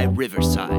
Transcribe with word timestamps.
by 0.00 0.06
Riverside. 0.06 0.70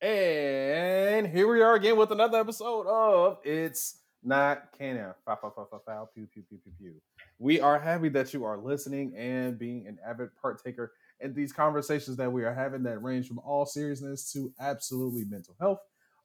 And 0.00 1.26
here 1.26 1.46
we 1.46 1.60
are 1.60 1.74
again 1.74 1.98
with 1.98 2.12
another 2.12 2.38
episode 2.38 2.86
of 2.86 3.38
It's 3.44 3.96
Not 4.22 4.72
Canon. 4.78 5.12
Foul, 5.26 5.36
foul, 5.36 5.50
foul, 5.50 5.68
foul, 5.70 5.82
foul, 5.84 6.10
pew, 6.14 6.26
pew, 6.32 6.42
pew, 6.48 6.58
pew, 6.64 6.72
pew. 6.78 7.13
We 7.44 7.60
are 7.60 7.78
happy 7.78 8.08
that 8.08 8.32
you 8.32 8.42
are 8.44 8.56
listening 8.56 9.14
and 9.18 9.58
being 9.58 9.86
an 9.86 9.98
avid 10.02 10.30
partaker 10.40 10.92
in 11.20 11.34
these 11.34 11.52
conversations 11.52 12.16
that 12.16 12.32
we 12.32 12.42
are 12.42 12.54
having 12.54 12.82
that 12.84 13.02
range 13.02 13.28
from 13.28 13.38
all 13.40 13.66
seriousness 13.66 14.32
to 14.32 14.50
absolutely 14.58 15.26
mental 15.26 15.54
health, 15.60 15.80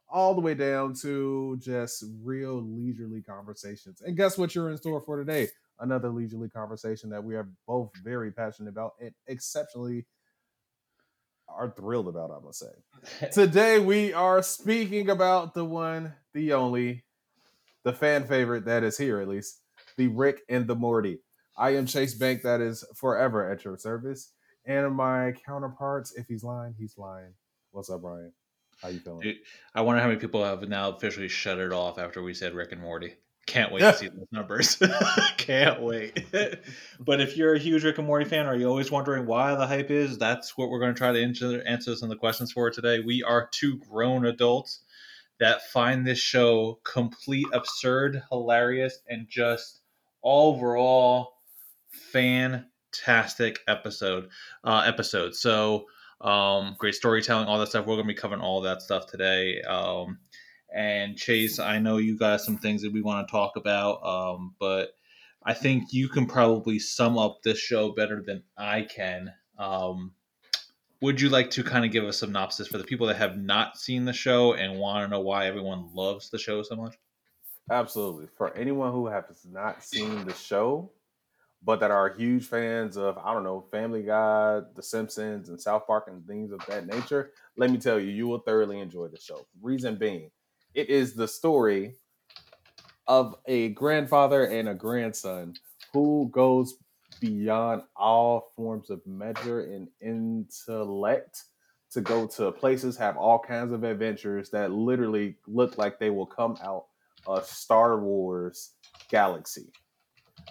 all 0.09 0.33
the 0.33 0.39
way 0.39 0.53
down 0.53 0.93
to 1.01 1.57
just 1.61 2.05
real 2.23 2.61
leisurely 2.63 3.21
conversations. 3.21 3.99
And 3.99 4.15
guess 4.15 4.37
what 4.37 4.55
you're 4.55 4.69
in 4.69 4.77
store 4.77 5.01
for 5.01 5.17
today? 5.17 5.49
Another 5.81 6.07
leisurely 6.07 6.47
conversation 6.47 7.09
that 7.09 7.21
we 7.21 7.35
are 7.35 7.49
both 7.67 7.91
very 8.01 8.31
passionate 8.31 8.69
about 8.69 8.93
and 9.01 9.11
exceptionally 9.27 10.05
are 11.49 11.69
thrilled 11.69 12.07
about, 12.07 12.31
I 12.31 12.39
must 12.41 12.59
say. 12.59 13.27
Today 13.33 13.77
we 13.77 14.13
are 14.13 14.41
speaking 14.41 15.09
about 15.09 15.53
the 15.53 15.65
one, 15.65 16.13
the 16.33 16.53
only, 16.53 17.03
the 17.83 17.91
fan 17.91 18.25
favorite 18.25 18.63
that 18.63 18.85
is 18.85 18.97
here 18.97 19.19
at 19.19 19.27
least, 19.27 19.59
the 19.99 20.07
Rick 20.07 20.43
and 20.47 20.65
the 20.65 20.77
Morty. 20.77 21.19
I 21.57 21.71
am 21.71 21.85
Chase 21.85 22.13
Bank, 22.13 22.43
that 22.43 22.61
is 22.61 22.85
forever 22.95 23.51
at 23.51 23.65
your 23.65 23.77
service. 23.77 24.31
And 24.65 24.95
my 24.95 25.33
counterparts, 25.45 26.13
if 26.15 26.25
he's 26.25 26.41
lying, 26.41 26.73
he's 26.79 26.97
lying. 26.97 27.33
What's 27.71 27.89
up, 27.89 28.01
Ryan? 28.01 28.31
How 28.81 28.87
you 28.87 28.99
feeling? 28.99 29.19
Dude, 29.19 29.35
I 29.75 29.81
wonder 29.81 30.01
how 30.01 30.07
many 30.07 30.21
people 30.21 30.41
have 30.45 30.61
now 30.69 30.91
officially 30.91 31.27
shut 31.27 31.59
it 31.59 31.73
off 31.73 31.99
after 31.99 32.23
we 32.23 32.33
said 32.33 32.53
Rick 32.53 32.71
and 32.71 32.79
Morty. 32.79 33.15
Can't 33.45 33.73
wait 33.73 33.81
to 33.81 33.93
see 33.93 34.07
those 34.15 34.27
numbers. 34.31 34.81
Can't 35.37 35.81
wait. 35.81 36.25
but 37.01 37.19
if 37.19 37.35
you're 37.35 37.55
a 37.55 37.59
huge 37.59 37.83
Rick 37.83 37.97
and 37.97 38.07
Morty 38.07 38.23
fan, 38.23 38.45
are 38.45 38.55
you 38.55 38.69
always 38.69 38.89
wondering 38.89 39.25
why 39.25 39.53
the 39.55 39.67
hype 39.67 39.91
is? 39.91 40.17
That's 40.17 40.57
what 40.57 40.69
we're 40.69 40.79
going 40.79 40.93
to 40.93 40.97
try 40.97 41.11
to 41.11 41.21
answer, 41.21 41.61
answer 41.67 41.93
some 41.97 42.09
of 42.09 42.15
the 42.15 42.19
questions 42.19 42.53
for 42.53 42.71
today. 42.71 43.01
We 43.01 43.21
are 43.21 43.49
two 43.51 43.79
grown 43.79 44.25
adults 44.25 44.79
that 45.41 45.69
find 45.73 46.07
this 46.07 46.19
show 46.19 46.79
complete 46.85 47.47
absurd, 47.51 48.23
hilarious, 48.31 48.97
and 49.09 49.27
just 49.27 49.78
overall 50.23 51.33
fantastic 52.11 53.59
episode. 53.67 54.29
Uh, 54.63 54.83
episode. 54.85 55.35
So 55.35 55.85
um, 56.21 56.75
great 56.77 56.95
storytelling, 56.95 57.47
all 57.47 57.59
that 57.59 57.69
stuff. 57.69 57.85
We're 57.85 57.97
to 57.97 58.03
be 58.03 58.13
covering 58.13 58.41
all 58.41 58.61
that 58.61 58.81
stuff 58.81 59.07
today. 59.07 59.61
Um, 59.61 60.19
and 60.73 61.17
Chase, 61.17 61.59
I 61.59 61.79
know 61.79 61.97
you 61.97 62.17
got 62.17 62.41
some 62.41 62.57
things 62.57 62.81
that 62.83 62.93
we 62.93 63.01
want 63.01 63.27
to 63.27 63.31
talk 63.31 63.55
about, 63.55 64.03
um, 64.05 64.53
but 64.59 64.89
I 65.43 65.53
think 65.53 65.93
you 65.93 66.09
can 66.09 66.27
probably 66.27 66.77
sum 66.79 67.17
up 67.17 67.39
this 67.43 67.57
show 67.57 67.91
better 67.93 68.21
than 68.25 68.43
I 68.57 68.83
can. 68.83 69.33
Um, 69.57 70.13
would 71.01 71.21
you 71.21 71.29
like 71.29 71.49
to 71.51 71.63
kind 71.63 71.85
of 71.85 71.91
give 71.91 72.03
a 72.03 72.11
synopsis 72.11 72.67
for 72.67 72.77
the 72.77 72.83
people 72.83 73.07
that 73.07 73.15
have 73.15 73.37
not 73.37 73.77
seen 73.77 74.03
the 74.05 74.13
show 74.13 74.53
and 74.53 74.77
want 74.77 75.05
to 75.05 75.09
know 75.09 75.21
why 75.21 75.47
everyone 75.47 75.89
loves 75.93 76.29
the 76.29 76.37
show 76.37 76.61
so 76.61 76.75
much? 76.75 76.95
Absolutely. 77.71 78.27
For 78.35 78.55
anyone 78.55 78.91
who 78.91 79.07
has 79.07 79.45
not 79.49 79.83
seen 79.83 80.25
the 80.25 80.33
show, 80.33 80.91
but 81.63 81.79
that 81.81 81.91
are 81.91 82.09
huge 82.09 82.45
fans 82.45 82.97
of, 82.97 83.17
I 83.17 83.33
don't 83.33 83.43
know, 83.43 83.65
Family 83.69 84.03
Guy, 84.03 84.61
The 84.75 84.81
Simpsons, 84.81 85.49
and 85.49 85.59
South 85.59 85.85
Park 85.85 86.05
and 86.07 86.25
things 86.25 86.51
of 86.51 86.61
that 86.67 86.87
nature, 86.87 87.31
let 87.57 87.69
me 87.69 87.77
tell 87.77 87.99
you, 87.99 88.09
you 88.09 88.27
will 88.27 88.39
thoroughly 88.39 88.79
enjoy 88.79 89.07
the 89.07 89.19
show. 89.19 89.45
Reason 89.61 89.95
being, 89.95 90.31
it 90.73 90.89
is 90.89 91.13
the 91.13 91.27
story 91.27 91.95
of 93.07 93.35
a 93.45 93.69
grandfather 93.69 94.45
and 94.45 94.69
a 94.69 94.73
grandson 94.73 95.55
who 95.93 96.29
goes 96.31 96.75
beyond 97.19 97.83
all 97.95 98.51
forms 98.55 98.89
of 98.89 99.05
measure 99.05 99.61
and 99.61 99.89
intellect 99.99 101.43
to 101.91 102.01
go 102.01 102.27
to 102.27 102.51
places, 102.51 102.95
have 102.95 103.17
all 103.17 103.39
kinds 103.39 103.71
of 103.73 103.83
adventures 103.83 104.51
that 104.51 104.71
literally 104.71 105.35
look 105.47 105.77
like 105.77 105.99
they 105.99 106.11
will 106.11 106.25
come 106.25 106.55
out 106.63 106.85
of 107.29 107.45
Star 107.45 107.99
Wars 107.99 108.73
galaxy. 109.09 109.71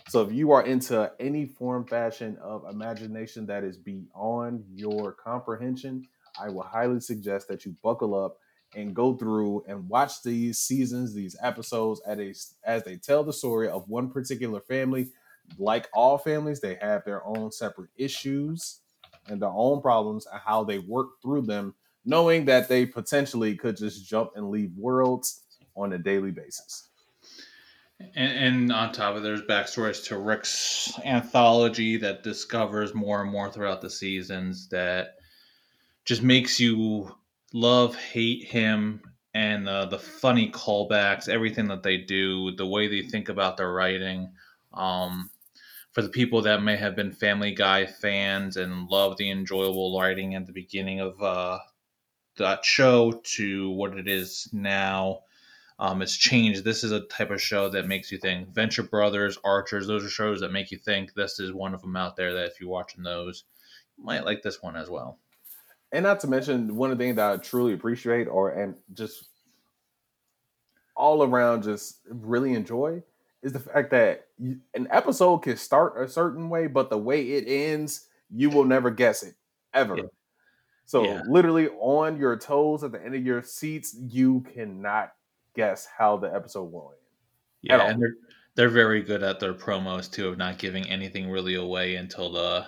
So 0.09 0.23
if 0.23 0.33
you 0.33 0.53
are 0.53 0.65
into 0.65 1.11
any 1.19 1.47
form 1.47 1.85
fashion 1.87 2.39
of 2.41 2.65
imagination 2.71 3.47
that 3.47 3.65
is 3.65 3.77
beyond 3.77 4.65
your 4.73 5.13
comprehension, 5.13 6.05
I 6.41 6.51
will 6.51 6.63
highly 6.63 7.01
suggest 7.01 7.49
that 7.49 7.65
you 7.65 7.75
buckle 7.83 8.15
up 8.15 8.39
and 8.77 8.95
go 8.95 9.17
through 9.17 9.65
and 9.67 9.89
watch 9.89 10.23
these 10.23 10.59
seasons, 10.59 11.15
these 11.15 11.37
episodes 11.43 12.01
at 12.07 12.21
a, 12.21 12.33
as 12.65 12.85
they 12.85 12.97
tell 12.97 13.25
the 13.25 13.33
story 13.33 13.69
of 13.69 13.89
one 13.89 14.11
particular 14.11 14.61
family. 14.61 15.09
Like 15.59 15.89
all 15.93 16.17
families, 16.17 16.61
they 16.61 16.77
have 16.81 17.05
their 17.05 17.27
own 17.27 17.51
separate 17.51 17.91
issues 17.97 18.83
and 19.27 19.43
their 19.43 19.51
own 19.53 19.81
problems 19.81 20.27
and 20.31 20.41
how 20.45 20.63
they 20.63 20.79
work 20.79 21.09
through 21.23 21.43
them, 21.43 21.75
knowing 22.05 22.45
that 22.45 22.69
they 22.69 22.87
potentially 22.87 23.57
could 23.57 23.77
just 23.77 24.09
jump 24.09 24.31
and 24.37 24.51
leave 24.51 24.71
worlds 24.77 25.43
on 25.79 25.93
a 25.93 25.99
daily 25.99 26.31
basis. 26.31 26.89
And, 28.15 28.33
and 28.33 28.73
on 28.73 28.93
top 28.93 29.17
of 29.17 29.23
there's 29.23 29.43
backstories 29.43 30.05
to 30.07 30.19
Rick's 30.19 30.93
anthology 31.05 31.97
that 31.99 32.23
discovers 32.23 32.95
more 32.95 33.23
and 33.23 33.31
more 33.31 33.51
throughout 33.51 33.81
the 33.81 33.91
seasons 33.91 34.69
that 34.69 35.17
just 36.05 36.23
makes 36.23 36.61
you 36.61 37.15
love, 37.53 37.97
hate 37.97 38.45
him, 38.45 39.01
and 39.35 39.69
uh, 39.69 39.85
the 39.87 39.99
funny 39.99 40.51
callbacks, 40.51 41.29
everything 41.29 41.69
that 41.69 41.83
they 41.83 41.99
do, 41.99 42.53
the 42.57 42.67
way 42.67 42.89
they 42.89 43.03
think 43.03 43.29
about 43.29 43.57
their 43.57 43.73
writing. 43.73 44.33
Um, 44.73 45.31
for 45.93 46.03
the 46.03 46.09
people 46.09 46.43
that 46.43 46.63
may 46.63 46.77
have 46.77 46.95
been 46.95 47.13
Family 47.13 47.53
Guy 47.53 47.87
fans 47.87 48.57
and 48.57 48.89
love 48.89 49.17
the 49.17 49.31
enjoyable 49.31 49.99
writing 49.99 50.35
at 50.35 50.47
the 50.47 50.53
beginning 50.53 51.01
of 51.01 51.21
uh, 51.23 51.59
that 52.37 52.65
show 52.65 53.21
to 53.37 53.71
what 53.71 53.99
it 53.99 54.07
is 54.07 54.49
now, 54.53 55.21
um, 55.79 56.03
it's 56.03 56.17
changed. 56.17 56.65
This 56.65 56.85
is 56.85 56.93
a 56.93 57.01
type 57.07 57.31
of 57.31 57.41
show 57.41 57.69
that 57.69 57.87
makes 57.87 58.11
you 58.11 58.19
think. 58.19 58.49
Venture 58.55 58.83
Brothers, 58.83 59.39
Archers, 59.45 59.87
those 59.87 60.05
are 60.05 60.11
shows 60.11 60.41
that 60.41 60.53
make 60.53 60.71
you 60.71 60.79
think. 60.79 61.15
This 61.15 61.39
is 61.39 61.53
one 61.53 61.75
of 61.75 61.83
them 61.83 61.97
out 61.97 62.17
there 62.17 62.35
that 62.35 62.47
if 62.47 62.61
you're 62.61 62.71
watching 62.71 63.03
those, 63.03 63.45
you 63.97 64.05
might 64.05 64.25
like 64.25 64.43
this 64.43 64.63
one 64.63 64.77
as 64.77 64.91
well 64.91 65.19
and 65.93 66.03
not 66.03 66.21
to 66.21 66.27
mention 66.27 66.77
one 66.77 66.91
of 66.91 66.99
the 66.99 67.05
things 67.05 67.17
that 67.17 67.33
I 67.33 67.37
truly 67.39 67.73
appreciate 67.73 68.27
or 68.27 68.51
and 68.51 68.75
just 68.95 69.29
all 70.95 71.23
around 71.23 71.63
just 71.63 72.01
really 72.09 72.55
enjoy 72.55 73.03
is 73.43 73.53
the 73.53 73.61
fact 73.61 73.91
that 73.91 74.27
you, 74.39 74.59
an 74.75 74.89
episode 74.91 75.39
can 75.39 75.57
start 75.57 75.95
a 76.03 76.09
certain 76.09 76.51
way, 76.51 76.67
but 76.67 76.91
the 76.91 76.99
way 76.99 77.23
it 77.23 77.45
ends, 77.47 78.09
you 78.31 78.51
will 78.51 78.65
never 78.65 78.91
guess 78.91 79.23
it 79.23 79.35
ever. 79.73 79.97
Yeah. 79.97 80.03
So 80.87 81.05
yeah. 81.05 81.23
literally 81.29 81.69
on 81.69 82.19
your 82.19 82.37
toes 82.37 82.83
at 82.83 82.93
the 82.93 83.03
end 83.03 83.15
of 83.15 83.25
your 83.25 83.43
seats, 83.43 83.95
you 83.99 84.45
cannot 84.53 85.13
guess 85.55 85.87
how 85.97 86.17
the 86.17 86.33
episode 86.35 86.73
will 86.73 86.93
end. 86.93 87.01
Yeah, 87.63 87.89
and 87.89 88.01
they're 88.01 88.15
they're 88.55 88.69
very 88.69 89.03
good 89.03 89.23
at 89.23 89.41
their 89.41 89.55
promos 89.55 90.11
too 90.11 90.29
of 90.29 90.39
not 90.39 90.59
giving 90.59 90.89
anything 90.89 91.31
really 91.31 91.55
away 91.55 91.97
until 91.97 92.33
the 92.33 92.67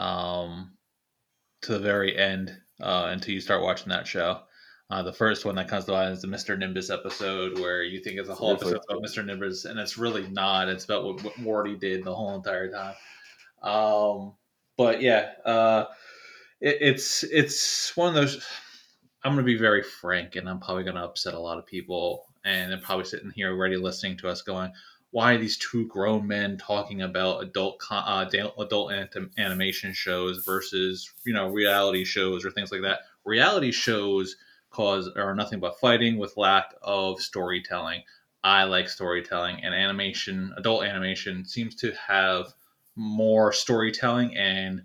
um 0.00 0.72
to 1.62 1.72
the 1.72 1.78
very 1.78 2.16
end 2.16 2.56
uh, 2.80 3.08
until 3.10 3.34
you 3.34 3.40
start 3.40 3.62
watching 3.62 3.88
that 3.88 4.06
show. 4.06 4.40
Uh, 4.90 5.02
the 5.02 5.12
first 5.12 5.44
one 5.44 5.54
that 5.54 5.68
comes 5.68 5.86
to 5.86 5.92
mind 5.92 6.12
is 6.12 6.20
the 6.20 6.28
Mr. 6.28 6.58
Nimbus 6.58 6.90
episode, 6.90 7.58
where 7.58 7.82
you 7.82 8.00
think 8.00 8.18
it's 8.18 8.28
a 8.28 8.34
whole 8.34 8.52
episode 8.52 8.80
about 8.88 9.02
Mr. 9.02 9.24
Nimbus, 9.24 9.64
and 9.64 9.78
it's 9.78 9.96
really 9.96 10.28
not. 10.28 10.68
It's 10.68 10.84
about 10.84 11.04
what, 11.04 11.24
what 11.24 11.38
Morty 11.38 11.74
did 11.74 12.04
the 12.04 12.14
whole 12.14 12.34
entire 12.34 12.70
time. 12.70 12.94
Um, 13.62 14.34
but 14.76 15.00
yeah, 15.00 15.30
uh, 15.44 15.86
it, 16.60 16.78
it's 16.80 17.24
it's 17.24 17.96
one 17.96 18.08
of 18.08 18.14
those. 18.14 18.46
I'm 19.24 19.32
going 19.32 19.44
to 19.44 19.52
be 19.52 19.58
very 19.58 19.82
frank, 19.82 20.36
and 20.36 20.48
I'm 20.48 20.60
probably 20.60 20.84
going 20.84 20.96
to 20.96 21.04
upset 21.04 21.34
a 21.34 21.40
lot 21.40 21.58
of 21.58 21.66
people, 21.66 22.26
and 22.44 22.70
they're 22.70 22.78
probably 22.78 23.06
sitting 23.06 23.30
here 23.30 23.50
already 23.50 23.76
listening 23.76 24.18
to 24.18 24.28
us 24.28 24.42
going, 24.42 24.70
why 25.14 25.34
are 25.34 25.38
these 25.38 25.56
two 25.58 25.86
grown 25.86 26.26
men 26.26 26.58
talking 26.58 27.02
about 27.02 27.40
adult 27.40 27.80
uh, 27.88 28.26
adult 28.58 28.92
animation 29.38 29.92
shows 29.92 30.44
versus 30.44 31.08
you 31.24 31.32
know 31.32 31.46
reality 31.46 32.04
shows 32.04 32.44
or 32.44 32.50
things 32.50 32.72
like 32.72 32.82
that. 32.82 32.98
Reality 33.24 33.70
shows 33.70 34.34
cause 34.70 35.08
are 35.16 35.36
nothing 35.36 35.60
but 35.60 35.78
fighting 35.78 36.18
with 36.18 36.36
lack 36.36 36.74
of 36.82 37.20
storytelling. 37.20 38.02
I 38.42 38.64
like 38.64 38.88
storytelling, 38.88 39.62
and 39.62 39.72
animation, 39.72 40.52
adult 40.56 40.82
animation, 40.82 41.44
seems 41.44 41.76
to 41.76 41.92
have 42.08 42.52
more 42.96 43.52
storytelling 43.52 44.36
and 44.36 44.82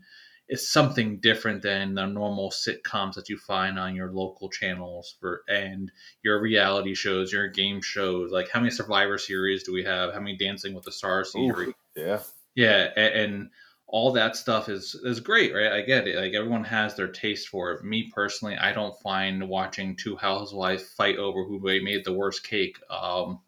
it's 0.49 0.67
something 0.67 1.19
different 1.19 1.61
than 1.61 1.93
the 1.93 2.07
normal 2.07 2.49
sitcoms 2.49 3.13
that 3.13 3.29
you 3.29 3.37
find 3.37 3.77
on 3.77 3.95
your 3.95 4.11
local 4.11 4.49
channels 4.49 5.15
for 5.19 5.43
and 5.47 5.91
your 6.23 6.41
reality 6.41 6.95
shows, 6.95 7.31
your 7.31 7.47
game 7.47 7.81
shows. 7.81 8.31
Like 8.31 8.49
how 8.49 8.59
many 8.59 8.71
Survivor 8.71 9.19
series 9.19 9.63
do 9.63 9.71
we 9.71 9.83
have? 9.83 10.11
How 10.11 10.19
many 10.19 10.35
Dancing 10.35 10.73
with 10.73 10.85
the 10.85 10.91
Stars 10.91 11.31
series? 11.33 11.73
yeah, 11.95 12.19
yeah, 12.55 12.89
and, 12.97 13.13
and 13.13 13.49
all 13.85 14.11
that 14.13 14.35
stuff 14.35 14.69
is 14.69 14.95
is 15.03 15.19
great, 15.19 15.53
right? 15.53 15.71
I 15.71 15.81
get 15.81 16.07
it. 16.07 16.15
Like 16.15 16.33
everyone 16.33 16.63
has 16.63 16.95
their 16.95 17.07
taste 17.07 17.49
for 17.49 17.71
it. 17.71 17.83
Me 17.83 18.11
personally, 18.13 18.57
I 18.57 18.73
don't 18.73 18.99
find 19.01 19.47
watching 19.47 19.95
two 19.95 20.15
housewives 20.15 20.83
fight 20.93 21.17
over 21.17 21.43
who 21.43 21.59
made 21.59 22.03
the 22.03 22.13
worst 22.13 22.43
cake 22.43 22.77
um, 22.89 23.39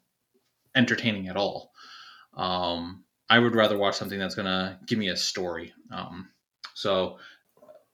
entertaining 0.76 1.26
at 1.26 1.36
all. 1.36 1.72
Um, 2.34 3.02
I 3.28 3.40
would 3.40 3.56
rather 3.56 3.76
watch 3.76 3.96
something 3.96 4.20
that's 4.20 4.36
gonna 4.36 4.78
give 4.86 5.00
me 5.00 5.08
a 5.08 5.16
story. 5.16 5.72
Um, 5.90 6.28
so 6.74 7.18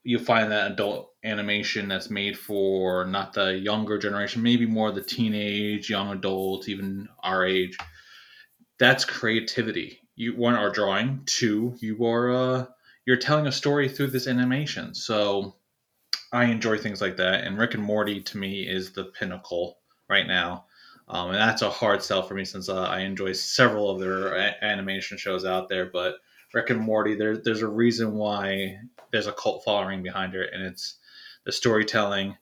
you 0.04 0.18
find 0.18 0.50
that 0.52 0.72
adult 0.72 1.12
animation 1.24 1.88
that's 1.88 2.10
made 2.10 2.38
for 2.38 3.04
not 3.04 3.32
the 3.32 3.54
younger 3.58 3.98
generation, 3.98 4.42
maybe 4.42 4.66
more 4.66 4.92
the 4.92 5.02
teenage, 5.02 5.90
young 5.90 6.12
adult, 6.12 6.68
even 6.68 7.08
our 7.22 7.44
age. 7.44 7.76
That's 8.78 9.04
creativity 9.04 10.00
you 10.18 10.34
one 10.36 10.54
are 10.54 10.68
drawing, 10.70 11.22
two 11.26 11.74
you 11.78 12.04
are 12.04 12.30
uh, 12.30 12.66
you're 13.06 13.16
telling 13.16 13.46
a 13.46 13.52
story 13.52 13.88
through 13.88 14.08
this 14.08 14.26
animation. 14.26 14.92
So 14.92 15.54
I 16.32 16.46
enjoy 16.46 16.76
things 16.76 17.00
like 17.00 17.16
that, 17.18 17.44
and 17.44 17.56
Rick 17.56 17.74
and 17.74 17.82
Morty 17.82 18.20
to 18.20 18.36
me 18.36 18.68
is 18.68 18.90
the 18.92 19.04
pinnacle 19.04 19.78
right 20.10 20.26
now. 20.26 20.64
Um, 21.06 21.28
and 21.28 21.36
that's 21.36 21.62
a 21.62 21.70
hard 21.70 22.02
sell 22.02 22.22
for 22.22 22.34
me 22.34 22.44
since 22.44 22.68
uh, 22.68 22.82
I 22.82 23.00
enjoy 23.00 23.32
several 23.32 23.88
of 23.90 24.00
their 24.00 24.34
a- 24.34 24.56
animation 24.62 25.16
shows 25.16 25.44
out 25.44 25.68
there. 25.68 25.86
But 25.86 26.16
Rick 26.54 26.70
and 26.70 26.80
Morty, 26.80 27.14
there, 27.14 27.36
there's 27.36 27.62
a 27.62 27.68
reason 27.68 28.14
why 28.14 28.78
there's 29.12 29.26
a 29.26 29.32
cult 29.32 29.64
following 29.64 30.02
behind 30.02 30.34
it, 30.34 30.50
and 30.52 30.62
it's 30.62 30.96
the 31.44 31.52
storytelling, 31.52 32.36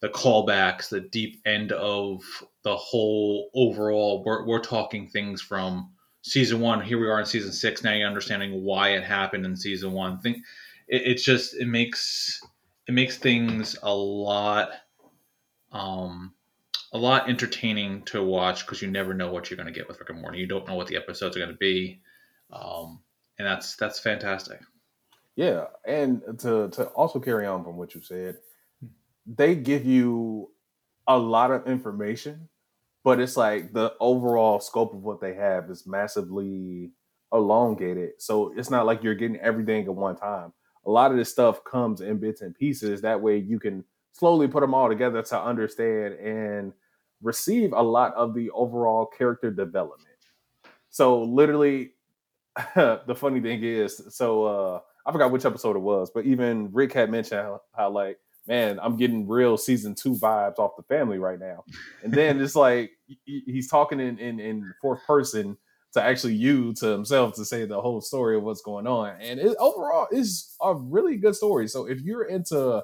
the 0.00 0.08
callbacks, 0.08 0.88
the 0.88 1.00
deep 1.00 1.40
end 1.46 1.72
of 1.72 2.22
the 2.62 2.76
whole 2.76 3.50
overall. 3.54 4.22
We're, 4.24 4.46
we're 4.46 4.60
talking 4.60 5.08
things 5.08 5.40
from 5.40 5.90
season 6.22 6.60
one. 6.60 6.80
Here 6.80 6.98
we 6.98 7.08
are 7.08 7.20
in 7.20 7.26
season 7.26 7.52
six. 7.52 7.82
Now 7.84 7.92
you're 7.92 8.08
understanding 8.08 8.62
why 8.64 8.90
it 8.90 9.04
happened 9.04 9.44
in 9.46 9.56
season 9.56 9.92
one. 9.92 10.18
Think 10.18 10.38
it, 10.88 11.02
it's 11.04 11.22
just 11.24 11.54
it 11.54 11.66
makes 11.66 12.42
it 12.88 12.92
makes 12.92 13.16
things 13.16 13.76
a 13.82 13.94
lot 13.94 14.70
um 15.72 16.32
a 16.92 16.98
lot 16.98 17.28
entertaining 17.28 18.02
to 18.04 18.22
watch 18.22 18.64
because 18.64 18.80
you 18.80 18.88
never 18.88 19.14
know 19.14 19.32
what 19.32 19.50
you're 19.50 19.56
going 19.56 19.66
to 19.66 19.72
get 19.72 19.88
with 19.88 19.98
Rick 19.98 20.10
and 20.10 20.20
Morty. 20.20 20.38
You 20.38 20.46
don't 20.46 20.66
know 20.68 20.74
what 20.74 20.86
the 20.86 20.96
episodes 20.96 21.36
are 21.36 21.40
going 21.40 21.50
to 21.50 21.56
be, 21.56 22.00
um, 22.52 23.00
and 23.38 23.46
that's 23.46 23.76
that's 23.76 23.98
fantastic. 23.98 24.60
Yeah, 25.36 25.66
and 25.86 26.22
to 26.40 26.68
to 26.70 26.86
also 26.88 27.20
carry 27.20 27.46
on 27.46 27.64
from 27.64 27.76
what 27.76 27.94
you 27.94 28.02
said, 28.02 28.38
they 29.26 29.54
give 29.56 29.84
you 29.84 30.50
a 31.06 31.18
lot 31.18 31.50
of 31.50 31.66
information 31.66 32.48
but 33.04 33.20
it's 33.20 33.36
like 33.36 33.72
the 33.72 33.92
overall 34.00 34.58
scope 34.58 34.94
of 34.94 35.02
what 35.02 35.20
they 35.20 35.34
have 35.34 35.70
is 35.70 35.86
massively 35.86 36.90
elongated. 37.32 38.12
So 38.18 38.52
it's 38.56 38.70
not 38.70 38.86
like 38.86 39.02
you're 39.02 39.14
getting 39.14 39.38
everything 39.40 39.84
at 39.84 39.94
one 39.94 40.16
time. 40.16 40.54
A 40.86 40.90
lot 40.90 41.10
of 41.10 41.18
this 41.18 41.30
stuff 41.30 41.62
comes 41.64 42.00
in 42.00 42.18
bits 42.18 42.40
and 42.40 42.54
pieces. 42.54 43.02
That 43.02 43.20
way 43.20 43.36
you 43.36 43.60
can 43.60 43.84
slowly 44.12 44.48
put 44.48 44.60
them 44.62 44.74
all 44.74 44.88
together 44.88 45.22
to 45.22 45.40
understand 45.40 46.14
and 46.14 46.72
receive 47.22 47.74
a 47.74 47.82
lot 47.82 48.14
of 48.14 48.34
the 48.34 48.50
overall 48.50 49.06
character 49.06 49.50
development. 49.50 50.08
So 50.88 51.22
literally 51.22 51.93
the 52.74 53.14
funny 53.16 53.40
thing 53.40 53.62
is, 53.62 54.02
so 54.10 54.44
uh 54.44 54.80
I 55.06 55.12
forgot 55.12 55.30
which 55.30 55.44
episode 55.44 55.76
it 55.76 55.80
was, 55.80 56.10
but 56.14 56.24
even 56.24 56.70
Rick 56.72 56.94
had 56.94 57.10
mentioned 57.10 57.42
how, 57.42 57.60
how 57.76 57.90
like 57.90 58.18
man, 58.46 58.78
I'm 58.82 58.96
getting 58.96 59.26
real 59.26 59.56
season 59.56 59.94
two 59.94 60.14
vibes 60.14 60.58
off 60.58 60.76
the 60.76 60.82
family 60.82 61.18
right 61.18 61.38
now. 61.38 61.64
And 62.02 62.12
then 62.12 62.40
it's 62.40 62.56
like 62.56 62.90
he's 63.24 63.68
talking 63.68 64.00
in, 64.00 64.18
in, 64.18 64.38
in 64.38 64.74
fourth 64.82 65.00
person 65.06 65.56
to 65.94 66.02
actually 66.02 66.34
you 66.34 66.74
to 66.74 66.86
himself 66.88 67.34
to 67.34 67.44
say 67.44 67.64
the 67.64 67.80
whole 67.80 68.00
story 68.00 68.36
of 68.36 68.42
what's 68.42 68.60
going 68.60 68.86
on. 68.86 69.16
And 69.20 69.40
it 69.40 69.56
overall 69.58 70.08
is 70.10 70.54
a 70.60 70.74
really 70.74 71.16
good 71.16 71.34
story. 71.34 71.68
So 71.68 71.86
if 71.86 72.00
you're 72.00 72.24
into 72.24 72.82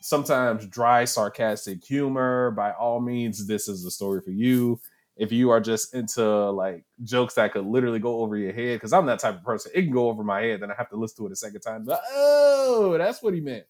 sometimes 0.00 0.66
dry, 0.66 1.04
sarcastic 1.04 1.84
humor, 1.84 2.50
by 2.52 2.72
all 2.72 3.00
means, 3.00 3.46
this 3.46 3.68
is 3.68 3.84
a 3.84 3.90
story 3.90 4.20
for 4.22 4.30
you. 4.30 4.80
If 5.18 5.32
you 5.32 5.50
are 5.50 5.60
just 5.60 5.94
into 5.94 6.50
like 6.50 6.84
jokes 7.02 7.34
that 7.34 7.52
could 7.52 7.66
literally 7.66 7.98
go 7.98 8.20
over 8.20 8.36
your 8.36 8.52
head, 8.52 8.76
because 8.76 8.92
I'm 8.92 9.06
that 9.06 9.18
type 9.18 9.36
of 9.36 9.44
person, 9.44 9.72
it 9.74 9.82
can 9.82 9.90
go 9.90 10.08
over 10.08 10.24
my 10.24 10.40
head, 10.40 10.62
then 10.62 10.70
I 10.70 10.74
have 10.78 10.88
to 10.90 10.96
listen 10.96 11.24
to 11.24 11.26
it 11.26 11.32
a 11.32 11.36
second 11.36 11.60
time. 11.60 11.84
But, 11.84 12.00
oh, 12.12 12.96
that's 12.96 13.22
what 13.22 13.34
he 13.34 13.40
meant 13.40 13.64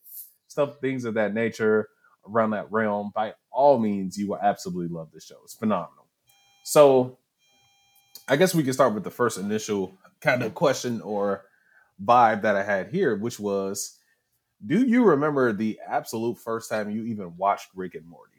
stuff, 0.49 0.79
things 0.81 1.05
of 1.05 1.15
that 1.15 1.35
nature 1.35 1.89
around 2.29 2.51
that 2.51 2.71
realm, 2.71 3.13
by 3.15 3.35
all 3.51 3.79
means, 3.79 4.19
you 4.19 4.29
will 4.29 4.39
absolutely 4.39 4.95
love 4.95 5.09
this 5.13 5.25
show. 5.25 5.37
It's 5.45 5.55
phenomenal. 5.55 6.07
So, 6.65 7.19
I 8.29 8.37
guess 8.37 8.55
we 8.55 8.63
can 8.63 8.73
start 8.73 8.93
with 8.93 9.05
the 9.05 9.11
first 9.11 9.39
initial 9.39 9.95
kind 10.21 10.43
of 10.43 10.55
question 10.55 11.01
or 11.01 11.45
vibe 12.05 12.43
that 12.43 12.57
I 12.57 12.63
had 12.63 12.89
here, 12.89 13.17
which 13.17 13.41
was 13.41 13.99
Do 14.67 14.85
you 14.85 15.05
remember 15.05 15.53
the 15.53 15.79
absolute 15.87 16.39
first 16.39 16.69
time 16.69 16.91
you 16.91 17.05
even 17.05 17.37
watched 17.37 17.69
Rick 17.75 17.95
and 17.95 18.07
Morty? 18.07 18.38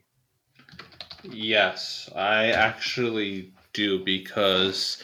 Yes, 1.22 2.08
I 2.14 2.52
actually 2.52 3.52
do 3.72 4.04
because 4.04 5.02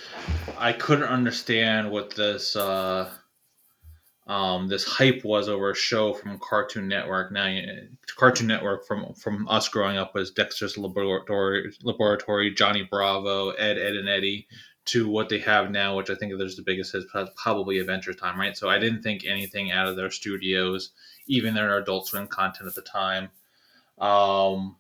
I 0.59 0.73
couldn't 0.73 1.09
understand 1.09 1.91
what 1.91 2.15
this 2.15 2.57
uh, 2.57 3.11
um, 4.27 4.67
this 4.67 4.85
hype 4.85 5.25
was 5.25 5.49
over 5.49 5.71
a 5.71 5.75
show 5.77 6.13
from 6.13 6.39
Cartoon 6.41 6.89
Network. 6.89 7.31
Now, 7.31 7.61
Cartoon 8.17 8.49
Network 8.49 8.87
from 8.87 9.15
from 9.15 9.47
us 9.49 9.69
growing 9.69 9.99
up 9.99 10.15
was 10.15 10.31
Dexter's 10.33 10.77
Laboratory, 10.77 11.73
Laboratory, 11.83 12.53
Johnny 12.53 12.83
Bravo, 12.83 13.51
Ed, 13.51 13.79
Ed 13.79 13.95
and 13.95 14.09
Eddy, 14.09 14.49
to 14.87 15.09
what 15.09 15.29
they 15.29 15.39
have 15.41 15.71
now, 15.71 15.97
which 15.97 16.11
I 16.11 16.15
think 16.15 16.33
there's 16.37 16.57
the 16.57 16.63
biggest 16.63 16.95
is 16.95 17.07
probably 17.37 17.79
Adventure 17.79 18.15
Time, 18.15 18.39
right? 18.41 18.57
So 18.57 18.69
I 18.69 18.79
didn't 18.79 19.03
think 19.03 19.25
anything 19.25 19.71
out 19.71 19.87
of 19.87 19.97
their 19.97 20.11
studios, 20.11 20.91
even 21.29 21.55
their 21.55 21.79
Adult 21.79 22.09
Swim 22.09 22.27
content 22.27 22.69
at 22.69 22.75
the 22.75 22.83
time, 22.83 23.29
um, 23.99 24.77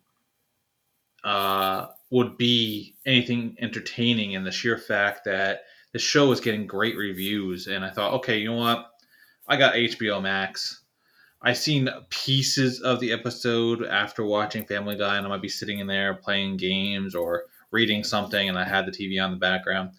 uh, 1.24 1.86
would 2.10 2.36
be 2.36 2.94
anything 3.04 3.56
entertaining. 3.60 4.36
And 4.36 4.46
the 4.46 4.52
sheer 4.52 4.78
fact 4.78 5.24
that 5.24 5.62
the 5.92 5.98
show 5.98 6.28
was 6.28 6.40
getting 6.40 6.66
great 6.66 6.96
reviews, 6.96 7.66
and 7.66 7.84
I 7.84 7.90
thought, 7.90 8.14
okay, 8.14 8.38
you 8.38 8.50
know 8.50 8.56
what? 8.56 8.86
I 9.48 9.56
got 9.56 9.74
HBO 9.74 10.20
Max. 10.20 10.82
I've 11.42 11.58
seen 11.58 11.88
pieces 12.10 12.80
of 12.80 12.98
the 13.00 13.12
episode 13.12 13.84
after 13.84 14.24
watching 14.24 14.64
Family 14.64 14.96
Guy, 14.96 15.16
and 15.16 15.26
I 15.26 15.28
might 15.28 15.42
be 15.42 15.48
sitting 15.48 15.78
in 15.78 15.86
there 15.86 16.14
playing 16.14 16.56
games 16.56 17.14
or 17.14 17.44
reading 17.70 18.04
something, 18.04 18.48
and 18.48 18.58
I 18.58 18.64
had 18.64 18.86
the 18.86 18.92
TV 18.92 19.22
on 19.22 19.30
the 19.30 19.36
background. 19.36 19.90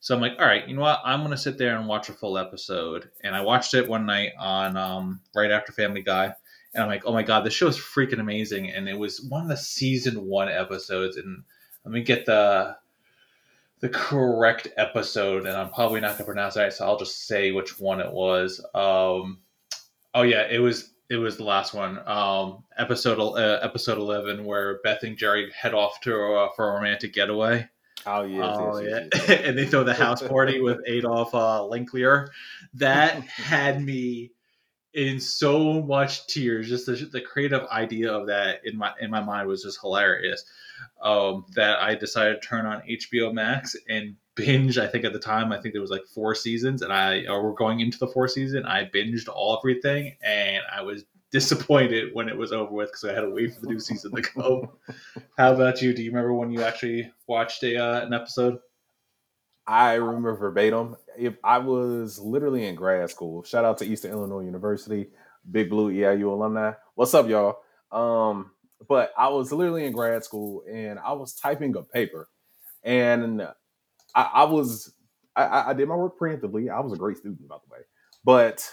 So 0.00 0.14
I'm 0.14 0.20
like, 0.20 0.34
all 0.38 0.46
right, 0.46 0.66
you 0.66 0.74
know 0.74 0.82
what? 0.82 1.00
I'm 1.04 1.22
gonna 1.22 1.36
sit 1.36 1.58
there 1.58 1.76
and 1.76 1.86
watch 1.86 2.08
a 2.08 2.12
full 2.12 2.36
episode. 2.36 3.10
And 3.22 3.36
I 3.36 3.40
watched 3.40 3.74
it 3.74 3.88
one 3.88 4.04
night 4.04 4.32
on 4.38 4.76
um, 4.76 5.20
right 5.34 5.50
after 5.50 5.72
Family 5.72 6.02
Guy, 6.02 6.34
and 6.74 6.82
I'm 6.82 6.88
like, 6.88 7.02
oh 7.04 7.12
my 7.12 7.22
god, 7.22 7.44
this 7.44 7.54
show 7.54 7.68
is 7.68 7.78
freaking 7.78 8.20
amazing. 8.20 8.70
And 8.70 8.88
it 8.88 8.98
was 8.98 9.20
one 9.20 9.42
of 9.42 9.48
the 9.48 9.56
season 9.56 10.26
one 10.26 10.48
episodes, 10.48 11.16
and 11.16 11.44
let 11.84 11.92
me 11.92 12.02
get 12.02 12.26
the 12.26 12.76
the 13.80 13.88
correct 13.88 14.68
episode, 14.76 15.44
and 15.46 15.56
I'm 15.56 15.70
probably 15.70 16.00
not 16.00 16.12
gonna 16.12 16.24
pronounce 16.24 16.56
it 16.56 16.60
right, 16.60 16.72
so 16.72 16.86
I'll 16.86 16.98
just 16.98 17.26
say 17.26 17.50
which 17.50 17.80
one 17.80 18.00
it 18.00 18.12
was. 18.12 18.64
Um, 18.74 19.40
oh 20.14 20.22
yeah, 20.22 20.46
it 20.48 20.60
was 20.60 20.92
it 21.10 21.16
was 21.16 21.36
the 21.36 21.44
last 21.44 21.74
one. 21.74 22.00
Um, 22.06 22.62
episode 22.78 23.18
uh, 23.18 23.58
episode 23.60 23.98
eleven, 23.98 24.44
where 24.44 24.78
Beth 24.84 25.02
and 25.02 25.18
Jerry 25.18 25.50
head 25.50 25.74
off 25.74 26.00
to 26.02 26.14
uh, 26.14 26.48
for 26.54 26.70
a 26.70 26.74
romantic 26.74 27.12
getaway. 27.12 27.68
Oh 28.06 28.22
yeah, 28.22 28.54
oh 28.56 28.78
yes, 28.78 29.08
yeah, 29.28 29.34
and 29.34 29.58
they 29.58 29.66
throw 29.66 29.82
the 29.82 29.94
house 29.94 30.22
party 30.22 30.60
with 30.60 30.78
Adolf 30.86 31.34
uh, 31.34 31.60
Lincler. 31.68 32.28
That 32.74 33.20
had 33.24 33.82
me 33.82 34.30
in 34.94 35.20
so 35.20 35.82
much 35.82 36.26
tears. 36.26 36.68
Just 36.68 36.86
the, 36.86 36.94
the 37.10 37.20
creative 37.20 37.66
idea 37.66 38.12
of 38.12 38.26
that 38.26 38.60
in 38.64 38.76
my 38.76 38.92
in 39.00 39.10
my 39.10 39.20
mind 39.20 39.48
was 39.48 39.62
just 39.62 39.80
hilarious 39.80 40.44
um, 41.02 41.44
that 41.54 41.80
I 41.80 41.94
decided 41.94 42.40
to 42.40 42.48
turn 42.48 42.66
on 42.66 42.82
HBO 42.82 43.32
Max 43.32 43.76
and 43.88 44.16
binge. 44.34 44.78
I 44.78 44.86
think 44.86 45.04
at 45.04 45.12
the 45.12 45.18
time, 45.18 45.52
I 45.52 45.60
think 45.60 45.74
there 45.74 45.80
was 45.80 45.90
like 45.90 46.06
four 46.06 46.34
seasons, 46.34 46.82
and 46.82 46.92
I 46.92 47.24
or 47.26 47.42
we're 47.42 47.54
going 47.54 47.80
into 47.80 47.98
the 47.98 48.08
fourth 48.08 48.32
season. 48.32 48.66
I 48.66 48.84
binged 48.84 49.28
all 49.28 49.58
everything, 49.58 50.16
and 50.22 50.62
I 50.72 50.82
was 50.82 51.04
disappointed 51.30 52.10
when 52.12 52.28
it 52.28 52.36
was 52.36 52.52
over 52.52 52.70
with 52.70 52.90
because 52.90 53.04
I 53.04 53.14
had 53.14 53.22
to 53.22 53.30
wait 53.30 53.54
for 53.54 53.62
the 53.62 53.68
new 53.68 53.80
season 53.80 54.14
to 54.14 54.22
go. 54.22 54.78
How 55.38 55.54
about 55.54 55.80
you? 55.82 55.94
Do 55.94 56.02
you 56.02 56.10
remember 56.10 56.34
when 56.34 56.50
you 56.50 56.62
actually 56.62 57.10
watched 57.26 57.62
a 57.62 57.82
uh, 57.82 58.06
an 58.06 58.12
episode? 58.12 58.58
I 59.66 59.94
remember 59.94 60.34
verbatim. 60.34 60.96
If 61.18 61.34
I 61.44 61.58
was 61.58 62.18
literally 62.18 62.66
in 62.66 62.74
grad 62.74 63.10
school, 63.10 63.42
shout 63.42 63.64
out 63.64 63.78
to 63.78 63.84
Eastern 63.84 64.12
Illinois 64.12 64.44
University, 64.44 65.08
Big 65.50 65.70
Blue 65.70 65.92
EIU 65.92 66.32
alumni. 66.32 66.72
What's 66.94 67.14
up, 67.14 67.28
y'all? 67.28 67.58
Um, 67.90 68.52
but 68.88 69.12
I 69.16 69.28
was 69.28 69.52
literally 69.52 69.84
in 69.84 69.92
grad 69.92 70.24
school 70.24 70.62
and 70.70 70.98
I 70.98 71.12
was 71.12 71.34
typing 71.34 71.76
a 71.76 71.82
paper, 71.82 72.28
and 72.82 73.42
I, 74.14 74.22
I 74.22 74.44
was 74.44 74.94
I, 75.36 75.70
I, 75.70 75.72
did 75.72 75.88
my 75.88 75.96
work 75.96 76.18
preemptively. 76.18 76.70
I 76.70 76.80
was 76.80 76.92
a 76.92 76.96
great 76.96 77.16
student, 77.16 77.48
by 77.48 77.56
the 77.56 77.72
way. 77.72 77.80
But 78.24 78.68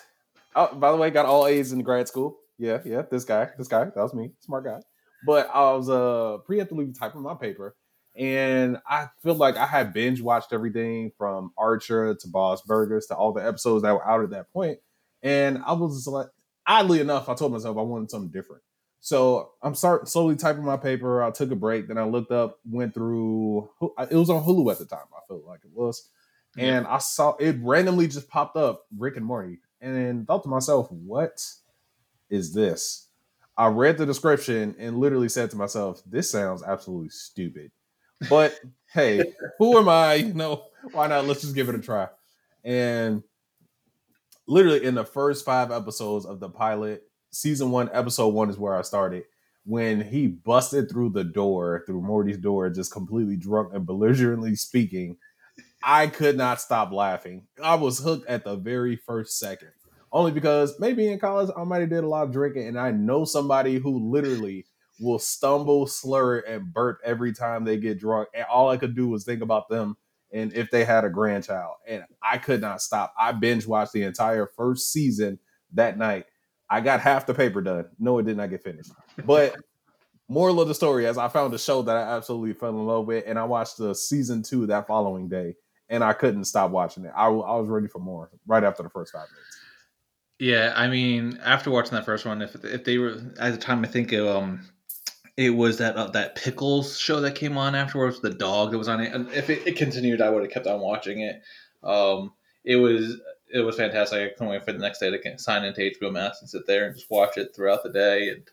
oh, 0.55 0.75
by 0.75 0.91
the 0.91 0.97
way, 0.97 1.09
got 1.09 1.25
all 1.25 1.47
A's 1.47 1.71
in 1.71 1.81
grad 1.81 2.07
school. 2.07 2.39
Yeah, 2.57 2.79
yeah. 2.85 3.03
This 3.09 3.23
guy, 3.23 3.49
this 3.57 3.67
guy, 3.67 3.85
that 3.85 3.95
was 3.95 4.13
me, 4.13 4.31
smart 4.41 4.65
guy. 4.65 4.79
But 5.25 5.49
I 5.53 5.71
was 5.73 5.89
uh 5.89 6.37
preemptively 6.47 6.97
typing 6.97 7.21
my 7.21 7.35
paper, 7.35 7.75
and 8.19 8.77
I 8.85 9.07
feel 9.23 9.35
like 9.35 9.55
I 9.55 9.65
had 9.65 9.93
binge 9.93 10.21
watched 10.21 10.51
everything 10.51 11.13
from 11.17 11.53
Archer 11.57 12.13
to 12.13 12.27
Bob's 12.27 12.61
Burgers 12.61 13.05
to 13.07 13.15
all 13.15 13.31
the 13.31 13.47
episodes 13.47 13.83
that 13.83 13.93
were 13.93 14.05
out 14.05 14.23
at 14.23 14.31
that 14.31 14.51
point. 14.51 14.79
And 15.23 15.59
I 15.65 15.71
was 15.71 16.05
like, 16.05 16.27
oddly 16.67 16.99
enough, 16.99 17.29
I 17.29 17.33
told 17.33 17.53
myself 17.53 17.77
I 17.77 17.81
wanted 17.81 18.11
something 18.11 18.29
different. 18.29 18.61
So 18.99 19.51
I'm 19.61 19.73
start 19.73 20.09
slowly 20.09 20.35
typing 20.35 20.65
my 20.65 20.75
paper. 20.75 21.23
I 21.23 21.31
took 21.31 21.51
a 21.51 21.55
break, 21.55 21.87
then 21.87 21.97
I 21.97 22.03
looked 22.03 22.33
up, 22.33 22.59
went 22.69 22.93
through. 22.93 23.69
It 23.81 24.15
was 24.15 24.29
on 24.29 24.43
Hulu 24.43 24.69
at 24.69 24.79
the 24.79 24.85
time. 24.85 25.05
I 25.15 25.21
felt 25.29 25.45
like 25.45 25.61
it 25.63 25.71
was, 25.73 26.09
and 26.57 26.85
I 26.85 26.97
saw 26.97 27.37
it 27.37 27.55
randomly 27.61 28.09
just 28.09 28.27
popped 28.27 28.57
up 28.57 28.85
Rick 28.97 29.15
and 29.15 29.25
Morty, 29.25 29.59
and 29.79 29.95
then 29.95 30.25
thought 30.25 30.43
to 30.43 30.49
myself, 30.49 30.91
"What 30.91 31.41
is 32.29 32.53
this?" 32.53 33.07
I 33.57 33.67
read 33.67 33.97
the 33.97 34.05
description 34.05 34.75
and 34.77 34.97
literally 34.97 35.29
said 35.29 35.49
to 35.51 35.57
myself, 35.57 36.03
"This 36.05 36.29
sounds 36.29 36.61
absolutely 36.61 37.09
stupid." 37.09 37.71
But 38.27 38.59
hey, 38.93 39.33
who 39.59 39.77
am 39.77 39.87
I? 39.87 40.15
You 40.15 40.33
know, 40.33 40.63
why 40.91 41.07
not? 41.07 41.25
Let's 41.25 41.41
just 41.41 41.55
give 41.55 41.69
it 41.69 41.75
a 41.75 41.79
try. 41.79 42.07
And 42.63 43.23
literally 44.47 44.83
in 44.83 44.95
the 44.95 45.05
first 45.05 45.45
five 45.45 45.71
episodes 45.71 46.25
of 46.25 46.39
the 46.39 46.49
pilot, 46.49 47.03
season 47.31 47.71
one, 47.71 47.89
episode 47.93 48.29
one 48.29 48.49
is 48.49 48.57
where 48.57 48.75
I 48.75 48.81
started. 48.81 49.23
When 49.65 50.01
he 50.01 50.27
busted 50.27 50.89
through 50.89 51.11
the 51.11 51.23
door, 51.23 51.83
through 51.85 52.01
Morty's 52.01 52.37
door, 52.37 52.69
just 52.69 52.91
completely 52.91 53.37
drunk 53.37 53.73
and 53.73 53.85
belligerently 53.85 54.55
speaking, 54.55 55.17
I 55.83 56.07
could 56.07 56.37
not 56.37 56.59
stop 56.59 56.91
laughing. 56.91 57.47
I 57.63 57.75
was 57.75 57.99
hooked 57.99 58.27
at 58.27 58.43
the 58.43 58.55
very 58.55 58.95
first 58.95 59.37
second. 59.37 59.69
Only 60.11 60.31
because 60.31 60.79
maybe 60.79 61.07
in 61.07 61.19
college 61.19 61.51
I 61.55 61.63
might 61.65 61.81
have 61.81 61.89
did 61.89 62.03
a 62.03 62.07
lot 62.07 62.23
of 62.23 62.33
drinking, 62.33 62.67
and 62.67 62.79
I 62.79 62.91
know 62.91 63.25
somebody 63.25 63.77
who 63.77 64.11
literally 64.11 64.65
will 64.99 65.19
stumble, 65.19 65.87
slur, 65.87 66.39
and 66.39 66.73
burp 66.73 66.99
every 67.03 67.33
time 67.33 67.63
they 67.63 67.77
get 67.77 67.99
drunk. 67.99 68.29
And 68.33 68.45
all 68.45 68.69
I 68.69 68.77
could 68.77 68.95
do 68.95 69.07
was 69.09 69.23
think 69.23 69.41
about 69.41 69.69
them 69.69 69.97
and 70.31 70.53
if 70.53 70.69
they 70.69 70.85
had 70.85 71.05
a 71.05 71.09
grandchild. 71.09 71.75
And 71.87 72.03
I 72.21 72.37
could 72.37 72.61
not 72.61 72.81
stop. 72.81 73.13
I 73.19 73.31
binge 73.31 73.65
watched 73.65 73.93
the 73.93 74.03
entire 74.03 74.47
first 74.55 74.91
season 74.91 75.39
that 75.73 75.97
night. 75.97 76.25
I 76.69 76.81
got 76.81 76.99
half 76.99 77.25
the 77.25 77.33
paper 77.33 77.61
done. 77.61 77.85
No, 77.99 78.19
it 78.19 78.25
did 78.25 78.37
not 78.37 78.49
get 78.49 78.63
finished. 78.63 78.91
But 79.25 79.55
moral 80.27 80.61
of 80.61 80.67
the 80.67 80.75
story, 80.75 81.07
as 81.07 81.17
I 81.17 81.27
found 81.27 81.53
a 81.53 81.59
show 81.59 81.81
that 81.81 81.97
I 81.97 82.15
absolutely 82.15 82.53
fell 82.53 82.69
in 82.69 82.85
love 82.85 83.07
with, 83.07 83.23
and 83.25 83.39
I 83.39 83.43
watched 83.45 83.77
the 83.77 83.95
season 83.95 84.43
two 84.43 84.67
that 84.67 84.85
following 84.85 85.27
day, 85.27 85.55
and 85.89 86.03
I 86.03 86.13
couldn't 86.13 86.45
stop 86.45 86.69
watching 86.69 87.05
it. 87.05 87.11
I, 87.15 87.25
I 87.25 87.55
was 87.57 87.67
ready 87.67 87.87
for 87.87 87.99
more 87.99 88.29
right 88.45 88.63
after 88.63 88.83
the 88.83 88.89
first 88.89 89.13
five 89.13 89.27
minutes. 89.31 89.57
Yeah, 90.37 90.73
I 90.75 90.87
mean, 90.87 91.39
after 91.43 91.71
watching 91.71 91.93
that 91.93 92.05
first 92.05 92.25
one, 92.25 92.41
if 92.41 92.63
if 92.63 92.85
they 92.85 92.97
were 92.97 93.19
at 93.39 93.51
the 93.51 93.57
time, 93.57 93.83
I 93.83 93.87
think 93.87 94.13
it, 94.13 94.25
um, 94.25 94.61
it 95.39 95.51
was 95.51 95.77
that 95.77 95.95
uh, 95.95 96.07
that 96.07 96.35
pickles 96.35 96.97
show 96.97 97.21
that 97.21 97.33
came 97.33 97.57
on 97.57 97.73
afterwards. 97.73 98.19
The 98.19 98.29
dog 98.29 98.71
that 98.71 98.77
was 98.77 98.89
on 98.89 98.99
it. 98.99 99.13
And 99.13 99.31
if 99.31 99.49
it, 99.49 99.65
it 99.65 99.77
continued, 99.77 100.21
I 100.21 100.29
would 100.29 100.43
have 100.43 100.51
kept 100.51 100.67
on 100.67 100.81
watching 100.81 101.21
it. 101.21 101.41
Um, 101.81 102.33
it 102.65 102.75
was 102.75 103.21
it 103.53 103.61
was 103.61 103.77
fantastic. 103.77 104.19
I 104.19 104.33
couldn't 104.33 104.49
wait 104.49 104.65
for 104.65 104.73
the 104.73 104.79
next 104.79 104.99
day 104.99 105.09
to 105.09 105.39
sign 105.39 105.63
into 105.63 105.79
HBO 105.79 106.11
Max 106.11 106.41
and 106.41 106.49
sit 106.49 106.67
there 106.67 106.85
and 106.85 106.93
just 106.93 107.09
watch 107.09 107.37
it 107.37 107.55
throughout 107.55 107.83
the 107.83 107.89
day. 107.89 108.31
And 108.31 108.43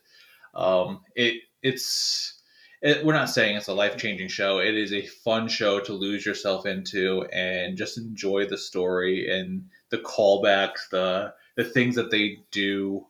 um, 0.55 1.01
it 1.13 1.41
it's 1.61 2.41
it, 2.81 3.03
we're 3.03 3.13
not 3.13 3.29
saying 3.29 3.57
it's 3.57 3.67
a 3.67 3.73
life 3.73 3.97
changing 3.97 4.29
show. 4.29 4.59
It 4.59 4.73
is 4.73 4.93
a 4.93 5.05
fun 5.05 5.49
show 5.49 5.81
to 5.81 5.91
lose 5.91 6.25
yourself 6.25 6.65
into 6.65 7.25
and 7.33 7.77
just 7.77 7.97
enjoy 7.97 8.45
the 8.45 8.57
story 8.57 9.29
and 9.29 9.65
the 9.89 9.97
callbacks, 9.97 10.87
the 10.89 11.33
the 11.57 11.65
things 11.65 11.95
that 11.95 12.11
they 12.11 12.37
do. 12.51 13.05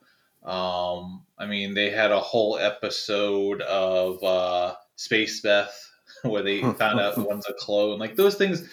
Um, 0.48 1.24
I 1.38 1.46
mean, 1.46 1.74
they 1.74 1.90
had 1.90 2.12
a 2.12 2.20
whole 2.20 2.58
episode 2.58 3.62
of 3.62 4.24
uh, 4.24 4.76
Space 4.96 5.42
Beth 5.42 5.92
where 6.24 6.42
they 6.42 6.62
found 6.74 7.00
out 7.00 7.18
one's 7.18 7.48
a 7.48 7.54
clone. 7.54 8.00
Like 8.00 8.16
those 8.16 8.36
things, 8.36 8.68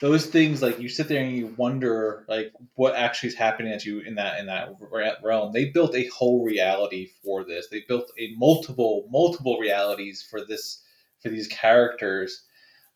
those 0.00 0.26
things, 0.26 0.60
like 0.60 0.78
you 0.78 0.90
sit 0.90 1.08
there 1.08 1.24
and 1.24 1.34
you 1.34 1.54
wonder, 1.56 2.26
like 2.28 2.52
what 2.74 2.94
actually 2.94 3.30
is 3.30 3.34
happening 3.34 3.72
at 3.72 3.86
you 3.86 4.00
in 4.00 4.16
that 4.16 4.38
in 4.38 4.46
that 4.46 4.76
realm. 5.22 5.52
They 5.52 5.70
built 5.70 5.94
a 5.96 6.06
whole 6.08 6.44
reality 6.44 7.08
for 7.24 7.42
this. 7.42 7.68
They 7.68 7.84
built 7.88 8.12
a 8.18 8.34
multiple 8.36 9.08
multiple 9.10 9.58
realities 9.58 10.22
for 10.22 10.44
this 10.44 10.82
for 11.22 11.30
these 11.30 11.48
characters. 11.48 12.44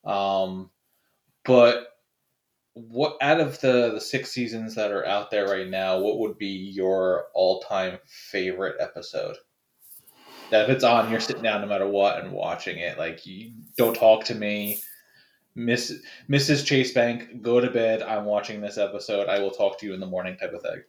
Um, 0.05 0.69
but 1.45 1.98
what 2.87 3.17
out 3.21 3.39
of 3.39 3.59
the 3.61 3.91
the 3.93 4.01
six 4.01 4.31
seasons 4.31 4.75
that 4.75 4.91
are 4.91 5.05
out 5.05 5.31
there 5.31 5.47
right 5.47 5.67
now, 5.67 5.99
what 5.99 6.19
would 6.19 6.37
be 6.37 6.47
your 6.47 7.25
all 7.33 7.61
time 7.61 7.99
favorite 8.05 8.75
episode? 8.79 9.35
That 10.51 10.69
if 10.69 10.75
it's 10.75 10.83
on, 10.83 11.11
you're 11.11 11.19
sitting 11.19 11.43
down 11.43 11.61
no 11.61 11.67
matter 11.67 11.87
what 11.87 12.23
and 12.23 12.31
watching 12.31 12.79
it. 12.79 12.97
Like 12.97 13.25
you 13.25 13.51
don't 13.77 13.95
talk 13.95 14.23
to 14.25 14.35
me. 14.35 14.79
Miss 15.55 15.93
Mrs. 16.29 16.65
Chase 16.65 16.93
Bank, 16.93 17.41
go 17.41 17.59
to 17.59 17.69
bed. 17.69 18.01
I'm 18.01 18.25
watching 18.25 18.61
this 18.61 18.77
episode. 18.77 19.27
I 19.27 19.39
will 19.39 19.51
talk 19.51 19.77
to 19.79 19.85
you 19.85 19.93
in 19.93 19.99
the 19.99 20.05
morning, 20.05 20.37
type 20.37 20.53
of 20.53 20.61
thing. 20.61 20.81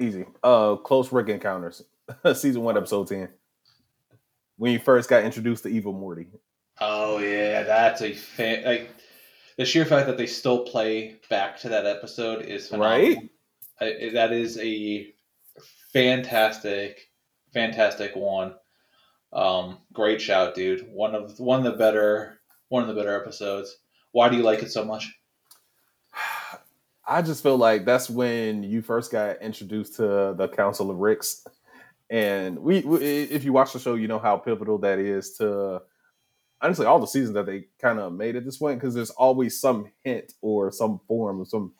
Easy. 0.00 0.24
Uh, 0.42 0.76
close 0.76 1.12
Rick 1.12 1.28
encounters, 1.28 1.82
season 2.34 2.62
one, 2.62 2.76
episode 2.76 3.08
ten. 3.08 3.28
When 4.56 4.72
you 4.72 4.78
first 4.78 5.10
got 5.10 5.24
introduced 5.24 5.64
to 5.64 5.68
Evil 5.68 5.92
Morty. 5.92 6.26
Oh 6.80 7.18
yeah, 7.18 7.64
that's 7.64 8.02
a 8.02 8.14
fan. 8.14 8.64
Like 8.64 8.90
the 9.58 9.64
sheer 9.64 9.84
fact 9.84 10.06
that 10.06 10.16
they 10.16 10.26
still 10.26 10.64
play 10.64 11.16
back 11.28 11.58
to 11.58 11.68
that 11.68 11.84
episode 11.84 12.42
is 12.42 12.68
phenomenal. 12.68 13.08
Right. 13.08 13.30
I, 13.80 14.10
that 14.14 14.32
is 14.32 14.56
a 14.58 15.12
fantastic, 15.92 17.10
fantastic 17.52 18.14
one. 18.14 18.54
Um, 19.32 19.78
great 19.92 20.22
shout, 20.22 20.54
dude. 20.54 20.88
One 20.90 21.14
of 21.14 21.38
one 21.38 21.66
of 21.66 21.72
the 21.72 21.78
better 21.78 22.40
one 22.68 22.82
of 22.82 22.88
the 22.88 22.94
better 22.94 23.20
episodes. 23.20 23.76
Why 24.12 24.28
do 24.28 24.36
you 24.36 24.42
like 24.42 24.62
it 24.62 24.70
so 24.70 24.84
much? 24.84 25.12
I 27.06 27.20
just 27.22 27.42
feel 27.42 27.56
like 27.56 27.84
that's 27.84 28.08
when 28.08 28.62
you 28.62 28.80
first 28.80 29.10
got 29.10 29.42
introduced 29.42 29.96
to 29.96 30.34
the 30.36 30.48
Council 30.54 30.90
of 30.90 30.98
Ricks, 30.98 31.46
and 32.10 32.58
we, 32.58 32.80
we 32.82 32.98
if 32.98 33.44
you 33.44 33.52
watch 33.52 33.72
the 33.72 33.80
show, 33.80 33.94
you 33.94 34.08
know 34.08 34.18
how 34.18 34.36
pivotal 34.36 34.78
that 34.78 34.98
is 34.98 35.32
to 35.38 35.82
honestly 36.60 36.86
all 36.86 36.98
the 36.98 37.06
seasons 37.06 37.34
that 37.34 37.46
they 37.46 37.64
kind 37.80 37.98
of 37.98 38.12
made 38.12 38.36
at 38.36 38.44
this 38.44 38.58
point 38.58 38.80
because 38.80 38.94
there's 38.94 39.10
always 39.10 39.60
some 39.60 39.90
hint 40.02 40.34
or 40.40 40.70
some 40.72 41.00
form 41.06 41.40
of 41.40 41.48
some 41.48 41.72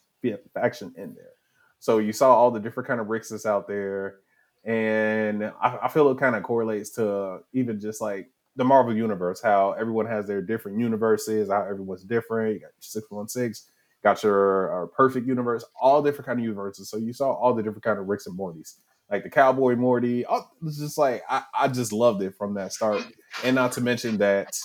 faction 0.54 0.92
in 0.96 1.14
there. 1.14 1.32
So 1.78 1.98
you 1.98 2.12
saw 2.12 2.34
all 2.34 2.50
the 2.50 2.60
different 2.60 2.88
kind 2.88 3.00
of 3.00 3.08
that's 3.08 3.46
out 3.46 3.68
there, 3.68 4.16
and 4.64 5.44
I, 5.44 5.78
I 5.82 5.88
feel 5.88 6.10
it 6.10 6.18
kind 6.18 6.34
of 6.34 6.42
correlates 6.42 6.90
to 6.90 7.40
even 7.52 7.80
just 7.80 8.00
like 8.00 8.30
the 8.56 8.64
Marvel 8.64 8.94
universe, 8.94 9.40
how 9.40 9.72
everyone 9.72 10.06
has 10.06 10.26
their 10.26 10.42
different 10.42 10.80
universes, 10.80 11.48
how 11.48 11.62
everyone's 11.62 12.02
different. 12.02 12.54
You 12.54 12.60
got 12.60 12.70
six 12.80 13.08
one 13.10 13.28
six, 13.28 13.70
got 14.02 14.22
your 14.24 14.84
uh, 14.84 14.86
perfect 14.88 15.26
universe, 15.26 15.64
all 15.80 16.02
different 16.02 16.26
kind 16.26 16.40
of 16.40 16.44
universes. 16.44 16.90
So 16.90 16.96
you 16.96 17.12
saw 17.12 17.32
all 17.32 17.54
the 17.54 17.62
different 17.62 17.84
kind 17.84 18.00
of 18.00 18.08
Ricks 18.08 18.26
and 18.26 18.36
Mortys 18.36 18.74
like 19.10 19.22
the 19.22 19.30
Cowboy 19.30 19.74
Morty. 19.76 20.24
It's 20.64 20.78
just 20.78 20.98
like 20.98 21.22
I, 21.28 21.42
I 21.58 21.68
just 21.68 21.92
loved 21.92 22.22
it 22.22 22.34
from 22.34 22.54
that 22.54 22.72
start. 22.72 23.02
And 23.44 23.54
not 23.54 23.72
to 23.72 23.80
mention 23.80 24.18
that 24.18 24.58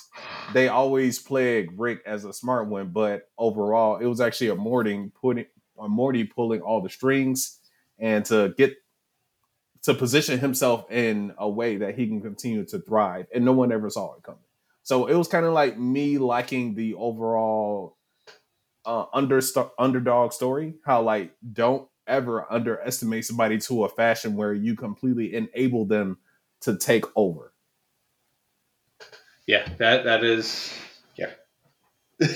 they 0.53 0.67
always 0.67 1.19
played 1.19 1.69
Rick 1.77 2.01
as 2.05 2.25
a 2.25 2.33
smart 2.33 2.67
one, 2.67 2.89
but 2.89 3.29
overall 3.37 3.97
it 3.97 4.05
was 4.05 4.21
actually 4.21 4.49
a 4.49 4.55
Morty 4.55 5.11
putting 5.21 5.45
a 5.79 5.87
Morty 5.87 6.23
pulling 6.23 6.61
all 6.61 6.81
the 6.81 6.89
strings 6.89 7.59
and 7.99 8.25
to 8.25 8.53
get 8.57 8.75
to 9.83 9.93
position 9.93 10.39
himself 10.39 10.89
in 10.89 11.33
a 11.37 11.49
way 11.49 11.77
that 11.77 11.95
he 11.95 12.07
can 12.07 12.21
continue 12.21 12.65
to 12.65 12.79
thrive. 12.79 13.27
And 13.33 13.43
no 13.45 13.51
one 13.51 13.71
ever 13.71 13.89
saw 13.89 14.15
it 14.15 14.23
coming. 14.23 14.39
So 14.83 15.07
it 15.07 15.15
was 15.15 15.27
kind 15.27 15.45
of 15.45 15.53
like 15.53 15.77
me 15.77 16.17
liking 16.17 16.75
the 16.75 16.95
overall 16.95 17.97
uh, 18.85 19.05
under 19.13 19.41
underdog 19.79 20.33
story. 20.33 20.75
How 20.85 21.01
like 21.01 21.33
don't 21.53 21.87
ever 22.07 22.51
underestimate 22.51 23.25
somebody 23.25 23.57
to 23.59 23.85
a 23.85 23.89
fashion 23.89 24.35
where 24.35 24.53
you 24.53 24.75
completely 24.75 25.35
enable 25.35 25.85
them 25.85 26.17
to 26.61 26.77
take 26.77 27.05
over. 27.15 27.53
Yeah, 29.45 29.67
that 29.77 30.05
that 30.05 30.23
is 30.23 30.73
yeah. 31.15 31.31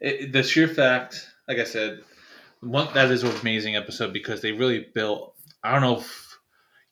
it, 0.00 0.32
the 0.32 0.42
sheer 0.42 0.68
fact, 0.68 1.28
like 1.48 1.58
I 1.58 1.64
said, 1.64 2.00
one 2.60 2.92
that 2.94 3.10
is 3.10 3.22
an 3.22 3.36
amazing 3.40 3.76
episode 3.76 4.12
because 4.12 4.40
they 4.40 4.52
really 4.52 4.86
built. 4.94 5.34
I 5.62 5.72
don't 5.72 5.82
know 5.82 5.98
if 5.98 6.38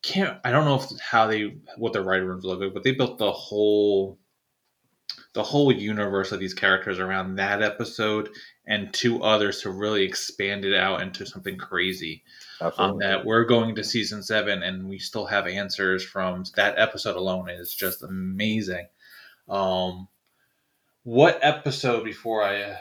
can't. 0.03 0.39
I 0.45 0.51
don't 0.51 0.65
know 0.65 0.77
if 0.77 1.01
how 1.01 1.27
they 1.27 1.57
what 1.77 1.93
the 1.93 2.03
writer 2.03 2.27
rooms 2.27 2.45
look 2.45 2.61
like, 2.61 2.75
but 2.75 2.83
they 2.83 2.93
built 2.93 3.19
the 3.19 3.31
whole 3.31 4.19
the 5.39 5.45
whole 5.45 5.71
universe 5.71 6.33
of 6.33 6.41
these 6.41 6.53
characters 6.53 6.99
around 6.99 7.37
that 7.37 7.63
episode 7.63 8.29
and 8.67 8.93
two 8.93 9.23
others 9.23 9.63
to 9.63 9.71
really 9.71 10.03
expand 10.03 10.65
it 10.65 10.75
out 10.75 11.01
into 11.01 11.25
something 11.25 11.57
crazy. 11.57 12.25
Um, 12.61 12.99
that 12.99 13.25
we're 13.25 13.45
going 13.45 13.77
to 13.77 13.85
season 13.85 14.21
seven 14.25 14.65
and 14.65 14.89
we 14.89 14.99
still 14.99 15.27
have 15.27 15.47
answers 15.47 16.05
from 16.05 16.43
that 16.57 16.77
episode 16.77 17.15
alone 17.15 17.51
is 17.51 17.73
just 17.73 18.03
amazing. 18.03 18.89
Um, 19.49 20.09
what 21.05 21.39
episode 21.41 22.03
before 22.03 22.43
I? 22.43 22.63
Uh, 22.63 22.77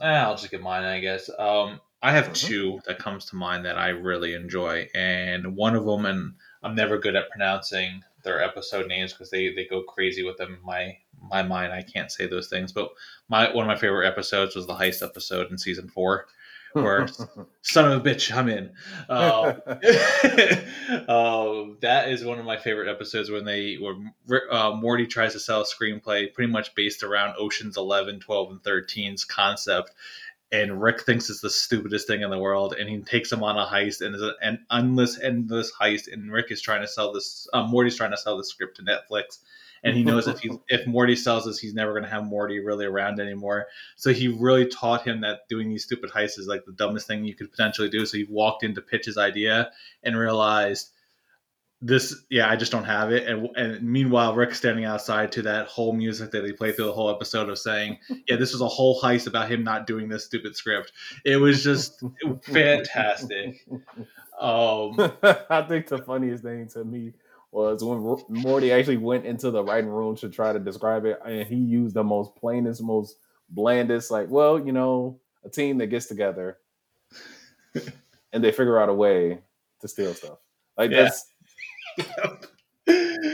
eh, 0.00 0.06
I'll 0.08 0.34
just 0.34 0.50
get 0.50 0.60
mine, 0.60 0.82
I 0.82 0.98
guess. 0.98 1.30
Um, 1.38 1.80
I 2.02 2.10
have 2.10 2.24
mm-hmm. 2.24 2.48
two 2.48 2.80
that 2.88 2.98
comes 2.98 3.26
to 3.26 3.36
mind 3.36 3.66
that 3.66 3.78
I 3.78 3.90
really 3.90 4.34
enjoy, 4.34 4.88
and 4.96 5.54
one 5.54 5.76
of 5.76 5.84
them, 5.84 6.06
and 6.06 6.34
I'm 6.64 6.74
never 6.74 6.98
good 6.98 7.14
at 7.14 7.30
pronouncing 7.30 8.02
their 8.24 8.42
episode 8.42 8.88
names 8.88 9.12
because 9.12 9.30
they 9.30 9.54
they 9.54 9.64
go 9.64 9.82
crazy 9.82 10.24
with 10.24 10.36
them 10.38 10.54
in 10.54 10.66
my 10.66 10.98
my 11.20 11.42
mind. 11.42 11.72
I 11.72 11.82
can't 11.82 12.10
say 12.10 12.26
those 12.26 12.48
things, 12.48 12.72
but 12.72 12.90
my 13.28 13.52
one 13.52 13.64
of 13.64 13.68
my 13.68 13.76
favorite 13.76 14.06
episodes 14.06 14.54
was 14.56 14.66
the 14.66 14.74
heist 14.74 15.02
episode 15.02 15.50
in 15.50 15.58
season 15.58 15.88
four, 15.88 16.26
where 16.72 17.08
son 17.62 17.92
of 17.92 18.04
a 18.04 18.08
bitch, 18.08 18.34
I'm 18.34 18.48
in. 18.48 18.72
Um, 19.08 19.60
uh, 21.08 21.64
that 21.80 22.06
is 22.08 22.24
one 22.24 22.38
of 22.38 22.44
my 22.44 22.56
favorite 22.56 22.88
episodes 22.88 23.30
when 23.30 23.44
they 23.44 23.76
where 23.76 24.52
uh, 24.52 24.74
Morty 24.74 25.06
tries 25.06 25.32
to 25.32 25.40
sell 25.40 25.62
a 25.62 25.64
screenplay 25.64 26.32
pretty 26.32 26.52
much 26.52 26.74
based 26.74 27.02
around 27.02 27.34
Ocean's 27.38 27.76
11, 27.76 28.20
12, 28.20 28.50
and 28.50 28.62
13's 28.62 29.24
concept. 29.24 29.92
And 30.52 30.82
Rick 30.82 31.02
thinks 31.02 31.30
it's 31.30 31.40
the 31.40 31.50
stupidest 31.50 32.08
thing 32.08 32.22
in 32.22 32.30
the 32.30 32.38
world, 32.38 32.74
and 32.76 32.88
he 32.88 32.98
takes 32.98 33.30
him 33.30 33.44
on 33.44 33.56
a 33.56 33.64
heist, 33.64 34.04
and 34.04 34.16
is 34.16 34.22
an 34.22 34.58
endless, 34.70 35.20
endless 35.20 35.70
heist. 35.72 36.12
And 36.12 36.32
Rick 36.32 36.50
is 36.50 36.60
trying 36.60 36.80
to 36.80 36.88
sell 36.88 37.12
this. 37.12 37.46
Uh, 37.52 37.62
Morty's 37.62 37.96
trying 37.96 38.10
to 38.10 38.16
sell 38.16 38.36
the 38.36 38.44
script 38.44 38.76
to 38.78 38.82
Netflix, 38.82 39.38
and 39.82 39.96
he 39.96 40.04
knows 40.04 40.28
if 40.28 40.38
he 40.40 40.50
if 40.68 40.86
Morty 40.86 41.16
sells 41.16 41.44
this, 41.44 41.58
he's 41.58 41.74
never 41.74 41.92
going 41.92 42.04
to 42.04 42.10
have 42.10 42.24
Morty 42.24 42.60
really 42.60 42.86
around 42.86 43.20
anymore. 43.20 43.66
So 43.96 44.12
he 44.12 44.28
really 44.28 44.66
taught 44.66 45.06
him 45.06 45.20
that 45.22 45.48
doing 45.48 45.68
these 45.68 45.84
stupid 45.84 46.10
heists 46.10 46.38
is 46.38 46.46
like 46.46 46.64
the 46.64 46.72
dumbest 46.72 47.06
thing 47.06 47.24
you 47.24 47.34
could 47.34 47.50
potentially 47.50 47.88
do. 47.88 48.06
So 48.06 48.16
he 48.16 48.24
walked 48.24 48.62
in 48.62 48.74
to 48.74 48.80
pitch 48.80 49.06
his 49.06 49.18
idea 49.18 49.70
and 50.02 50.16
realized 50.16 50.90
this 51.82 52.24
yeah 52.28 52.50
i 52.50 52.56
just 52.56 52.70
don't 52.70 52.84
have 52.84 53.10
it 53.10 53.26
and, 53.26 53.48
and 53.56 53.82
meanwhile 53.82 54.34
rick's 54.34 54.58
standing 54.58 54.84
outside 54.84 55.32
to 55.32 55.40
that 55.40 55.66
whole 55.66 55.94
music 55.94 56.30
that 56.30 56.44
he 56.44 56.52
played 56.52 56.76
through 56.76 56.84
the 56.84 56.92
whole 56.92 57.08
episode 57.10 57.48
of 57.48 57.58
saying 57.58 57.98
yeah 58.28 58.36
this 58.36 58.52
was 58.52 58.60
a 58.60 58.68
whole 58.68 59.00
heist 59.00 59.26
about 59.26 59.50
him 59.50 59.64
not 59.64 59.86
doing 59.86 60.08
this 60.08 60.24
stupid 60.24 60.54
script 60.54 60.92
it 61.24 61.38
was 61.38 61.64
just 61.64 62.02
fantastic 62.42 63.66
um 64.38 64.94
i 65.48 65.64
think 65.66 65.86
the 65.86 66.02
funniest 66.04 66.42
thing 66.42 66.68
to 66.68 66.84
me 66.84 67.12
was 67.52 67.82
when 67.82 68.42
Morty 68.42 68.72
actually 68.72 68.96
went 68.96 69.26
into 69.26 69.50
the 69.50 69.62
writing 69.62 69.90
room 69.90 70.16
to 70.16 70.28
try 70.28 70.52
to 70.52 70.58
describe 70.58 71.04
it, 71.04 71.18
and 71.24 71.46
he 71.46 71.56
used 71.56 71.94
the 71.94 72.04
most 72.04 72.34
plainest, 72.36 72.82
most 72.82 73.16
blandest, 73.48 74.10
like, 74.10 74.28
well, 74.30 74.64
you 74.64 74.72
know, 74.72 75.18
a 75.44 75.48
team 75.48 75.78
that 75.78 75.88
gets 75.88 76.06
together 76.06 76.58
and 78.32 78.44
they 78.44 78.52
figure 78.52 78.78
out 78.78 78.88
a 78.88 78.94
way 78.94 79.38
to 79.80 79.88
steal 79.88 80.14
stuff. 80.14 80.38
Like 80.76 80.90
yeah. 80.90 81.08
that's 81.08 81.26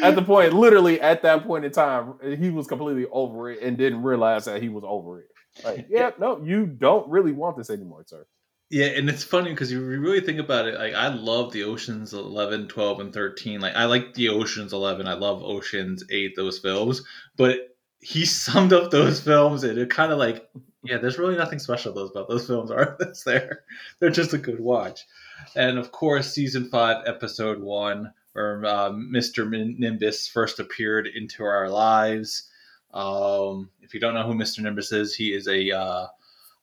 at 0.02 0.14
the 0.14 0.23
point, 0.23 0.52
literally 0.52 1.00
at 1.00 1.23
that 1.23 1.44
point 1.44 1.64
in 1.64 1.73
time, 1.73 2.14
he 2.38 2.50
was 2.50 2.66
completely 2.66 3.06
over 3.11 3.50
it 3.50 3.62
and 3.62 3.76
didn't 3.76 4.02
realize 4.02 4.44
that 4.46 4.62
he 4.62 4.68
was 4.68 4.85
over 4.87 5.20
it. 5.20 5.28
Like, 5.64 5.87
yeah, 5.90 6.11
no, 6.18 6.42
you 6.42 6.66
don't 6.66 7.08
really 7.08 7.32
want 7.32 7.56
this 7.56 7.70
anymore, 7.70 8.04
sir. 8.06 8.26
Yeah, 8.68 8.87
and 8.87 9.08
it's 9.08 9.23
funny 9.23 9.50
because 9.50 9.70
you 9.70 9.80
really 9.80 10.20
think 10.20 10.40
about 10.40 10.66
it. 10.66 10.75
Like, 10.75 10.94
I 10.94 11.08
love 11.08 11.52
the 11.52 11.62
Oceans 11.62 12.12
11, 12.12 12.66
12, 12.66 13.00
and 13.00 13.12
13. 13.12 13.61
Like, 13.61 13.76
I 13.76 13.85
like 13.85 14.14
the 14.14 14.28
Oceans 14.28 14.73
11. 14.73 15.06
I 15.06 15.12
love 15.14 15.42
Oceans 15.44 16.02
8, 16.11 16.35
those 16.35 16.58
films. 16.58 17.02
But 17.37 17.76
he 18.00 18.25
summed 18.26 18.73
up 18.73 18.90
those 18.90 19.20
films 19.20 19.62
and 19.62 19.78
it 19.78 19.90
kind 19.90 20.12
of 20.12 20.18
like, 20.18 20.49
yeah, 20.82 20.99
there's 20.99 21.18
really 21.18 21.37
nothing 21.37 21.58
special 21.58 21.92
those 21.92 22.11
about 22.11 22.28
those 22.28 22.46
films 22.46 22.70
are 22.70 22.99
there. 23.26 23.64
They're 23.99 24.11
just 24.11 24.32
a 24.32 24.38
good 24.38 24.61
watch. 24.61 25.06
And 25.54 25.78
of 25.78 25.92
course, 25.92 26.32
season 26.32 26.68
five, 26.68 27.04
episode 27.06 27.61
one, 27.61 28.12
where 28.32 28.64
uh, 28.64 28.90
Mr. 28.90 29.49
Nimbus 29.78 30.28
first 30.28 30.61
appeared 30.61 31.06
into 31.06 31.44
our 31.44 31.68
lives. 31.68 32.49
Um, 32.92 33.70
if 33.80 33.94
you 33.94 34.00
don't 34.00 34.14
know 34.14 34.26
who 34.26 34.35
Mr. 34.35 34.61
Nimbus 34.61 34.92
is, 34.92 35.14
he 35.14 35.32
is 35.35 35.49
a 35.49 35.70
uh, 35.70 36.06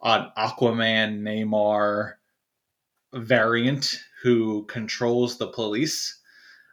an 0.04 0.32
Aquaman 0.38 1.22
Namor 1.22 2.14
variant 3.14 4.00
who 4.22 4.66
controls 4.66 5.38
the 5.38 5.48
police. 5.48 6.20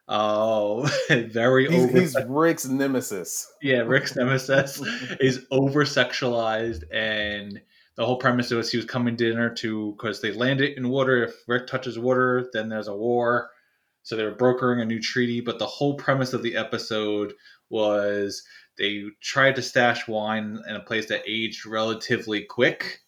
Oh, 0.08 0.90
very 1.10 1.68
he's, 1.68 1.84
over. 1.84 2.00
He's 2.00 2.16
Rick's 2.26 2.66
nemesis. 2.66 3.46
Yeah, 3.62 3.80
Rick's 3.80 4.16
nemesis 4.16 4.82
is 5.20 5.46
over 5.52 5.84
sexualized, 5.84 6.82
and 6.92 7.60
the 7.94 8.04
whole 8.04 8.16
premise 8.16 8.50
was 8.50 8.70
he 8.70 8.76
was 8.76 8.86
coming 8.86 9.16
to 9.16 9.28
dinner 9.28 9.54
to 9.56 9.92
because 9.92 10.20
they 10.20 10.32
landed 10.32 10.76
in 10.76 10.88
water. 10.88 11.24
If 11.24 11.34
Rick 11.46 11.68
touches 11.68 11.98
water, 11.98 12.48
then 12.52 12.68
there's 12.68 12.88
a 12.88 12.96
war. 12.96 13.50
So 14.02 14.16
they 14.16 14.24
were 14.24 14.34
brokering 14.34 14.80
a 14.80 14.86
new 14.86 15.00
treaty. 15.00 15.40
But 15.40 15.58
the 15.58 15.66
whole 15.66 15.94
premise 15.94 16.32
of 16.32 16.42
the 16.42 16.56
episode 16.56 17.34
was 17.68 18.42
they 18.78 19.04
tried 19.20 19.54
to 19.56 19.62
stash 19.62 20.08
wine 20.08 20.58
in 20.68 20.74
a 20.74 20.80
place 20.80 21.06
that 21.06 21.22
aged 21.26 21.66
relatively 21.66 22.42
quick 22.42 23.00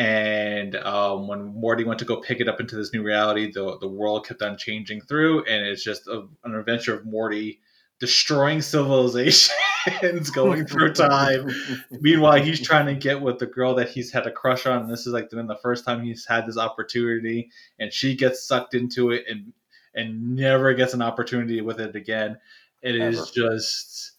and 0.00 0.76
um, 0.76 1.28
when 1.28 1.44
Morty 1.44 1.84
went 1.84 1.98
to 1.98 2.06
go 2.06 2.22
pick 2.22 2.40
it 2.40 2.48
up 2.48 2.58
into 2.58 2.74
this 2.74 2.90
new 2.94 3.02
reality, 3.02 3.52
the 3.52 3.76
the 3.80 3.86
world 3.86 4.26
kept 4.26 4.40
on 4.40 4.56
changing 4.56 5.02
through, 5.02 5.44
and 5.44 5.66
it's 5.66 5.84
just 5.84 6.08
a, 6.08 6.26
an 6.42 6.54
adventure 6.54 6.94
of 6.94 7.04
Morty 7.04 7.60
destroying 7.98 8.62
civilizations, 8.62 9.50
going 10.34 10.64
through 10.64 10.94
time. 10.94 11.50
Meanwhile, 11.90 12.42
he's 12.42 12.62
trying 12.62 12.86
to 12.86 12.94
get 12.94 13.20
with 13.20 13.38
the 13.38 13.46
girl 13.46 13.74
that 13.74 13.90
he's 13.90 14.10
had 14.10 14.26
a 14.26 14.32
crush 14.32 14.64
on, 14.64 14.84
and 14.84 14.90
this 14.90 15.06
is 15.06 15.12
like 15.12 15.28
been 15.28 15.46
the 15.46 15.56
first 15.56 15.84
time 15.84 16.02
he's 16.02 16.24
had 16.24 16.46
this 16.46 16.56
opportunity, 16.56 17.50
and 17.78 17.92
she 17.92 18.16
gets 18.16 18.42
sucked 18.42 18.72
into 18.74 19.10
it 19.10 19.24
and 19.28 19.52
and 19.94 20.34
never 20.34 20.72
gets 20.72 20.94
an 20.94 21.02
opportunity 21.02 21.60
with 21.60 21.78
it 21.78 21.94
again. 21.94 22.38
It 22.80 22.98
Ever. 22.98 23.10
is 23.10 23.30
just 23.32 24.12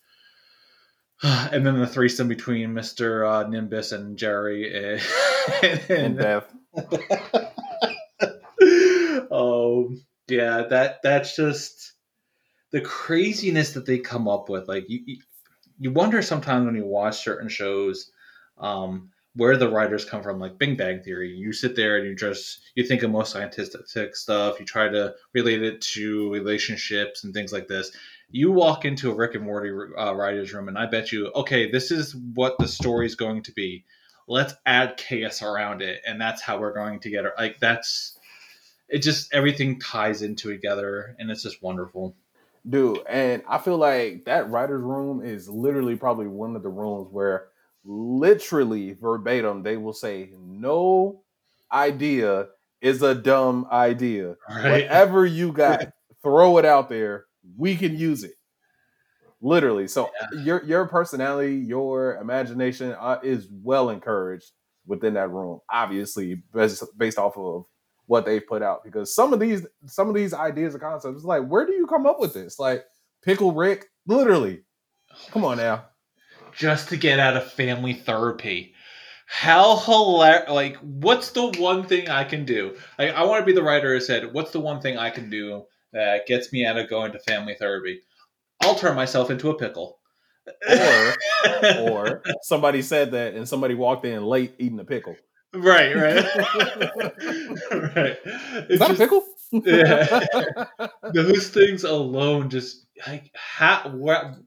and 1.24 1.66
then 1.66 1.80
the 1.80 1.88
threesome 1.88 2.28
between 2.28 2.74
Mr. 2.74 3.30
Uh, 3.30 3.48
Nimbus 3.48 3.92
and 3.92 4.18
Jerry 4.18 5.00
and, 5.64 5.82
and, 5.90 6.18
Beth. 6.18 6.52
um, 9.32 10.04
yeah, 10.28 10.64
that 10.70 11.00
that's 11.04 11.36
just 11.36 11.94
the 12.72 12.82
craziness 12.82 13.74
that 13.74 13.86
they 13.86 14.00
come 14.00 14.28
up 14.28 14.50
with. 14.50 14.68
Like 14.68 14.86
you, 14.88 15.18
you 15.78 15.92
wonder 15.92 16.24
sometimes 16.24 16.66
when 16.66 16.76
you 16.76 16.86
watch 16.86 17.24
certain 17.24 17.50
shows, 17.50 18.10
um, 18.58 19.12
where 19.36 19.58
the 19.58 19.70
writers 19.70 20.06
come 20.06 20.24
from. 20.24 20.40
Like 20.40 20.58
Big 20.58 20.76
Bang 20.76 21.04
Theory, 21.04 21.30
you 21.30 21.54
sit 21.54 21.76
there 21.76 21.98
and 21.98 22.08
you 22.08 22.16
just 22.16 22.62
you 22.74 22.84
think 22.84 23.04
of 23.04 23.12
most 23.12 23.32
scientific 23.32 24.16
stuff. 24.16 24.60
You 24.60 24.66
try 24.66 24.88
to 24.88 25.14
relate 25.34 25.62
it 25.62 25.82
to 25.82 26.32
relationships 26.32 27.24
and 27.24 27.34
things 27.34 27.54
like 27.54 27.68
this 27.68 27.92
you 28.32 28.52
walk 28.52 28.86
into 28.86 29.12
a 29.12 29.16
Rick 29.16 29.36
and 29.36 29.44
Morty 29.44 29.70
uh, 29.70 30.14
writer's 30.14 30.54
room, 30.54 30.68
and 30.68 30.78
I 30.78 30.86
bet 30.86 31.12
you, 31.12 31.32
okay, 31.36 31.70
this 31.70 31.92
is 31.92 32.16
what 32.16 32.58
the 32.60 32.68
story 32.68 33.06
is 33.06 33.16
going 33.16 33.44
to 33.44 33.52
be. 33.52 33.86
Let's 34.28 34.54
add 34.66 34.98
chaos 34.98 35.42
around 35.42 35.82
it, 35.82 36.02
and 36.08 36.20
that's 36.20 36.42
how 36.42 36.60
we're 36.60 36.74
going 36.74 37.00
to 37.02 37.10
get 37.10 37.26
it. 37.26 37.34
Like 37.38 37.60
that's 37.60 38.18
it. 38.88 39.00
Just 39.00 39.34
everything 39.34 39.80
ties 39.80 40.22
into 40.22 40.52
together, 40.52 41.16
and 41.20 41.30
it's 41.30 41.44
just 41.44 41.62
wonderful, 41.62 42.16
dude. 42.68 43.00
And 43.10 43.44
I 43.50 43.58
feel 43.58 43.78
like 43.78 44.26
that 44.26 44.50
writer's 44.50 44.84
room 44.84 45.24
is 45.26 45.50
literally 45.50 45.96
probably 45.96 46.28
one 46.28 46.56
of 46.56 46.64
the 46.64 46.70
rooms 46.70 47.10
where, 47.12 47.48
literally 47.84 48.94
verbatim, 48.94 49.64
they 49.64 49.76
will 49.76 49.94
say, 49.94 50.30
"No 50.40 51.24
idea 51.72 52.48
is 52.80 53.02
a 53.02 53.16
dumb 53.16 53.68
idea. 53.72 54.36
Right. 54.50 54.72
Whatever 54.72 55.26
you 55.26 55.52
got, 55.52 55.88
throw 56.24 56.58
it 56.58 56.66
out 56.66 56.88
there." 56.88 57.26
We 57.58 57.76
can 57.76 57.96
use 57.96 58.24
it. 58.24 58.34
Literally. 59.42 59.88
So 59.88 60.12
yeah. 60.34 60.42
your 60.44 60.64
your 60.64 60.88
personality 60.88 61.56
your 61.56 62.18
imagination 62.18 62.96
uh, 63.00 63.20
is 63.24 63.48
well 63.52 63.90
encouraged 63.90 64.52
within 64.86 65.14
that 65.14 65.30
room 65.30 65.60
obviously 65.72 66.44
based, 66.54 66.84
based 66.98 67.18
off 67.18 67.38
of 67.38 67.66
what 68.06 68.26
they've 68.26 68.46
put 68.46 68.62
out 68.62 68.84
because 68.84 69.16
some 69.16 69.34
of 69.34 69.40
these 69.40 69.66
some 69.86 70.10
of 70.10 70.16
these 70.16 70.34
ideas 70.34 70.74
and 70.74 70.84
concepts 70.84 71.24
like 71.24 71.46
where 71.48 71.66
do 71.66 71.74
you 71.74 71.88
come 71.88 72.06
up 72.06 72.20
with 72.20 72.34
this? 72.34 72.60
Like 72.60 72.86
pickle 73.24 73.54
rick 73.54 73.86
literally. 74.06 74.62
Come 75.32 75.44
on 75.44 75.58
now. 75.58 75.86
Just 76.54 76.90
to 76.90 76.98
get 76.98 77.20
out 77.20 77.38
of 77.38 77.52
family 77.52 77.94
therapy. 77.94 78.76
How 79.26 79.78
hilarious 79.78 80.50
like 80.50 80.78
what's 80.78 81.32
the 81.32 81.48
one 81.60 81.88
thing 81.88 82.10
i 82.10 82.24
can 82.24 82.46
do? 82.46 82.78
Like, 83.00 83.16
i 83.16 83.24
want 83.24 83.42
to 83.42 83.46
be 83.46 83.54
the 83.54 83.64
writer 83.64 83.92
who 83.92 84.02
said 84.02 84.34
what's 84.34 84.52
the 84.52 84.60
one 84.60 84.82
thing 84.82 85.00
i 85.00 85.10
can 85.10 85.32
do 85.32 85.64
that 85.94 86.26
gets 86.26 86.52
me 86.52 86.66
out 86.66 86.78
of 86.78 86.90
going 86.90 87.12
to 87.12 87.20
family 87.20 87.56
therapy. 87.58 88.02
I'll 88.62 88.76
turn 88.76 88.96
myself 88.96 89.30
into 89.30 89.50
a 89.50 89.58
pickle. 89.58 90.00
or 90.70 91.16
or 91.80 92.24
somebody 92.42 92.82
said 92.82 93.12
that 93.12 93.36
and 93.36 93.48
somebody 93.48 93.76
walked 93.76 94.06
in 94.06 94.24
late 94.24 94.54
eating 94.58 94.80
a 94.80 94.86
pickle. 94.86 95.16
Right, 95.54 95.96
right. 95.96 96.16
right. 97.96 98.18
Is 98.70 98.80
that 98.80 98.88
just, 98.88 98.92
a 98.92 98.96
pickle? 98.98 99.26
yeah. 99.52 100.88
Those 101.14 101.50
things 101.50 101.84
alone 101.84 102.50
just 102.50 102.86
like 103.06 103.30
how 103.34 103.90
where 103.90 104.38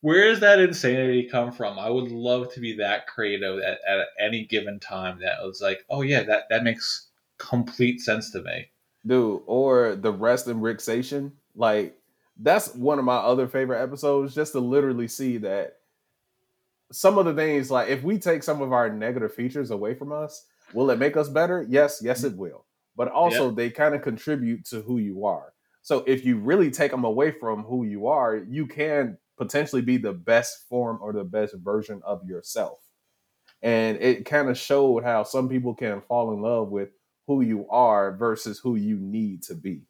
where 0.00 0.30
does 0.30 0.40
that 0.40 0.60
insanity 0.60 1.28
come 1.30 1.52
from? 1.52 1.78
I 1.78 1.90
would 1.90 2.10
love 2.10 2.52
to 2.54 2.60
be 2.60 2.76
that 2.76 3.06
creative 3.06 3.58
at, 3.60 3.78
at 3.88 4.06
any 4.20 4.46
given 4.46 4.80
time 4.80 5.20
that 5.20 5.42
was 5.42 5.60
like, 5.60 5.84
oh 5.90 6.02
yeah, 6.02 6.22
that, 6.24 6.44
that 6.50 6.64
makes 6.64 7.08
complete 7.38 8.00
sense 8.00 8.30
to 8.30 8.42
me 8.42 8.70
dude, 9.06 9.42
or 9.46 9.94
the 9.96 10.12
rest 10.12 10.48
in 10.48 10.60
Ricklaxation. 10.60 11.32
Like 11.54 11.96
that's 12.38 12.74
one 12.74 12.98
of 12.98 13.04
my 13.04 13.16
other 13.16 13.46
favorite 13.48 13.82
episodes, 13.82 14.34
just 14.34 14.52
to 14.52 14.60
literally 14.60 15.08
see 15.08 15.38
that 15.38 15.76
some 16.92 17.18
of 17.18 17.24
the 17.24 17.34
things, 17.34 17.70
like 17.70 17.88
if 17.88 18.02
we 18.02 18.18
take 18.18 18.42
some 18.42 18.60
of 18.62 18.72
our 18.72 18.90
negative 18.90 19.34
features 19.34 19.70
away 19.70 19.94
from 19.94 20.12
us, 20.12 20.44
will 20.72 20.90
it 20.90 20.98
make 20.98 21.16
us 21.16 21.28
better? 21.28 21.66
Yes, 21.68 22.00
yes, 22.02 22.24
it 22.24 22.36
will. 22.36 22.64
But 22.96 23.08
also, 23.08 23.50
they 23.50 23.70
kind 23.70 23.94
of 23.94 24.02
contribute 24.02 24.64
to 24.66 24.80
who 24.80 24.98
you 24.98 25.26
are. 25.26 25.52
So 25.82 26.02
if 26.06 26.24
you 26.24 26.38
really 26.38 26.70
take 26.70 26.90
them 26.90 27.04
away 27.04 27.30
from 27.30 27.62
who 27.62 27.84
you 27.84 28.06
are, 28.06 28.36
you 28.36 28.66
can 28.66 29.18
potentially 29.36 29.82
be 29.82 29.98
the 29.98 30.14
best 30.14 30.66
form 30.68 30.98
or 31.02 31.12
the 31.12 31.22
best 31.22 31.54
version 31.56 32.00
of 32.04 32.24
yourself. 32.26 32.78
And 33.62 33.98
it 34.00 34.24
kind 34.24 34.48
of 34.48 34.56
showed 34.56 35.04
how 35.04 35.24
some 35.24 35.48
people 35.48 35.74
can 35.74 36.00
fall 36.00 36.32
in 36.32 36.40
love 36.40 36.68
with 36.68 36.88
who 37.26 37.40
you 37.40 37.68
are 37.68 38.16
versus 38.16 38.58
who 38.58 38.76
you 38.76 38.96
need 38.96 39.42
to 39.44 39.54
be. 39.54 39.82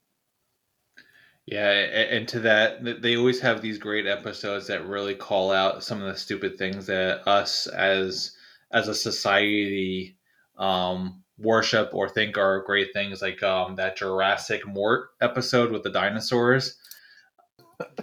Yeah, 1.47 1.71
and 1.71 2.27
to 2.29 2.41
that, 2.41 3.03
they 3.03 3.17
always 3.17 3.39
have 3.41 3.63
these 3.63 3.79
great 3.79 4.07
episodes 4.07 4.67
that 4.67 4.85
really 4.85 5.15
call 5.15 5.53
out 5.53 5.85
some 5.85 6.03
of 6.03 6.09
the 6.09 6.19
stupid 6.19 6.59
things 6.59 6.87
that 6.87 7.27
us 7.29 7.69
as 7.69 8.33
as 8.73 8.89
a 8.89 8.95
society 8.95 10.19
um, 10.59 11.23
worship 11.39 11.91
or 11.93 12.09
think 12.09 12.37
are 12.37 12.65
great 12.65 12.93
things, 12.93 13.23
like 13.23 13.45
um, 13.45 13.77
that 13.77 13.97
Juricksic 13.97 14.67
Mort 14.67 15.11
episode 15.21 15.71
with 15.71 15.85
the 15.85 15.91
dinosaurs. 15.91 16.77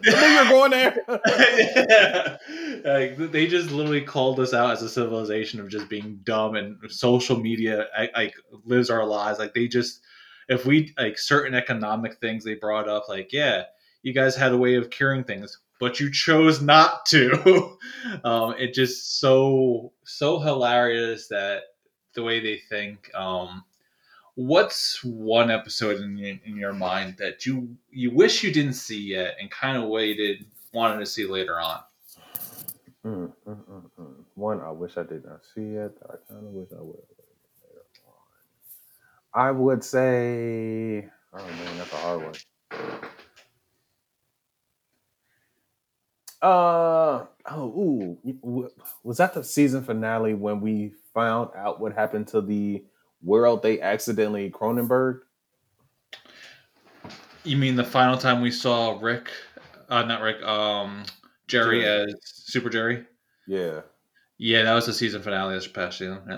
You're 0.04 0.50
going 0.50 0.72
there. 0.72 0.98
yeah. 1.90 2.38
Like 2.86 3.16
they 3.32 3.48
just 3.48 3.72
literally 3.72 4.02
called 4.02 4.42
us 4.42 4.54
out 4.54 4.72
as 4.72 4.82
a 4.82 4.90
civilization 4.90 5.62
of 5.62 5.70
just 5.70 5.88
being 5.88 6.20
dumb 6.24 6.56
and 6.56 6.78
social 6.92 7.40
media 7.40 7.88
like 8.14 8.36
lives 8.66 8.90
our 8.90 9.06
lives. 9.06 9.40
Like 9.40 9.54
they 9.54 9.70
just 9.70 10.02
if 10.50 10.66
we 10.66 10.94
like 10.98 11.18
certain 11.18 11.54
economic 11.54 12.16
things 12.20 12.44
they 12.44 12.56
brought 12.56 12.90
up, 12.90 13.08
like, 13.10 13.32
yeah, 13.32 13.64
you 14.02 14.14
guys 14.14 14.36
had 14.36 14.52
a 14.52 14.58
way 14.58 14.76
of 14.76 14.90
curing 14.90 15.24
things, 15.24 15.58
but 15.80 16.00
you 16.00 16.12
chose 16.12 16.62
not 16.62 17.06
to. 17.08 17.78
um, 18.24 18.56
it 18.58 18.74
just 18.74 19.20
so 19.20 19.94
so 20.04 20.40
hilarious 20.40 21.28
that 21.30 21.62
the 22.16 22.24
way 22.24 22.40
they 22.40 22.60
think. 22.70 23.10
Um, 23.16 23.64
what's 24.36 25.04
one 25.04 25.52
episode 25.52 26.02
in 26.02 26.40
in 26.46 26.56
your 26.58 26.74
mind 26.74 27.16
that 27.20 27.46
you 27.46 27.76
you 27.92 28.12
wish 28.12 28.44
you 28.44 28.52
didn't 28.52 28.74
see 28.74 29.00
yet 29.00 29.36
and 29.40 29.50
kind 29.52 29.78
of 29.78 29.90
waited 29.90 30.46
wanted 30.74 31.00
to 31.00 31.06
see 31.06 31.26
later 31.26 31.60
on? 31.60 31.80
Mm, 33.06 33.34
mm, 33.48 33.58
mm, 33.70 33.84
mm. 34.00 34.14
One 34.36 34.62
I 34.62 34.72
wish 34.72 34.98
I 34.98 35.04
did 35.04 35.26
not 35.26 35.42
see 35.54 35.74
yet 35.74 35.92
I 36.10 36.16
kind 36.32 36.48
of 36.48 36.54
wish 36.54 36.70
I 36.72 36.82
would. 36.82 36.98
I 39.36 39.50
would 39.50 39.84
say, 39.84 41.10
oh 41.34 41.38
man, 41.38 41.78
that's 41.78 41.92
a 41.92 41.96
hard 41.98 42.24
one. 42.24 42.36
Uh 46.42 47.26
oh, 47.50 48.18
ooh, 48.26 48.70
was 49.04 49.18
that 49.18 49.34
the 49.34 49.44
season 49.44 49.84
finale 49.84 50.34
when 50.34 50.60
we 50.60 50.94
found 51.14 51.50
out 51.56 51.80
what 51.80 51.94
happened 51.94 52.28
to 52.28 52.42
the 52.42 52.84
world 53.24 53.64
they 53.64 53.82
accidentally 53.82 54.50
Cronenberg? 54.50 55.22
You 57.44 57.58
mean 57.58 57.76
the 57.76 57.84
final 57.84 58.18
time 58.18 58.42
we 58.42 58.52
saw 58.52 58.98
Rick, 59.02 59.30
uh, 59.90 60.04
not 60.04 60.22
Rick, 60.22 60.42
um, 60.44 61.04
Jerry, 61.48 61.82
Jerry. 61.82 62.12
as 62.12 62.16
Super 62.24 62.70
Jerry? 62.70 63.06
Yeah, 63.48 63.82
yeah, 64.38 64.64
that 64.64 64.74
was 64.74 64.86
the 64.86 64.94
season 64.94 65.22
finale 65.22 65.56
this 65.56 65.68
past 65.68 66.00
season. 66.00 66.22
Yeah. 66.30 66.38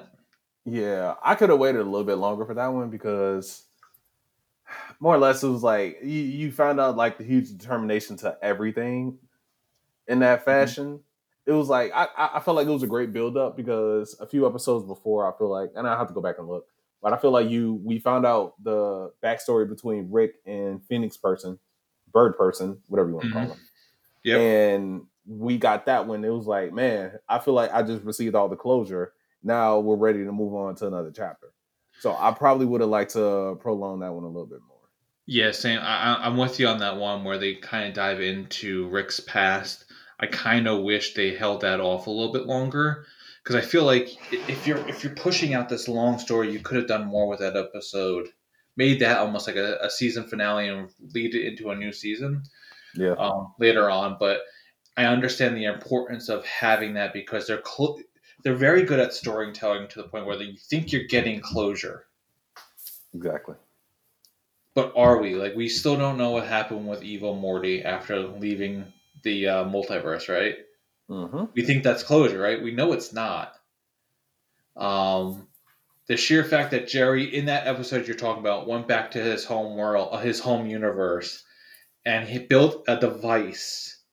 Yeah, 0.65 1.13
I 1.23 1.35
could 1.35 1.49
have 1.49 1.59
waited 1.59 1.81
a 1.81 1.83
little 1.83 2.03
bit 2.03 2.15
longer 2.15 2.43
for 2.43 2.55
that 2.55 2.67
one 2.67 2.89
because 2.89 3.65
more 4.99 5.13
or 5.13 5.19
less 5.19 5.43
it 5.43 5.47
was 5.47 5.61
like 5.61 5.99
you, 6.01 6.21
you 6.21 6.51
found 6.51 6.79
out 6.79 6.97
like 6.97 7.19
the 7.19 7.23
huge 7.23 7.49
determination 7.55 8.17
to 8.17 8.37
everything 8.41 9.19
in 10.07 10.19
that 10.19 10.39
mm-hmm. 10.39 10.45
fashion. 10.45 10.85
Mm-hmm. 10.85 11.51
It 11.51 11.53
was 11.53 11.69
like 11.69 11.91
I, 11.93 12.07
I 12.17 12.39
felt 12.39 12.57
like 12.57 12.67
it 12.67 12.71
was 12.71 12.81
a 12.81 12.87
great 12.87 13.13
build 13.13 13.37
up 13.37 13.55
because 13.55 14.17
a 14.19 14.25
few 14.25 14.47
episodes 14.47 14.85
before 14.85 15.31
I 15.31 15.37
feel 15.37 15.49
like 15.49 15.69
and 15.75 15.87
I 15.87 15.95
have 15.95 16.07
to 16.07 16.13
go 16.13 16.21
back 16.21 16.39
and 16.39 16.47
look, 16.47 16.67
but 17.05 17.13
I 17.13 17.17
feel 17.17 17.29
like 17.29 17.51
you 17.51 17.79
we 17.83 17.99
found 17.99 18.25
out 18.25 18.55
the 18.63 19.11
backstory 19.23 19.69
between 19.69 20.09
Rick 20.09 20.37
and 20.47 20.83
Phoenix 20.87 21.17
person, 21.17 21.59
Bird 22.11 22.35
person, 22.35 22.79
whatever 22.87 23.09
you 23.09 23.15
want 23.15 23.27
to 23.27 23.29
mm-hmm. 23.29 23.45
call 23.45 23.55
him. 23.55 23.61
Yeah. 24.23 24.37
And 24.37 25.03
we 25.27 25.59
got 25.59 25.85
that 25.85 26.07
one. 26.07 26.25
It 26.25 26.33
was 26.33 26.47
like, 26.47 26.73
man, 26.73 27.11
I 27.29 27.37
feel 27.37 27.53
like 27.53 27.71
I 27.71 27.83
just 27.83 28.03
received 28.03 28.33
all 28.33 28.49
the 28.49 28.55
closure 28.55 29.13
now 29.43 29.77
we're 29.77 29.95
ready 29.95 30.23
to 30.25 30.31
move 30.31 30.55
on 30.55 30.73
to 30.77 30.87
another 30.87 31.11
chapter. 31.15 31.53
So 31.99 32.17
I 32.19 32.31
probably 32.31 32.65
would 32.65 32.81
have 32.81 32.89
liked 32.89 33.11
to 33.11 33.55
prolong 33.61 33.99
that 33.99 34.11
one 34.11 34.23
a 34.23 34.27
little 34.27 34.47
bit 34.47 34.61
more. 34.67 34.79
Yeah, 35.27 35.51
same. 35.51 35.77
I, 35.79 36.25
am 36.25 36.37
with 36.37 36.59
you 36.59 36.67
on 36.67 36.79
that 36.79 36.97
one 36.97 37.23
where 37.23 37.37
they 37.37 37.53
kind 37.53 37.87
of 37.87 37.93
dive 37.93 38.19
into 38.19 38.89
Rick's 38.89 39.19
past. 39.19 39.85
I 40.19 40.25
kind 40.25 40.67
of 40.67 40.81
wish 40.81 41.13
they 41.13 41.35
held 41.35 41.61
that 41.61 41.79
off 41.79 42.07
a 42.07 42.09
little 42.09 42.33
bit 42.33 42.47
longer 42.47 43.05
because 43.45 43.63
I 43.63 43.65
feel 43.65 43.83
like 43.83 44.17
if 44.49 44.65
you're 44.65 44.79
if 44.89 45.03
you're 45.03 45.13
pushing 45.13 45.53
out 45.53 45.69
this 45.69 45.87
long 45.87 46.17
story, 46.17 46.51
you 46.51 46.59
could 46.59 46.77
have 46.77 46.87
done 46.87 47.05
more 47.05 47.27
with 47.27 47.39
that 47.39 47.55
episode. 47.55 48.29
Made 48.75 48.99
that 48.99 49.19
almost 49.19 49.47
like 49.47 49.55
a, 49.55 49.77
a 49.81 49.89
season 49.89 50.25
finale 50.25 50.67
and 50.67 50.89
lead 51.13 51.35
it 51.35 51.45
into 51.45 51.69
a 51.69 51.75
new 51.75 51.93
season. 51.93 52.43
Yeah. 52.95 53.11
Um, 53.11 53.53
later 53.59 53.89
on, 53.89 54.17
but 54.19 54.41
I 54.97 55.05
understand 55.05 55.55
the 55.55 55.65
importance 55.65 56.27
of 56.27 56.45
having 56.45 56.93
that 56.95 57.13
because 57.13 57.45
they're 57.45 57.63
cl- 57.63 57.99
they're 58.43 58.55
very 58.55 58.83
good 58.83 58.99
at 58.99 59.13
storytelling 59.13 59.89
to 59.89 60.01
the 60.01 60.07
point 60.07 60.25
where 60.25 60.41
you 60.41 60.57
think 60.57 60.91
you're 60.91 61.03
getting 61.03 61.39
closure. 61.39 62.07
Exactly. 63.13 63.55
But 64.73 64.91
are 64.95 65.21
we? 65.21 65.35
Like, 65.35 65.55
we 65.55 65.69
still 65.69 65.97
don't 65.97 66.17
know 66.17 66.31
what 66.31 66.47
happened 66.47 66.87
with 66.87 67.01
Evil 67.01 67.35
Morty 67.35 67.83
after 67.83 68.19
leaving 68.19 68.85
the 69.23 69.47
uh, 69.47 69.65
multiverse, 69.65 70.27
right? 70.27 70.57
Mm-hmm. 71.09 71.45
We 71.53 71.63
think 71.63 71.83
that's 71.83 72.03
closure, 72.03 72.39
right? 72.39 72.61
We 72.61 72.71
know 72.71 72.93
it's 72.93 73.13
not. 73.13 73.53
Um, 74.75 75.47
the 76.07 76.17
sheer 76.17 76.43
fact 76.43 76.71
that 76.71 76.87
Jerry, 76.87 77.35
in 77.35 77.45
that 77.45 77.67
episode 77.67 78.07
you're 78.07 78.15
talking 78.15 78.41
about, 78.41 78.67
went 78.67 78.87
back 78.87 79.11
to 79.11 79.21
his 79.21 79.45
home 79.45 79.77
world, 79.77 80.09
uh, 80.11 80.19
his 80.19 80.39
home 80.39 80.67
universe, 80.67 81.43
and 82.05 82.27
he 82.27 82.39
built 82.39 82.83
a 82.87 82.99
device 82.99 84.03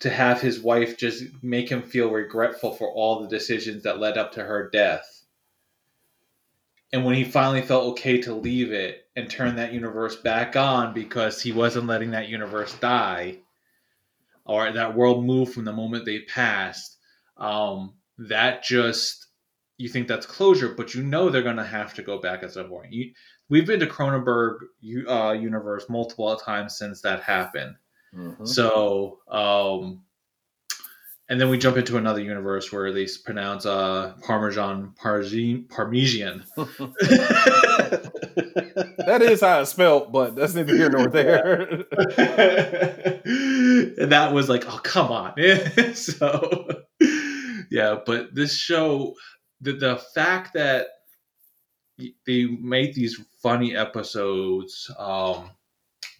to 0.00 0.10
have 0.10 0.40
his 0.40 0.60
wife 0.60 0.98
just 0.98 1.24
make 1.42 1.68
him 1.68 1.82
feel 1.82 2.10
regretful 2.10 2.74
for 2.74 2.90
all 2.92 3.20
the 3.20 3.28
decisions 3.28 3.84
that 3.84 4.00
led 4.00 4.18
up 4.18 4.32
to 4.32 4.42
her 4.42 4.68
death. 4.70 5.24
And 6.92 7.04
when 7.04 7.14
he 7.14 7.24
finally 7.24 7.62
felt 7.62 7.92
okay 7.92 8.20
to 8.22 8.34
leave 8.34 8.72
it 8.72 9.06
and 9.14 9.30
turn 9.30 9.56
that 9.56 9.72
universe 9.72 10.16
back 10.16 10.56
on 10.56 10.92
because 10.92 11.40
he 11.40 11.52
wasn't 11.52 11.86
letting 11.86 12.10
that 12.10 12.28
universe 12.28 12.74
die 12.80 13.38
or 14.44 14.72
that 14.72 14.96
world 14.96 15.24
move 15.24 15.52
from 15.52 15.64
the 15.64 15.72
moment 15.72 16.04
they 16.04 16.20
passed, 16.20 16.98
um, 17.36 17.94
that 18.18 18.62
just 18.62 19.26
you 19.78 19.88
think 19.88 20.06
that's 20.06 20.26
closure, 20.26 20.74
but 20.74 20.94
you 20.94 21.02
know 21.02 21.30
they're 21.30 21.42
going 21.42 21.56
to 21.56 21.64
have 21.64 21.94
to 21.94 22.02
go 22.02 22.20
back 22.20 22.42
at 22.42 22.52
some 22.52 22.68
point. 22.68 22.92
You, 22.92 23.12
we've 23.48 23.66
been 23.66 23.80
to 23.80 23.86
Cronenberg 23.86 24.58
uh, 25.08 25.32
universe 25.32 25.88
multiple 25.88 26.36
times 26.36 26.76
since 26.76 27.00
that 27.02 27.22
happened 27.22 27.76
Mm-hmm. 28.16 28.44
So, 28.44 29.18
um, 29.28 30.02
and 31.28 31.40
then 31.40 31.48
we 31.48 31.56
jump 31.56 31.76
into 31.78 31.96
another 31.96 32.20
universe 32.20 32.70
where 32.70 32.92
they 32.92 33.06
pronounce 33.24 33.64
uh, 33.64 34.14
Parmesan 34.22 34.94
Parmesan. 34.98 36.44
that 39.06 39.18
is 39.22 39.40
how 39.40 39.60
it's 39.60 39.70
spelled, 39.70 40.12
but 40.12 40.36
that's 40.36 40.54
neither 40.54 40.76
here 40.76 40.90
nor 40.90 41.06
there. 41.06 41.84
and 43.98 44.12
that 44.12 44.32
was 44.32 44.48
like, 44.48 44.64
oh 44.66 44.80
come 44.82 45.10
on. 45.10 45.34
so 45.94 46.84
yeah, 47.70 47.98
but 48.04 48.34
this 48.34 48.56
show, 48.56 49.14
the 49.60 49.72
the 49.72 49.96
fact 50.14 50.54
that 50.54 50.88
they 52.26 52.44
made 52.46 52.94
these 52.94 53.20
funny 53.42 53.76
episodes, 53.76 54.90
um, 54.98 55.50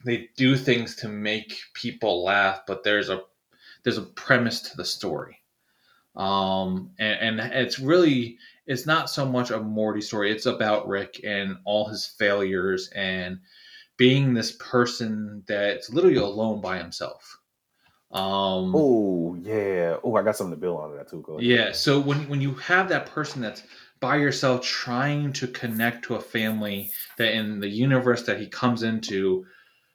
they 0.05 0.29
do 0.37 0.57
things 0.57 0.97
to 0.97 1.09
make 1.09 1.55
people 1.75 2.25
laugh, 2.25 2.61
but 2.67 2.85
there's 2.85 3.11
a 3.11 3.23
there's 3.83 3.99
a 3.99 4.03
premise 4.03 4.61
to 4.63 4.77
the 4.77 4.85
story. 4.85 5.39
Um, 6.15 6.91
and, 6.99 7.41
and 7.41 7.53
it's 7.53 7.79
really 7.79 8.39
it's 8.67 8.87
not 8.87 9.11
so 9.11 9.27
much 9.27 9.51
a 9.51 9.61
Morty 9.61 10.01
story. 10.01 10.31
It's 10.31 10.47
about 10.47 10.89
Rick 10.89 11.21
and 11.25 11.57
all 11.65 11.89
his 11.89 12.07
failures 12.07 12.91
and 12.95 13.41
being 13.97 14.35
this 14.35 14.53
person 14.53 15.43
that's 15.47 15.91
literally 15.91 16.17
alone 16.17 16.61
by 16.61 16.79
himself. 16.79 17.39
Um, 18.13 18.75
oh 18.75 19.37
yeah. 19.41 19.97
Oh, 20.05 20.17
I 20.17 20.23
got 20.23 20.37
something 20.37 20.55
to 20.55 20.61
build 20.61 20.81
on 20.81 20.95
that 20.97 21.09
too. 21.09 21.25
Yeah. 21.41 21.73
So 21.73 21.99
when 21.99 22.29
when 22.29 22.43
you 22.43 22.55
have 22.55 22.89
that 22.91 23.07
person 23.07 23.41
that's 23.41 23.63
by 24.01 24.17
yourself 24.17 24.63
trying 24.63 25.33
to 25.33 25.47
connect 25.47 26.05
to 26.05 26.17
a 26.17 26.21
family 26.21 26.91
that 27.17 27.33
in 27.33 27.61
the 27.61 27.69
universe 27.69 28.25
that 28.25 28.39
he 28.39 28.47
comes 28.49 28.83
into 28.83 29.47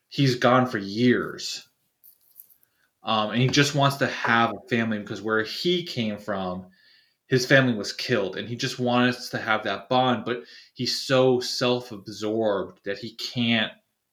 he's 0.09 0.35
gone 0.35 0.65
for 0.65 0.77
years. 0.77 1.67
Um, 3.03 3.31
and 3.31 3.41
he 3.41 3.47
just 3.47 3.75
wants 3.75 3.97
to 3.97 4.07
have 4.07 4.51
a 4.51 4.67
family 4.67 4.99
because 4.99 5.21
where 5.21 5.43
he 5.43 5.83
came 5.83 6.17
from, 6.17 6.65
his 7.27 7.45
family 7.45 7.73
was 7.73 7.93
killed, 7.93 8.37
and 8.37 8.49
he 8.49 8.55
just 8.55 8.79
wants 8.79 9.29
to 9.29 9.37
have 9.37 9.63
that 9.63 9.89
bond. 9.89 10.25
But 10.25 10.43
he's 10.73 11.05
so 11.05 11.39
self-absorbed 11.39 12.79
that 12.85 12.97
he 12.97 13.15
can't 13.15 13.71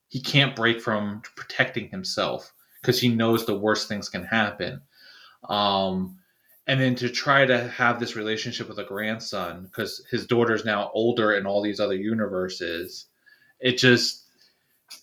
he 0.08 0.20
can't 0.20 0.54
break 0.54 0.80
from 0.80 1.22
protecting 1.36 1.88
himself 1.88 2.52
because 2.84 3.00
he 3.00 3.08
knows 3.08 3.46
the 3.46 3.58
worst 3.58 3.88
things 3.88 4.10
can 4.10 4.24
happen. 4.24 4.82
Um, 5.48 6.18
and 6.66 6.78
then 6.78 6.94
to 6.96 7.08
try 7.08 7.46
to 7.46 7.68
have 7.68 7.98
this 7.98 8.14
relationship 8.14 8.68
with 8.68 8.78
a 8.78 8.84
grandson 8.84 9.64
because 9.64 10.04
his 10.10 10.26
daughter's 10.26 10.66
now 10.66 10.90
older 10.92 11.32
in 11.32 11.46
all 11.46 11.62
these 11.62 11.80
other 11.80 11.94
universes, 11.94 13.06
it 13.58 13.78
just 13.78 14.24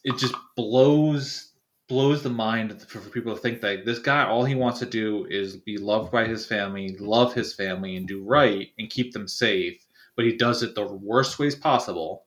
it 0.03 0.17
just 0.17 0.35
blows 0.55 1.53
blows 1.87 2.21
the 2.21 2.29
mind 2.29 2.79
for, 2.83 2.99
for 2.99 3.09
people 3.09 3.35
to 3.35 3.41
think 3.41 3.61
that 3.61 3.83
this 3.83 3.99
guy 3.99 4.25
all 4.25 4.45
he 4.45 4.55
wants 4.55 4.79
to 4.79 4.85
do 4.85 5.25
is 5.29 5.57
be 5.57 5.77
loved 5.77 6.11
by 6.11 6.25
his 6.25 6.45
family, 6.45 6.95
love 6.99 7.33
his 7.33 7.53
family, 7.53 7.95
and 7.95 8.07
do 8.07 8.23
right 8.23 8.69
and 8.77 8.91
keep 8.91 9.11
them 9.11 9.27
safe. 9.27 9.85
But 10.15 10.25
he 10.25 10.37
does 10.37 10.61
it 10.61 10.75
the 10.75 10.85
worst 10.85 11.39
ways 11.39 11.55
possible, 11.55 12.25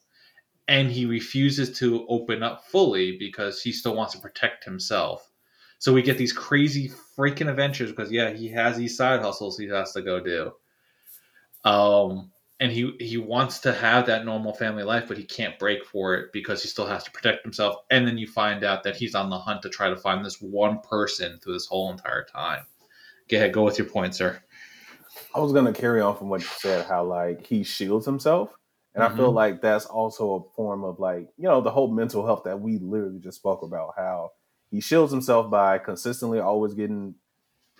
and 0.66 0.90
he 0.90 1.06
refuses 1.06 1.78
to 1.78 2.06
open 2.08 2.42
up 2.42 2.66
fully 2.66 3.16
because 3.18 3.62
he 3.62 3.70
still 3.70 3.94
wants 3.94 4.14
to 4.14 4.20
protect 4.20 4.64
himself. 4.64 5.30
So 5.84 5.92
we 5.92 6.00
get 6.00 6.16
these 6.16 6.32
crazy 6.32 6.90
freaking 7.14 7.50
adventures 7.50 7.90
because 7.90 8.10
yeah, 8.10 8.30
he 8.30 8.48
has 8.48 8.78
these 8.78 8.96
side 8.96 9.20
hustles 9.20 9.58
he 9.58 9.66
has 9.66 9.92
to 9.92 10.00
go 10.00 10.18
do. 10.18 10.50
Um, 11.62 12.32
and 12.58 12.72
he 12.72 12.96
he 13.00 13.18
wants 13.18 13.58
to 13.58 13.72
have 13.74 14.06
that 14.06 14.24
normal 14.24 14.54
family 14.54 14.82
life, 14.82 15.04
but 15.06 15.18
he 15.18 15.24
can't 15.24 15.58
break 15.58 15.84
for 15.84 16.14
it 16.14 16.32
because 16.32 16.62
he 16.62 16.68
still 16.70 16.86
has 16.86 17.04
to 17.04 17.10
protect 17.10 17.42
himself. 17.42 17.76
And 17.90 18.08
then 18.08 18.16
you 18.16 18.26
find 18.26 18.64
out 18.64 18.82
that 18.84 18.96
he's 18.96 19.14
on 19.14 19.28
the 19.28 19.36
hunt 19.36 19.60
to 19.60 19.68
try 19.68 19.90
to 19.90 19.96
find 19.96 20.24
this 20.24 20.40
one 20.40 20.80
person 20.80 21.38
through 21.38 21.52
this 21.52 21.66
whole 21.66 21.90
entire 21.90 22.24
time. 22.24 22.64
Go 23.28 23.36
ahead, 23.36 23.52
go 23.52 23.64
with 23.64 23.76
your 23.76 23.86
point, 23.86 24.14
sir. 24.14 24.40
I 25.34 25.40
was 25.40 25.52
gonna 25.52 25.74
carry 25.74 26.00
on 26.00 26.16
from 26.16 26.30
what 26.30 26.40
you 26.40 26.48
said, 26.60 26.86
how 26.86 27.04
like 27.04 27.46
he 27.46 27.62
shields 27.62 28.06
himself. 28.06 28.48
And 28.94 29.04
mm-hmm. 29.04 29.12
I 29.12 29.16
feel 29.18 29.26
mm-hmm. 29.26 29.36
like 29.36 29.60
that's 29.60 29.84
also 29.84 30.34
a 30.34 30.54
form 30.56 30.82
of 30.82 30.98
like, 30.98 31.28
you 31.36 31.44
know, 31.44 31.60
the 31.60 31.70
whole 31.70 31.92
mental 31.92 32.24
health 32.24 32.44
that 32.44 32.58
we 32.58 32.78
literally 32.78 33.20
just 33.20 33.36
spoke 33.36 33.62
about, 33.62 33.92
how 33.98 34.30
he 34.74 34.80
shields 34.80 35.12
himself 35.12 35.48
by 35.48 35.78
consistently 35.78 36.40
always 36.40 36.74
getting 36.74 37.14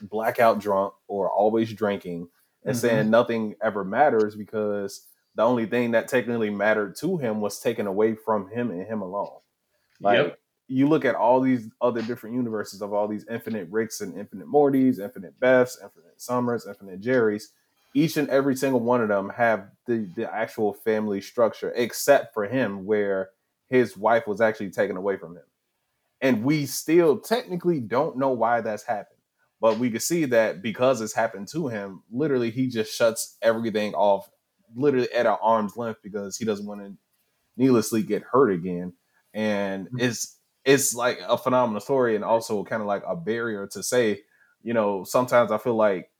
blackout 0.01 0.61
drunk 0.61 0.95
or 1.09 1.29
always 1.29 1.73
drinking 1.73 2.29
and 2.65 2.77
mm-hmm. 2.77 2.87
saying 2.87 3.11
nothing 3.11 3.57
ever 3.61 3.85
matters 3.85 4.37
because 4.37 5.09
the 5.35 5.43
only 5.43 5.67
thing 5.67 5.91
that 5.91 6.07
technically 6.07 6.51
mattered 6.51 6.95
to 6.95 7.17
him 7.17 7.41
was 7.41 7.59
taken 7.59 7.89
away 7.89 8.15
from 8.15 8.49
him 8.49 8.71
and 8.71 8.87
him 8.87 9.03
alone. 9.03 9.41
Like 10.01 10.19
yep. 10.19 10.39
you 10.69 10.87
look 10.87 11.05
at 11.05 11.17
all 11.17 11.41
these 11.41 11.69
other 11.81 12.01
different 12.01 12.37
universes 12.37 12.81
of 12.81 12.93
all 12.93 13.09
these 13.09 13.27
infinite 13.29 13.69
Ricks 13.73 14.01
and 14.01 14.17
infinite 14.17 14.47
Mortys, 14.47 15.01
infinite 15.01 15.39
Beths, 15.41 15.83
infinite 15.83 16.23
Summers, 16.23 16.65
infinite 16.65 17.01
Jerrys. 17.01 17.47
Each 17.93 18.17
and 18.17 18.29
every 18.31 18.55
single 18.55 18.79
one 18.79 19.01
of 19.01 19.09
them 19.09 19.31
have 19.31 19.67
the, 19.87 20.09
the 20.15 20.33
actual 20.33 20.73
family 20.73 21.21
structure, 21.21 21.73
except 21.75 22.33
for 22.35 22.45
him, 22.45 22.85
where 22.85 23.31
his 23.69 23.97
wife 23.97 24.29
was 24.29 24.41
actually 24.41 24.71
taken 24.71 24.97
away 24.97 25.17
from 25.17 25.35
him. 25.35 25.43
And 26.25 26.43
we 26.43 26.65
still 26.65 27.19
technically 27.19 27.81
don't 27.81 28.17
know 28.17 28.31
why 28.31 28.63
that's 28.63 28.83
happened. 28.83 29.19
But 29.61 29.79
we 29.79 29.91
can 29.91 30.01
see 30.01 30.25
that 30.25 30.63
because 30.63 31.03
it's 31.03 31.15
happened 31.15 31.49
to 31.49 31.69
him, 31.69 32.03
literally 32.11 32.51
he 32.51 32.67
just 32.67 32.97
shuts 32.97 33.37
everything 33.43 33.93
off, 33.93 34.31
literally 34.75 35.13
at 35.13 35.27
an 35.27 35.37
arm's 35.43 35.77
length 35.77 36.01
because 36.03 36.39
he 36.39 36.47
doesn't 36.47 36.65
want 36.65 36.81
to 36.81 36.95
needlessly 37.59 38.03
get 38.03 38.23
hurt 38.23 38.51
again. 38.51 38.95
And 39.35 39.87
mm-hmm. 39.87 40.01
it's 40.01 40.39
it's 40.65 40.95
like 40.95 41.21
a 41.29 41.37
phenomenal 41.37 41.83
story 41.83 42.15
and 42.15 42.25
also 42.25 42.65
kind 42.65 42.81
of 42.81 42.89
like 42.89 43.03
a 43.07 43.15
barrier 43.15 43.67
to 43.73 43.83
say, 43.83 44.23
you 44.63 44.73
know, 44.73 45.05
sometimes 45.05 45.53
I 45.53 45.59
feel 45.59 45.77
like 45.77 46.11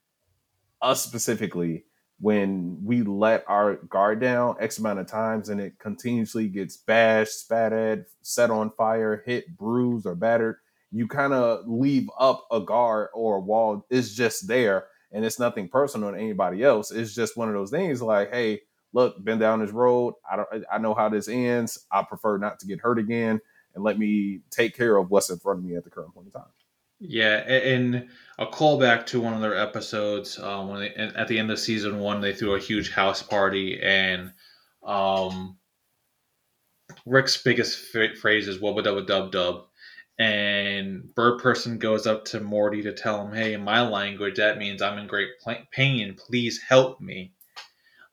us 0.83 1.03
specifically, 1.03 1.85
when 2.19 2.79
we 2.83 3.03
let 3.03 3.43
our 3.47 3.75
guard 3.75 4.21
down 4.21 4.55
X 4.59 4.77
amount 4.77 4.99
of 4.99 5.07
times 5.07 5.49
and 5.49 5.59
it 5.59 5.77
continuously 5.79 6.47
gets 6.47 6.77
bashed, 6.77 7.33
spat 7.33 7.73
at, 7.73 8.05
set 8.21 8.49
on 8.49 8.71
fire, 8.71 9.21
hit, 9.25 9.57
bruised, 9.57 10.05
or 10.05 10.15
battered, 10.15 10.57
you 10.91 11.07
kind 11.07 11.33
of 11.33 11.67
leave 11.67 12.09
up 12.17 12.47
a 12.51 12.61
guard 12.61 13.09
or 13.13 13.35
a 13.35 13.41
wall. 13.41 13.85
It's 13.89 14.13
just 14.13 14.47
there, 14.47 14.85
and 15.11 15.25
it's 15.25 15.39
nothing 15.39 15.67
personal 15.67 16.11
to 16.11 16.17
anybody 16.17 16.63
else. 16.63 16.91
It's 16.91 17.13
just 17.13 17.35
one 17.35 17.49
of 17.49 17.53
those 17.53 17.71
things 17.71 18.01
like, 18.01 18.31
hey, 18.31 18.61
look, 18.93 19.21
been 19.23 19.39
down 19.39 19.59
this 19.59 19.71
road. 19.71 20.13
I 20.29 20.37
don't. 20.37 20.47
I 20.71 20.77
know 20.77 20.93
how 20.93 21.09
this 21.09 21.27
ends. 21.27 21.85
I 21.91 22.03
prefer 22.03 22.37
not 22.37 22.59
to 22.59 22.67
get 22.67 22.79
hurt 22.79 22.97
again, 22.97 23.41
and 23.75 23.83
let 23.83 23.99
me 23.99 24.39
take 24.51 24.75
care 24.75 24.95
of 24.95 25.11
what's 25.11 25.29
in 25.29 25.37
front 25.37 25.59
of 25.59 25.65
me 25.65 25.75
at 25.75 25.83
the 25.83 25.89
current 25.89 26.13
point 26.13 26.27
in 26.27 26.31
time. 26.31 26.54
Yeah, 26.99 27.37
and 27.47 28.09
a 28.39 28.45
callback 28.45 29.05
to 29.07 29.21
one 29.21 29.33
of 29.33 29.41
their 29.41 29.57
episodes 29.57 30.39
um, 30.39 30.69
when 30.69 30.79
they, 30.81 30.89
at 30.93 31.27
the 31.27 31.37
end 31.39 31.51
of 31.51 31.59
season 31.59 31.99
one 31.99 32.21
they 32.21 32.33
threw 32.33 32.55
a 32.55 32.59
huge 32.59 32.91
house 32.91 33.21
party 33.21 33.81
and 33.81 34.31
um, 34.83 35.57
Rick's 37.05 37.41
biggest 37.41 37.77
phrase 38.21 38.47
is 38.47 38.59
"wubba 38.59 38.83
lubba 38.83 39.05
dub 39.07 39.31
dub," 39.31 39.65
and 40.19 41.13
bird 41.15 41.39
person 41.41 41.77
goes 41.77 42.07
up 42.07 42.25
to 42.25 42.39
morty 42.39 42.81
to 42.83 42.93
tell 42.93 43.25
him 43.25 43.33
hey 43.33 43.53
in 43.53 43.63
my 43.63 43.81
language 43.87 44.37
that 44.37 44.57
means 44.57 44.81
i'm 44.81 44.97
in 44.97 45.07
great 45.07 45.29
pain. 45.71 46.15
Please 46.15 46.61
help 46.61 47.01
me. 47.01 47.33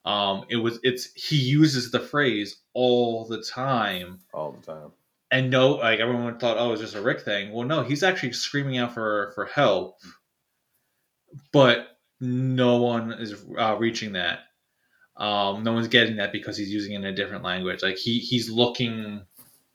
Um 0.04 0.44
it 0.50 0.56
was 0.56 0.80
it's 0.82 1.12
he 1.14 1.36
uses 1.36 1.90
the 1.90 2.00
phrase 2.00 2.56
all 2.74 3.26
the 3.26 3.42
time. 3.42 4.20
All 4.34 4.52
the 4.52 4.66
time 4.66 4.92
and 5.32 5.50
no 5.50 5.72
like 5.72 5.98
everyone 5.98 6.38
thought 6.38 6.58
oh 6.58 6.72
it's 6.72 6.80
just 6.80 6.94
a 6.94 7.02
rick 7.02 7.22
thing? 7.22 7.52
Well 7.52 7.66
no 7.66 7.82
he's 7.82 8.02
actually 8.02 8.32
screaming 8.32 8.78
out 8.78 8.94
for 8.94 9.32
for 9.34 9.46
help. 9.46 9.98
But 11.52 11.88
no 12.20 12.76
one 12.76 13.12
is 13.12 13.34
uh, 13.58 13.76
reaching 13.78 14.12
that. 14.12 14.40
Um 15.16 15.64
no 15.64 15.72
one's 15.72 15.88
getting 15.88 16.16
that 16.16 16.32
because 16.32 16.56
he's 16.56 16.70
using 16.70 16.92
it 16.92 16.98
in 16.98 17.04
a 17.06 17.14
different 17.14 17.42
language. 17.42 17.82
Like 17.82 17.96
he 17.96 18.18
he's 18.18 18.48
looking 18.48 19.22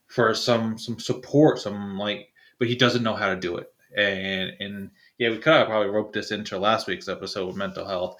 for 0.08 0.34
some 0.34 0.78
some 0.78 1.00
support, 1.00 1.60
some 1.60 1.98
like, 1.98 2.30
but 2.60 2.67
he 2.67 2.76
doesn't 2.76 3.04
know 3.04 3.15
how 3.15 3.30
to 3.30 3.36
do 3.36 3.58
it. 3.58 3.72
And 3.96 4.52
and 4.60 4.91
yeah, 5.17 5.30
we 5.30 5.38
kind 5.38 5.62
of 5.62 5.67
probably 5.67 5.89
roped 5.89 6.13
this 6.13 6.32
into 6.32 6.58
last 6.58 6.88
week's 6.88 7.08
episode 7.08 7.48
with 7.48 7.56
mental 7.56 7.86
health, 7.86 8.17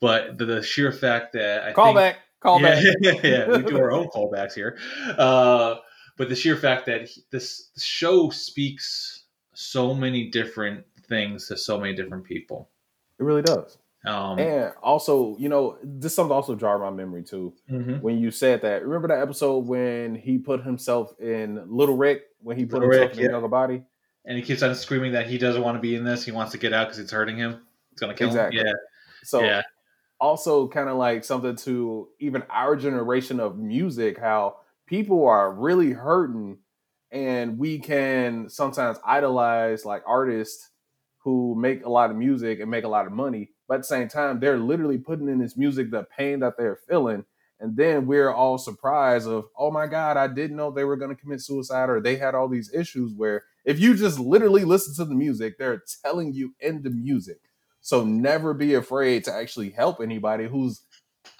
but 0.00 0.38
the, 0.38 0.44
the 0.44 0.62
sheer 0.62 0.92
fact 0.92 1.32
that 1.34 1.64
I 1.64 1.72
call 1.72 1.86
think, 1.86 1.96
back, 1.96 2.16
call 2.40 2.60
yeah, 2.60 2.74
back, 2.74 2.84
yeah, 3.22 3.56
we 3.56 3.62
do 3.62 3.78
our 3.78 3.92
own 3.92 4.08
callbacks 4.14 4.54
here. 4.54 4.76
Uh, 5.16 5.76
but 6.16 6.28
the 6.28 6.36
sheer 6.36 6.56
fact 6.56 6.86
that 6.86 7.08
he, 7.08 7.22
this 7.30 7.70
show 7.76 8.30
speaks 8.30 9.24
so 9.54 9.94
many 9.94 10.30
different 10.30 10.84
things 11.08 11.48
to 11.48 11.56
so 11.56 11.78
many 11.78 11.94
different 11.94 12.24
people. 12.24 12.68
It 13.18 13.24
really 13.24 13.42
does. 13.42 13.78
Um, 14.04 14.38
and 14.38 14.72
also, 14.82 15.36
you 15.38 15.48
know, 15.48 15.78
this 15.82 16.14
something 16.14 16.34
also 16.34 16.56
jarred 16.56 16.80
my 16.80 16.90
memory 16.90 17.22
too. 17.22 17.54
Mm-hmm. 17.70 18.00
When 18.00 18.18
you 18.18 18.30
said 18.32 18.62
that, 18.62 18.84
remember 18.84 19.08
that 19.08 19.20
episode 19.20 19.66
when 19.66 20.16
he 20.16 20.38
put 20.38 20.64
himself 20.64 21.14
in 21.20 21.62
Little 21.68 21.96
Rick 21.96 22.22
when 22.40 22.56
he 22.56 22.64
put 22.64 22.80
Little 22.80 22.90
himself 22.90 23.16
Rick, 23.16 23.26
in 23.26 23.30
yeah. 23.30 23.46
body, 23.46 23.82
and 24.24 24.36
he 24.36 24.42
keeps 24.42 24.62
on 24.62 24.74
screaming 24.74 25.12
that 25.12 25.28
he 25.28 25.38
doesn't 25.38 25.62
want 25.62 25.76
to 25.76 25.80
be 25.80 25.94
in 25.94 26.02
this. 26.04 26.24
He 26.24 26.32
wants 26.32 26.50
to 26.52 26.58
get 26.58 26.72
out 26.72 26.88
because 26.88 26.98
it's 26.98 27.12
hurting 27.12 27.36
him. 27.36 27.60
It's 27.92 28.00
gonna 28.00 28.14
kill 28.14 28.28
exactly. 28.28 28.58
him. 28.58 28.66
Yeah. 28.66 28.72
So 29.22 29.42
yeah. 29.44 29.62
also 30.20 30.66
kind 30.66 30.88
of 30.88 30.96
like 30.96 31.22
something 31.22 31.54
to 31.56 32.08
even 32.18 32.42
our 32.50 32.74
generation 32.74 33.38
of 33.38 33.56
music, 33.56 34.18
how 34.18 34.56
people 34.86 35.26
are 35.26 35.52
really 35.52 35.92
hurting, 35.92 36.58
and 37.10 37.58
we 37.58 37.78
can 37.78 38.48
sometimes 38.48 38.98
idolize 39.04 39.84
like 39.84 40.02
artists 40.06 40.70
who 41.18 41.54
make 41.56 41.84
a 41.84 41.90
lot 41.90 42.10
of 42.10 42.16
music 42.16 42.60
and 42.60 42.70
make 42.70 42.84
a 42.84 42.88
lot 42.88 43.06
of 43.06 43.12
money 43.12 43.50
but 43.72 43.76
at 43.76 43.80
the 43.80 43.86
same 43.86 44.08
time, 44.08 44.38
they're 44.38 44.58
literally 44.58 44.98
putting 44.98 45.28
in 45.30 45.38
this 45.38 45.56
music 45.56 45.90
the 45.90 46.04
pain 46.04 46.40
that 46.40 46.58
they're 46.58 46.76
feeling. 46.76 47.24
And 47.58 47.74
then 47.74 48.04
we're 48.04 48.30
all 48.30 48.58
surprised 48.58 49.26
of, 49.26 49.46
oh 49.56 49.70
my 49.70 49.86
God, 49.86 50.18
I 50.18 50.26
didn't 50.26 50.58
know 50.58 50.70
they 50.70 50.84
were 50.84 50.98
going 50.98 51.08
to 51.08 51.18
commit 51.18 51.40
suicide 51.40 51.88
or 51.88 51.98
they 51.98 52.16
had 52.16 52.34
all 52.34 52.48
these 52.48 52.70
issues 52.74 53.14
where 53.14 53.44
if 53.64 53.80
you 53.80 53.94
just 53.94 54.18
literally 54.18 54.66
listen 54.66 54.94
to 54.96 55.06
the 55.06 55.14
music, 55.14 55.56
they're 55.56 55.82
telling 56.02 56.34
you 56.34 56.54
in 56.60 56.82
the 56.82 56.90
music. 56.90 57.40
So 57.80 58.04
never 58.04 58.52
be 58.52 58.74
afraid 58.74 59.24
to 59.24 59.32
actually 59.32 59.70
help 59.70 60.02
anybody 60.02 60.48
who's 60.48 60.82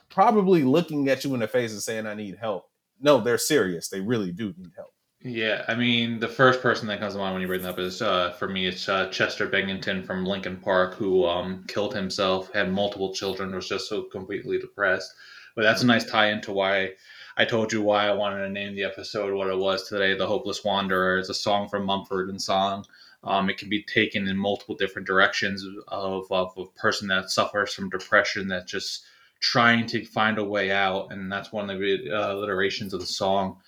probably 0.09 0.63
looking 0.63 1.11
at 1.11 1.25
you 1.25 1.35
in 1.35 1.41
the 1.41 1.49
face 1.49 1.73
and 1.73 1.83
saying, 1.83 2.07
I 2.07 2.15
need 2.15 2.39
help. 2.41 2.71
No, 3.03 3.21
they're 3.21 3.39
serious. 3.39 3.89
They 3.89 4.01
really 4.01 4.33
do 4.33 4.55
need 4.57 4.73
help. 4.77 4.93
Yeah, 5.25 5.65
I 5.69 5.75
mean, 5.75 6.19
the 6.19 6.29
first 6.29 6.63
person 6.63 6.89
that 6.89 6.99
comes 6.99 7.15
to 7.15 7.19
mind 7.19 7.35
when 7.35 7.43
you 7.43 7.49
bring 7.49 7.63
that 7.63 7.71
up 7.71 7.79
is, 7.79 8.03
uh, 8.03 8.33
for 8.33 8.49
me, 8.49 8.67
it's 8.67 8.89
uh, 8.89 9.09
Chester 9.09 9.47
Bennington 9.47 10.03
from 10.03 10.25
Linkin 10.25 10.57
Park, 10.57 10.95
who 10.95 11.25
um, 11.27 11.65
killed 11.69 11.95
himself, 11.95 12.53
had 12.53 12.73
multiple 12.73 13.15
children, 13.15 13.55
was 13.55 13.69
just 13.69 13.89
so 13.89 14.03
completely 14.03 14.59
depressed. 14.59 15.13
But 15.55 15.63
that's 15.63 15.83
a 15.83 15.87
nice 15.87 16.05
tie 16.05 16.31
into 16.31 16.53
why 16.53 16.95
I 17.37 17.45
told 17.45 17.73
you 17.73 17.83
why 17.83 18.09
I 18.09 18.15
wanted 18.15 18.41
to 18.41 18.51
name 18.51 18.75
the 18.75 18.85
episode 18.85 19.33
what 19.33 19.49
it 19.49 19.59
was 19.59 19.89
today, 19.89 20.15
"The 20.15 20.27
Hopeless 20.27 20.65
Wanderer." 20.65 21.19
It's 21.19 21.29
a 21.29 21.35
song 21.35 21.69
from 21.69 21.85
Mumford 21.85 22.29
and 22.29 22.41
Sons. 22.41 22.89
Um, 23.23 23.49
it 23.49 23.59
can 23.59 23.69
be 23.69 23.85
taken 23.85 24.27
in 24.27 24.37
multiple 24.37 24.75
different 24.75 25.07
directions 25.07 25.65
of, 25.89 26.27
of 26.31 26.53
a 26.57 26.65
person 26.79 27.07
that 27.09 27.31
suffers 27.31 27.73
from 27.73 27.91
depression 27.91 28.49
that 28.49 28.67
just 28.67 29.05
trying 29.43 29.87
to 29.89 30.05
find 30.07 30.39
a 30.39 30.45
way 30.45 30.71
out, 30.71 31.13
and 31.13 31.31
that's 31.31 31.53
one 31.53 31.69
of 31.69 31.79
the 31.79 32.11
uh, 32.11 32.33
alliterations 32.33 32.95
of 32.95 33.01
the 33.01 33.07
song 33.07 33.59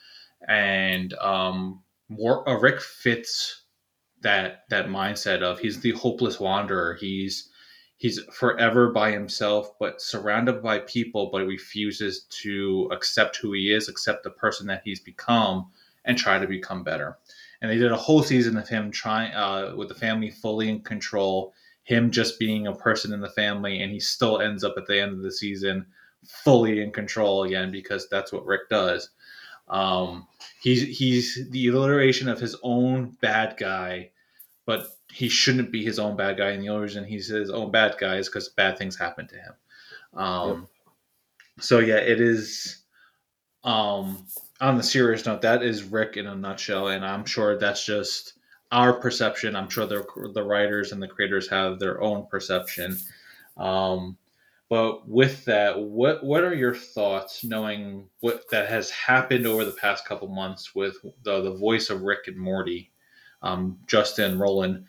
and 0.48 1.14
um, 1.14 1.82
War- 2.08 2.48
uh, 2.48 2.58
Rick 2.58 2.80
fits 2.80 3.62
that 4.22 4.64
that 4.70 4.86
mindset 4.86 5.42
of 5.42 5.58
he's 5.58 5.80
the 5.80 5.92
hopeless 5.92 6.40
wanderer. 6.40 6.94
He's 6.94 7.50
he's 7.96 8.20
forever 8.32 8.90
by 8.90 9.12
himself, 9.12 9.70
but 9.78 10.00
surrounded 10.00 10.62
by 10.62 10.80
people, 10.80 11.30
but 11.32 11.46
refuses 11.46 12.24
to 12.42 12.88
accept 12.92 13.36
who 13.36 13.52
he 13.52 13.72
is, 13.72 13.88
accept 13.88 14.24
the 14.24 14.30
person 14.30 14.66
that 14.66 14.82
he's 14.84 15.00
become, 15.00 15.70
and 16.04 16.18
try 16.18 16.38
to 16.38 16.46
become 16.46 16.82
better. 16.82 17.18
And 17.60 17.70
they 17.70 17.78
did 17.78 17.92
a 17.92 17.96
whole 17.96 18.22
season 18.22 18.56
of 18.58 18.68
him 18.68 18.90
trying 18.90 19.32
uh, 19.32 19.74
with 19.76 19.88
the 19.88 19.94
family 19.94 20.30
fully 20.30 20.68
in 20.68 20.80
control, 20.80 21.54
him 21.84 22.10
just 22.10 22.38
being 22.38 22.66
a 22.66 22.74
person 22.74 23.12
in 23.12 23.20
the 23.20 23.28
family, 23.28 23.82
and 23.82 23.92
he 23.92 24.00
still 24.00 24.40
ends 24.40 24.64
up 24.64 24.74
at 24.76 24.86
the 24.86 25.00
end 25.00 25.12
of 25.12 25.22
the 25.22 25.30
season 25.30 25.86
fully 26.26 26.82
in 26.82 26.90
control 26.90 27.44
again 27.44 27.70
because 27.70 28.08
that's 28.08 28.32
what 28.32 28.46
Rick 28.46 28.68
does. 28.70 29.10
Um, 29.68 30.26
he's 30.60 30.82
he's 30.98 31.48
the 31.50 31.68
alliteration 31.68 32.28
of 32.28 32.40
his 32.40 32.56
own 32.62 33.16
bad 33.20 33.56
guy, 33.58 34.10
but 34.66 34.88
he 35.12 35.28
shouldn't 35.28 35.70
be 35.70 35.84
his 35.84 35.98
own 35.98 36.16
bad 36.16 36.38
guy. 36.38 36.50
And 36.50 36.62
the 36.62 36.70
only 36.70 36.82
reason 36.82 37.04
he's 37.04 37.28
his 37.28 37.50
own 37.50 37.70
bad 37.70 37.96
guy 37.98 38.16
is 38.16 38.28
because 38.28 38.48
bad 38.48 38.76
things 38.78 38.96
happen 38.96 39.26
to 39.28 39.36
him. 39.36 39.52
Um, 40.14 40.48
yep. 40.50 41.64
So 41.64 41.78
yeah, 41.78 41.96
it 41.96 42.20
is. 42.20 42.82
Um, 43.62 44.26
on 44.60 44.76
the 44.76 44.82
serious 44.82 45.24
note, 45.24 45.42
that 45.42 45.62
is 45.62 45.84
Rick 45.84 46.16
in 46.18 46.26
a 46.26 46.34
nutshell, 46.34 46.88
and 46.88 47.04
I'm 47.04 47.24
sure 47.24 47.58
that's 47.58 47.84
just 47.84 48.34
our 48.74 48.92
perception. 48.92 49.54
I'm 49.54 49.70
sure 49.70 49.86
the 49.86 50.04
the 50.34 50.42
writers 50.42 50.90
and 50.90 51.00
the 51.00 51.08
creators 51.08 51.48
have 51.48 51.78
their 51.78 52.02
own 52.02 52.26
perception. 52.26 52.98
Um, 53.56 54.18
but 54.68 55.08
with 55.08 55.44
that, 55.44 55.80
what 55.80 56.24
what 56.24 56.42
are 56.42 56.54
your 56.54 56.74
thoughts, 56.74 57.44
knowing 57.44 58.08
what 58.20 58.42
that 58.50 58.68
has 58.68 58.90
happened 58.90 59.46
over 59.46 59.64
the 59.64 59.70
past 59.70 60.04
couple 60.04 60.26
months 60.26 60.74
with 60.74 60.96
the 61.22 61.40
the 61.40 61.54
voice 61.54 61.88
of 61.88 62.02
Rick 62.02 62.26
and 62.26 62.36
Morty, 62.36 62.90
um, 63.42 63.78
Justin 63.86 64.38
Roiland, 64.38 64.84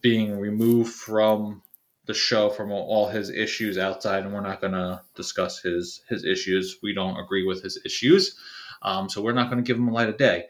being 0.00 0.38
removed 0.38 0.94
from 0.94 1.62
the 2.06 2.14
show 2.14 2.48
from 2.48 2.72
all 2.72 3.08
his 3.08 3.28
issues 3.28 3.76
outside, 3.76 4.24
and 4.24 4.32
we're 4.32 4.40
not 4.40 4.62
going 4.62 4.72
to 4.72 5.02
discuss 5.14 5.60
his 5.60 6.00
his 6.08 6.24
issues. 6.24 6.78
We 6.82 6.94
don't 6.94 7.20
agree 7.20 7.44
with 7.44 7.62
his 7.62 7.78
issues, 7.84 8.38
um, 8.80 9.10
so 9.10 9.20
we're 9.20 9.32
not 9.32 9.50
going 9.50 9.62
to 9.62 9.66
give 9.66 9.76
him 9.76 9.88
a 9.88 9.92
light 9.92 10.08
of 10.08 10.16
day. 10.16 10.46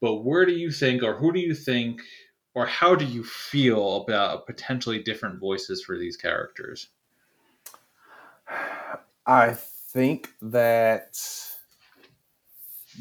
But 0.00 0.24
where 0.24 0.44
do 0.44 0.52
you 0.52 0.72
think, 0.72 1.04
or 1.04 1.14
who 1.16 1.32
do 1.32 1.38
you 1.38 1.54
think, 1.54 2.02
or 2.54 2.66
how 2.66 2.94
do 2.94 3.04
you 3.04 3.24
feel 3.24 4.02
about 4.02 4.46
potentially 4.46 5.02
different 5.02 5.38
voices 5.38 5.82
for 5.82 5.96
these 5.96 6.16
characters? 6.16 6.88
I 9.26 9.54
think 9.54 10.30
that 10.42 11.18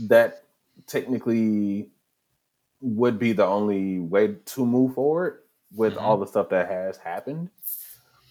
that 0.04 0.44
technically 0.88 1.90
would 2.82 3.20
be 3.20 3.34
the 3.34 3.46
only 3.46 4.00
way 4.00 4.36
to 4.46 4.66
move 4.66 4.96
forward 4.96 5.40
with 5.76 5.94
mm-hmm. 5.94 6.04
all 6.04 6.18
the 6.18 6.28
stuff 6.28 6.50
that 6.50 6.70
has 6.70 6.98
happened. 6.98 7.50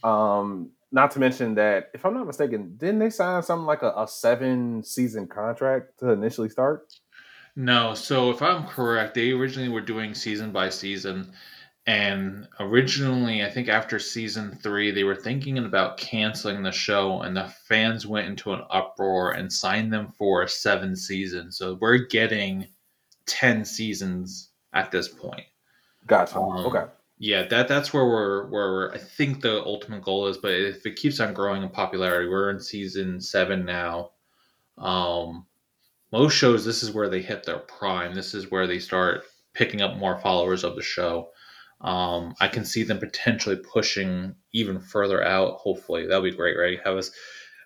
Um, 0.02 0.70
not 0.92 1.10
to 1.12 1.20
mention 1.20 1.54
that, 1.54 1.90
if 1.94 2.04
I'm 2.04 2.14
not 2.14 2.26
mistaken, 2.26 2.74
didn't 2.76 2.98
they 2.98 3.10
sign 3.10 3.42
something 3.42 3.66
like 3.66 3.82
a, 3.82 3.92
a 3.96 4.08
seven 4.08 4.82
season 4.82 5.26
contract 5.28 5.98
to 6.00 6.10
initially 6.10 6.48
start? 6.48 6.92
No. 7.56 7.94
So 7.94 8.30
if 8.30 8.42
I'm 8.42 8.66
correct, 8.66 9.14
they 9.14 9.32
originally 9.32 9.68
were 9.68 9.80
doing 9.80 10.14
season 10.14 10.52
by 10.52 10.68
season. 10.70 11.32
And 11.86 12.46
originally, 12.60 13.42
I 13.42 13.50
think 13.50 13.68
after 13.68 13.98
season 13.98 14.56
three, 14.62 14.90
they 14.90 15.02
were 15.02 15.16
thinking 15.16 15.58
about 15.58 15.96
canceling 15.96 16.62
the 16.62 16.70
show, 16.70 17.22
and 17.22 17.36
the 17.36 17.48
fans 17.68 18.06
went 18.06 18.28
into 18.28 18.52
an 18.52 18.62
uproar 18.70 19.32
and 19.32 19.52
signed 19.52 19.92
them 19.92 20.12
for 20.16 20.46
seven 20.46 20.94
seasons. 20.94 21.56
So 21.56 21.78
we're 21.80 21.98
getting 21.98 22.68
10 23.26 23.64
seasons 23.64 24.50
at 24.72 24.90
this 24.90 25.08
point. 25.08 25.46
Gotcha. 26.06 26.38
Um, 26.38 26.66
okay. 26.66 26.84
Yeah, 27.18 27.46
that 27.48 27.68
that's 27.68 27.92
where 27.92 28.06
we're 28.06 28.46
where 28.48 28.72
we're, 28.72 28.94
I 28.94 28.98
think 28.98 29.42
the 29.42 29.62
ultimate 29.64 30.02
goal 30.02 30.26
is. 30.28 30.38
But 30.38 30.52
if 30.52 30.86
it 30.86 30.96
keeps 30.96 31.20
on 31.20 31.34
growing 31.34 31.62
in 31.62 31.68
popularity, 31.68 32.28
we're 32.28 32.50
in 32.50 32.60
season 32.60 33.20
seven 33.20 33.64
now. 33.64 34.12
Um, 34.78 35.44
most 36.12 36.34
shows, 36.34 36.64
this 36.64 36.82
is 36.82 36.92
where 36.92 37.08
they 37.08 37.22
hit 37.22 37.44
their 37.44 37.58
prime. 37.58 38.14
This 38.14 38.34
is 38.34 38.50
where 38.50 38.66
they 38.66 38.78
start 38.78 39.24
picking 39.54 39.80
up 39.80 39.96
more 39.96 40.18
followers 40.18 40.64
of 40.64 40.76
the 40.76 40.82
show. 40.82 41.30
Um, 41.80 42.34
I 42.40 42.48
can 42.48 42.64
see 42.64 42.82
them 42.82 42.98
potentially 42.98 43.56
pushing 43.56 44.34
even 44.52 44.80
further 44.80 45.24
out. 45.24 45.54
Hopefully, 45.54 46.06
that'd 46.06 46.22
be 46.24 46.36
great, 46.36 46.58
right? 46.58 46.78
Have 46.84 46.96
us. 46.96 47.10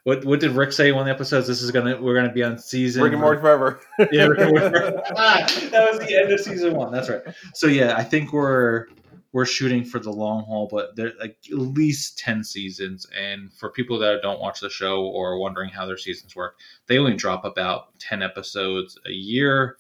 What 0.05 0.25
what 0.25 0.39
did 0.39 0.53
Rick 0.53 0.73
say 0.73 0.91
in 0.91 0.95
one 0.95 1.03
of 1.03 1.07
the 1.07 1.15
episodes? 1.15 1.47
This 1.49 1.63
is 1.63 1.71
gonna 1.71 2.01
we're 2.01 2.15
gonna 2.15 2.33
be 2.33 2.43
on 2.43 2.59
season 2.59 3.03
Rick 3.03 3.13
and 3.13 3.23
Morty 3.23 3.41
forever. 3.41 3.81
yeah, 4.13 4.27
Rick 4.27 4.39
and 4.41 4.51
Morty 4.51 4.69
forever. 4.79 5.03
ah, 5.17 5.47
that 5.71 5.91
was 5.91 5.99
the 6.07 6.15
end 6.15 6.31
of 6.31 6.39
season 6.41 6.75
one. 6.75 6.93
That's 6.93 7.09
right. 7.09 7.23
So 7.55 7.67
yeah, 7.67 7.97
I 7.97 8.05
think 8.05 8.33
we're 8.33 8.87
we're 9.35 9.45
shooting 9.45 9.85
for 9.85 9.99
the 9.99 10.13
long 10.13 10.45
haul, 10.45 10.69
but 10.71 10.95
there's 10.95 11.15
like 11.19 11.37
at 11.51 11.59
least 11.59 12.21
10 12.21 12.45
seasons. 12.45 13.05
And 13.21 13.53
for 13.53 13.69
people 13.69 13.99
that 13.99 14.23
don't 14.23 14.41
watch 14.41 14.61
the 14.61 14.71
show 14.71 15.07
or 15.07 15.41
wondering 15.41 15.71
how 15.71 15.87
their 15.87 15.99
seasons 15.99 16.37
work, 16.37 16.57
they 16.87 16.99
only 16.99 17.17
drop 17.17 17.45
about 17.45 17.99
10 17.99 18.23
episodes 18.23 18.97
a 19.05 19.11
year. 19.11 19.79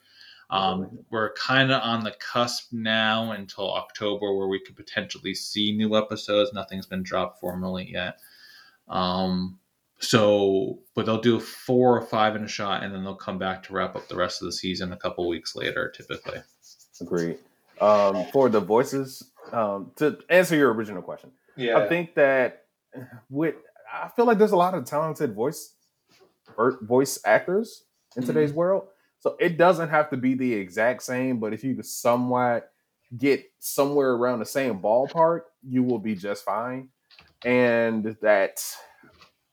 Um, 0.50 0.98
we're 1.08 1.34
kind 1.34 1.70
of 1.70 1.80
on 1.84 2.02
the 2.02 2.16
cusp 2.18 2.72
now 2.72 3.30
until 3.30 3.72
October 3.72 4.34
where 4.34 4.48
we 4.48 4.58
could 4.58 4.74
potentially 4.74 5.36
see 5.36 5.70
new 5.70 5.96
episodes. 5.96 6.52
Nothing's 6.52 6.86
been 6.86 7.04
dropped 7.04 7.38
formally 7.38 7.88
yet. 7.92 8.18
Um, 8.88 9.60
so, 10.00 10.80
but 10.96 11.06
they'll 11.06 11.20
do 11.20 11.38
four 11.38 11.96
or 11.96 12.02
five 12.02 12.34
in 12.34 12.42
a 12.42 12.48
shot 12.48 12.82
and 12.82 12.92
then 12.92 13.04
they'll 13.04 13.14
come 13.14 13.38
back 13.38 13.62
to 13.62 13.72
wrap 13.72 13.94
up 13.94 14.08
the 14.08 14.16
rest 14.16 14.42
of 14.42 14.46
the 14.46 14.52
season 14.52 14.92
a 14.92 14.96
couple 14.96 15.28
weeks 15.28 15.54
later, 15.54 15.92
typically. 15.96 16.40
Agreed. 17.00 17.38
Um, 17.80 18.24
for 18.32 18.48
the 18.48 18.60
voices, 18.60 19.30
um, 19.54 19.92
to 19.96 20.18
answer 20.28 20.56
your 20.56 20.72
original 20.72 21.02
question, 21.02 21.30
yeah, 21.56 21.78
I 21.78 21.88
think 21.88 22.14
that 22.14 22.64
with 23.30 23.54
I 23.92 24.08
feel 24.08 24.26
like 24.26 24.38
there's 24.38 24.52
a 24.52 24.56
lot 24.56 24.74
of 24.74 24.84
talented 24.84 25.34
voice 25.34 25.74
voice 26.82 27.18
actors 27.24 27.84
in 28.16 28.22
mm-hmm. 28.22 28.32
today's 28.32 28.52
world. 28.52 28.88
So 29.20 29.36
it 29.40 29.56
doesn't 29.56 29.88
have 29.88 30.10
to 30.10 30.16
be 30.16 30.34
the 30.34 30.52
exact 30.52 31.02
same, 31.02 31.40
but 31.40 31.54
if 31.54 31.64
you 31.64 31.74
can 31.74 31.84
somewhat 31.84 32.70
get 33.16 33.44
somewhere 33.58 34.10
around 34.12 34.40
the 34.40 34.46
same 34.46 34.80
ballpark, 34.80 35.42
you 35.62 35.82
will 35.82 35.98
be 35.98 36.14
just 36.14 36.44
fine. 36.44 36.90
And 37.44 38.16
that 38.20 38.62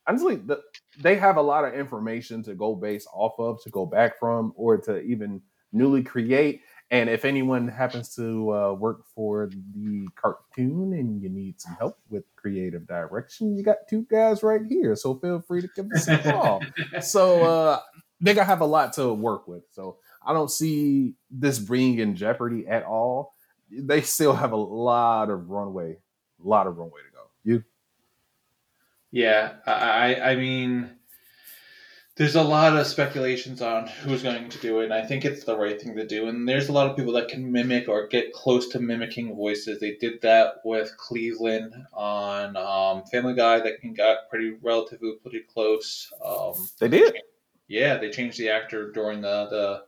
honestly, 0.07 0.35
the, 0.35 0.61
they 0.99 1.15
have 1.15 1.37
a 1.37 1.41
lot 1.41 1.63
of 1.63 1.73
information 1.73 2.43
to 2.43 2.53
go 2.53 2.75
base 2.75 3.07
off 3.13 3.39
of, 3.39 3.63
to 3.63 3.69
go 3.69 3.85
back 3.85 4.19
from, 4.19 4.53
or 4.55 4.77
to 4.77 4.99
even 5.01 5.41
newly 5.71 6.03
create. 6.03 6.61
And 6.91 7.09
if 7.09 7.23
anyone 7.23 7.69
happens 7.69 8.13
to 8.15 8.53
uh, 8.53 8.73
work 8.73 9.05
for 9.15 9.49
the 9.73 10.09
cartoon 10.15 10.91
and 10.91 11.21
you 11.21 11.29
need 11.29 11.59
some 11.59 11.73
help 11.75 11.97
with 12.09 12.25
creative 12.35 12.85
direction, 12.85 13.55
you 13.55 13.63
got 13.63 13.77
two 13.89 14.05
guys 14.11 14.43
right 14.43 14.61
here. 14.67 14.97
So 14.97 15.15
feel 15.15 15.39
free 15.39 15.61
to 15.61 15.69
give 15.73 15.89
us 15.95 16.09
a 16.09 16.17
call. 16.17 16.61
so 17.01 17.43
uh, 17.45 17.79
they 18.19 18.33
gotta 18.33 18.45
have 18.45 18.59
a 18.59 18.65
lot 18.65 18.91
to 18.93 19.13
work 19.13 19.47
with. 19.47 19.63
So 19.71 19.99
I 20.25 20.33
don't 20.33 20.51
see 20.51 21.13
this 21.31 21.59
being 21.59 21.99
in 21.99 22.17
jeopardy 22.17 22.67
at 22.67 22.83
all. 22.83 23.35
They 23.71 24.01
still 24.01 24.33
have 24.33 24.51
a 24.51 24.57
lot 24.57 25.29
of 25.29 25.49
runway, 25.49 25.97
a 26.43 26.47
lot 26.47 26.67
of 26.67 26.77
runway 26.77 26.99
to 27.09 27.15
go. 27.15 27.23
You? 27.45 27.63
Yeah, 29.11 29.53
I 29.65 30.15
I 30.15 30.35
mean 30.35 30.91
there's 32.21 32.35
a 32.35 32.43
lot 32.43 32.77
of 32.77 32.85
speculations 32.85 33.63
on 33.63 33.87
who's 33.87 34.21
going 34.21 34.47
to 34.47 34.57
do 34.59 34.79
it, 34.79 34.83
and 34.83 34.93
I 34.93 35.03
think 35.03 35.25
it's 35.25 35.43
the 35.43 35.57
right 35.57 35.81
thing 35.81 35.95
to 35.95 36.05
do. 36.05 36.27
And 36.27 36.47
there's 36.47 36.69
a 36.69 36.71
lot 36.71 36.87
of 36.87 36.95
people 36.95 37.13
that 37.13 37.29
can 37.29 37.51
mimic 37.51 37.89
or 37.89 38.05
get 38.05 38.31
close 38.31 38.67
to 38.69 38.79
mimicking 38.79 39.35
voices. 39.35 39.79
They 39.79 39.95
did 39.95 40.21
that 40.21 40.57
with 40.63 40.95
Cleveland 40.97 41.73
on 41.91 42.55
um, 42.55 43.05
Family 43.05 43.33
Guy, 43.33 43.61
that 43.61 43.81
can 43.81 43.95
got 43.95 44.29
pretty 44.29 44.55
relatively 44.61 45.15
pretty 45.23 45.39
close. 45.51 46.13
Um, 46.23 46.69
they 46.79 46.89
did, 46.89 47.17
yeah. 47.67 47.97
They 47.97 48.11
changed 48.11 48.37
the 48.37 48.51
actor 48.51 48.91
during 48.91 49.21
the 49.21 49.81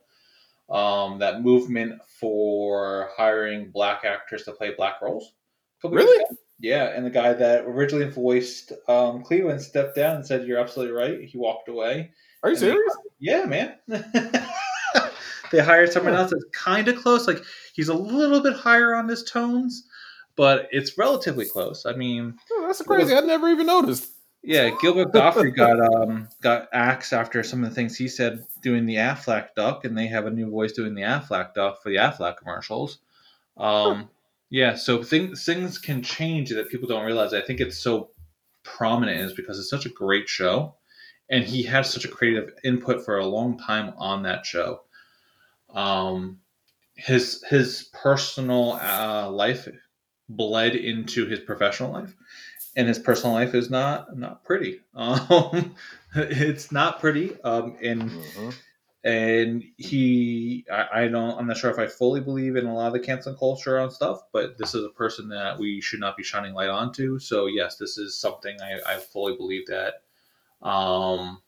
the 0.69 0.75
um, 0.75 1.19
that 1.19 1.43
movement 1.43 2.01
for 2.19 3.11
hiring 3.15 3.69
black 3.69 4.05
actors 4.05 4.41
to 4.45 4.53
play 4.53 4.73
black 4.75 5.03
roles. 5.03 5.33
Really? 5.83 6.25
Yeah, 6.59 6.85
and 6.95 7.05
the 7.05 7.11
guy 7.11 7.33
that 7.33 7.65
originally 7.65 8.09
voiced 8.09 8.71
um, 8.87 9.21
Cleveland 9.21 9.61
stepped 9.61 9.95
down 9.95 10.15
and 10.15 10.25
said, 10.25 10.47
"You're 10.47 10.59
absolutely 10.59 10.95
right." 10.95 11.21
He 11.21 11.37
walked 11.37 11.69
away. 11.69 12.09
Are 12.43 12.49
you 12.49 12.55
serious? 12.55 12.95
They, 12.95 13.31
yeah, 13.31 13.45
man. 13.45 13.75
they 15.51 15.59
hired 15.59 15.91
someone 15.91 16.13
else 16.13 16.31
that's 16.31 16.45
kind 16.53 16.87
of 16.87 17.01
close. 17.01 17.27
Like 17.27 17.43
he's 17.73 17.87
a 17.87 17.93
little 17.93 18.41
bit 18.41 18.53
higher 18.53 18.93
on 18.93 19.07
his 19.07 19.23
tones, 19.23 19.87
but 20.35 20.67
it's 20.71 20.97
relatively 20.97 21.45
close. 21.45 21.85
I 21.85 21.93
mean, 21.93 22.35
oh, 22.51 22.63
that's 22.67 22.81
crazy. 22.81 23.15
I 23.15 23.21
never 23.21 23.49
even 23.49 23.67
noticed. 23.67 24.09
Yeah, 24.45 24.71
Gilbert 24.81 25.13
Gottfried 25.13 25.55
got 25.55 25.79
um 25.79 26.27
got 26.41 26.67
axed 26.73 27.13
after 27.13 27.43
some 27.43 27.63
of 27.63 27.69
the 27.69 27.75
things 27.75 27.95
he 27.95 28.09
said 28.09 28.45
doing 28.61 28.85
the 28.85 28.95
Aflac 28.95 29.55
duck, 29.55 29.85
and 29.85 29.97
they 29.97 30.07
have 30.07 30.25
a 30.25 30.31
new 30.31 30.49
voice 30.49 30.73
doing 30.73 30.95
the 30.95 31.03
Aflac 31.03 31.53
duck 31.53 31.81
for 31.81 31.89
the 31.89 31.95
Aflac 31.95 32.37
commercials. 32.37 32.99
Um, 33.55 33.95
huh. 33.95 34.03
Yeah, 34.49 34.75
so 34.75 35.01
things 35.01 35.45
things 35.45 35.77
can 35.77 36.03
change 36.03 36.49
that 36.49 36.69
people 36.69 36.89
don't 36.89 37.05
realize. 37.05 37.33
I 37.33 37.41
think 37.41 37.61
it's 37.61 37.77
so 37.77 38.09
prominent 38.63 39.21
is 39.21 39.33
because 39.33 39.57
it's 39.57 39.69
such 39.69 39.85
a 39.85 39.89
great 39.89 40.27
show, 40.27 40.75
and 41.29 41.43
he 41.43 41.63
had 41.63 41.85
such 41.85 42.05
a 42.05 42.09
creative 42.09 42.51
input 42.63 43.03
for 43.03 43.17
a 43.17 43.25
long 43.25 43.57
time 43.57 43.93
on 43.97 44.23
that 44.23 44.45
show. 44.45 44.81
Um, 45.73 46.39
his 46.95 47.43
his 47.49 47.89
personal 47.93 48.73
uh, 48.73 49.29
life 49.29 49.67
bled 50.29 50.75
into 50.75 51.25
his 51.25 51.39
professional 51.39 51.91
life, 51.91 52.13
and 52.75 52.87
his 52.87 52.99
personal 52.99 53.33
life 53.33 53.55
is 53.55 53.69
not 53.69 54.17
not 54.17 54.43
pretty. 54.43 54.81
Um, 54.95 55.75
it's 56.15 56.71
not 56.71 56.99
pretty, 56.99 57.41
um, 57.41 57.77
and. 57.81 58.03
Mm-hmm 58.03 58.49
and 59.03 59.63
he 59.77 60.65
I, 60.71 60.87
I, 60.93 61.07
don't 61.09 61.37
i'm 61.37 61.47
not 61.47 61.57
sure 61.57 61.69
if 61.69 61.79
i 61.79 61.87
fully 61.87 62.21
believe 62.21 62.55
in 62.55 62.65
a 62.65 62.73
lot 62.73 62.87
of 62.87 62.93
the 62.93 62.99
cancel 62.99 63.35
culture 63.35 63.77
on 63.77 63.91
stuff 63.91 64.21
but 64.31 64.57
this 64.57 64.73
is 64.73 64.85
a 64.85 64.89
person 64.89 65.27
that 65.29 65.59
we 65.59 65.81
should 65.81 65.99
not 65.99 66.15
be 66.15 66.23
shining 66.23 66.53
light 66.53 66.69
onto 66.69 67.19
so 67.19 67.47
yes 67.47 67.75
this 67.75 67.97
is 67.97 68.17
something 68.17 68.57
i, 68.61 68.93
I 68.93 68.97
fully 68.99 69.35
believe 69.35 69.67
that 69.67 70.02
um 70.63 71.41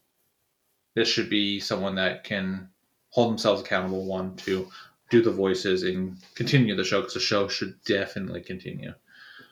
this 0.96 1.08
should 1.08 1.30
be 1.30 1.60
someone 1.60 1.96
that 1.96 2.24
can 2.24 2.70
hold 3.10 3.32
themselves 3.32 3.62
accountable 3.62 4.06
one 4.06 4.36
to 4.36 4.68
do 5.10 5.22
the 5.22 5.32
voices 5.32 5.84
and 5.84 6.18
continue 6.36 6.76
the 6.76 6.84
show 6.84 7.00
because 7.00 7.14
the 7.14 7.20
show 7.20 7.48
should 7.48 7.76
definitely 7.86 8.42
continue 8.42 8.94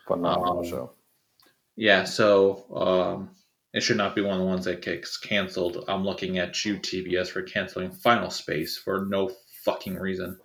phenomenal 0.08 0.60
um, 0.60 0.66
show 0.66 0.92
yeah 1.76 2.04
so 2.04 2.66
um 2.76 3.30
it 3.74 3.82
should 3.82 3.98
not 3.98 4.16
be 4.16 4.22
one 4.22 4.34
of 4.34 4.40
the 4.40 4.46
ones 4.46 4.66
that 4.66 4.84
gets 4.84 5.18
canceled. 5.18 5.84
I'm 5.88 6.06
looking 6.06 6.38
at 6.38 6.64
you, 6.64 6.78
TBS, 6.78 7.30
for 7.30 7.42
canceling 7.42 7.90
Final 7.90 8.30
Space 8.30 8.78
for 8.78 9.06
no 9.10 9.32
fucking 9.64 9.96
reason. 9.96 10.40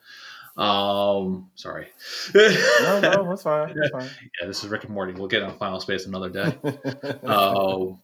Um, 0.56 1.50
sorry. 1.54 1.88
no, 2.34 3.00
no, 3.00 3.28
that's 3.28 3.42
fine. 3.42 3.74
That's 3.76 3.90
fine. 3.92 4.08
Yeah, 4.40 4.46
this 4.46 4.64
is 4.64 4.70
Rick 4.70 4.84
and 4.84 4.94
Morty. 4.94 5.12
We'll 5.12 5.28
get 5.28 5.42
on 5.42 5.56
Final 5.58 5.78
Space 5.78 6.06
another 6.06 6.30
day. 6.30 6.58
Um, 7.24 8.00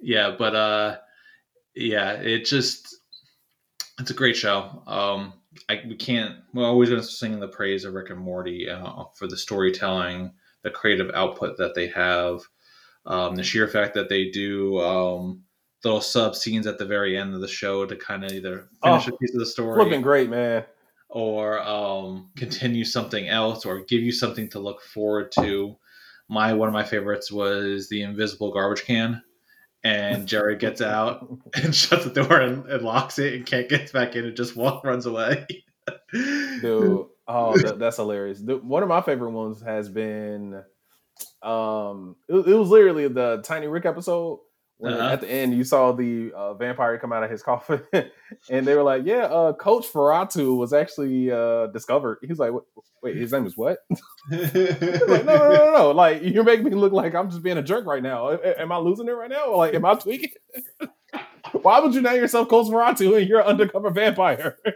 yeah, 0.00 0.34
but 0.38 0.54
uh, 0.54 0.96
yeah, 1.74 2.12
it 2.12 2.44
just 2.44 2.96
it's 3.98 4.10
a 4.10 4.14
great 4.14 4.36
show. 4.36 4.82
Um, 4.86 5.34
I 5.68 5.82
we 5.86 5.94
can't. 5.96 6.36
We're 6.54 6.64
always 6.66 6.88
going 6.88 7.00
to 7.00 7.06
sing 7.06 7.38
the 7.40 7.48
praise 7.48 7.84
of 7.84 7.94
Rick 7.94 8.10
and 8.10 8.20
Morty 8.20 8.68
uh, 8.70 9.04
for 9.14 9.26
the 9.26 9.36
storytelling, 9.36 10.32
the 10.62 10.70
creative 10.70 11.10
output 11.14 11.56
that 11.58 11.74
they 11.74 11.88
have, 11.88 12.40
um, 13.06 13.34
the 13.36 13.42
sheer 13.42 13.66
fact 13.68 13.94
that 13.94 14.08
they 14.08 14.30
do 14.30 14.78
um, 14.80 15.42
little 15.84 16.00
sub 16.00 16.34
scenes 16.36 16.66
at 16.66 16.78
the 16.78 16.84
very 16.86 17.16
end 17.16 17.34
of 17.34 17.40
the 17.40 17.48
show 17.48 17.84
to 17.86 17.96
kind 17.96 18.24
of 18.24 18.32
either 18.32 18.68
finish 18.82 19.08
Oh, 19.08 19.14
a 19.14 19.16
piece 19.18 19.34
of 19.34 19.40
the 19.40 19.46
story 19.46 19.82
Looking 19.82 20.02
great, 20.02 20.28
man. 20.30 20.64
or 21.08 21.60
um, 21.62 22.30
continue 22.36 22.84
something 22.84 23.28
else 23.28 23.64
or 23.66 23.80
give 23.84 24.02
you 24.02 24.12
something 24.12 24.48
to 24.50 24.58
look 24.60 24.82
forward 24.82 25.32
to. 25.32 25.76
My 26.28 26.52
one 26.52 26.68
of 26.68 26.74
my 26.74 26.84
favorites 26.84 27.32
was 27.32 27.88
the 27.88 28.02
invisible 28.02 28.52
garbage 28.52 28.84
can, 28.84 29.20
and 29.82 30.26
Jerry 30.26 30.56
gets 30.56 30.80
out 30.80 31.28
and 31.54 31.74
shuts 31.74 32.04
the 32.04 32.10
door 32.10 32.40
and, 32.40 32.66
and 32.66 32.82
locks 32.82 33.18
it 33.18 33.34
and 33.34 33.46
can't 33.46 33.68
get 33.68 33.92
back 33.92 34.16
in 34.16 34.24
and 34.24 34.36
just 34.36 34.56
walk 34.56 34.84
runs 34.84 35.06
away. 35.06 35.46
Dude, 36.12 37.06
oh, 37.26 37.58
that, 37.58 37.78
that's 37.78 37.96
hilarious. 37.96 38.40
The, 38.40 38.56
one 38.56 38.82
of 38.82 38.88
my 38.88 39.00
favorite 39.00 39.30
ones 39.30 39.62
has 39.62 39.88
been, 39.88 40.62
um, 41.42 42.16
it, 42.28 42.34
it 42.34 42.54
was 42.54 42.68
literally 42.68 43.08
the 43.08 43.42
Tiny 43.44 43.66
Rick 43.66 43.86
episode. 43.86 44.40
When 44.80 44.94
Uh-huh. 44.94 45.12
at 45.12 45.20
the 45.20 45.30
end 45.30 45.54
you 45.54 45.62
saw 45.62 45.92
the 45.92 46.32
uh, 46.34 46.54
vampire 46.54 46.96
come 46.98 47.12
out 47.12 47.22
of 47.22 47.30
his 47.30 47.42
coffin, 47.50 47.82
and 48.48 48.66
they 48.66 48.74
were 48.74 48.82
like, 48.82 49.04
"Yeah, 49.04 49.24
uh, 49.26 49.52
Coach 49.52 49.86
Feratu 49.92 50.56
was 50.56 50.72
actually 50.72 51.30
uh, 51.30 51.66
discovered." 51.66 52.18
He 52.22 52.28
was 52.28 52.38
like, 52.38 52.52
"Wait, 53.02 53.16
his 53.16 53.30
name 53.30 53.44
is 53.46 53.56
what?" 53.58 53.78
like, 54.30 54.54
no, 54.54 55.22
no, 55.22 55.48
no, 55.50 55.72
no! 55.76 55.90
Like 55.90 56.22
you're 56.22 56.44
making 56.44 56.64
me 56.64 56.70
look 56.72 56.92
like 56.94 57.14
I'm 57.14 57.28
just 57.30 57.42
being 57.42 57.58
a 57.58 57.62
jerk 57.62 57.84
right 57.84 58.02
now. 58.02 58.30
Am 58.30 58.72
I 58.72 58.78
losing 58.78 59.06
it 59.08 59.12
right 59.12 59.28
now? 59.30 59.54
Like, 59.54 59.74
am 59.74 59.84
I 59.84 59.94
tweaking? 59.96 60.30
Why 61.62 61.80
would 61.80 61.94
you 61.94 62.02
name 62.02 62.16
yourself 62.16 62.48
Feratu 62.48 63.18
and 63.18 63.28
you're 63.28 63.40
an 63.40 63.46
undercover 63.46 63.90
vampire? 63.90 64.56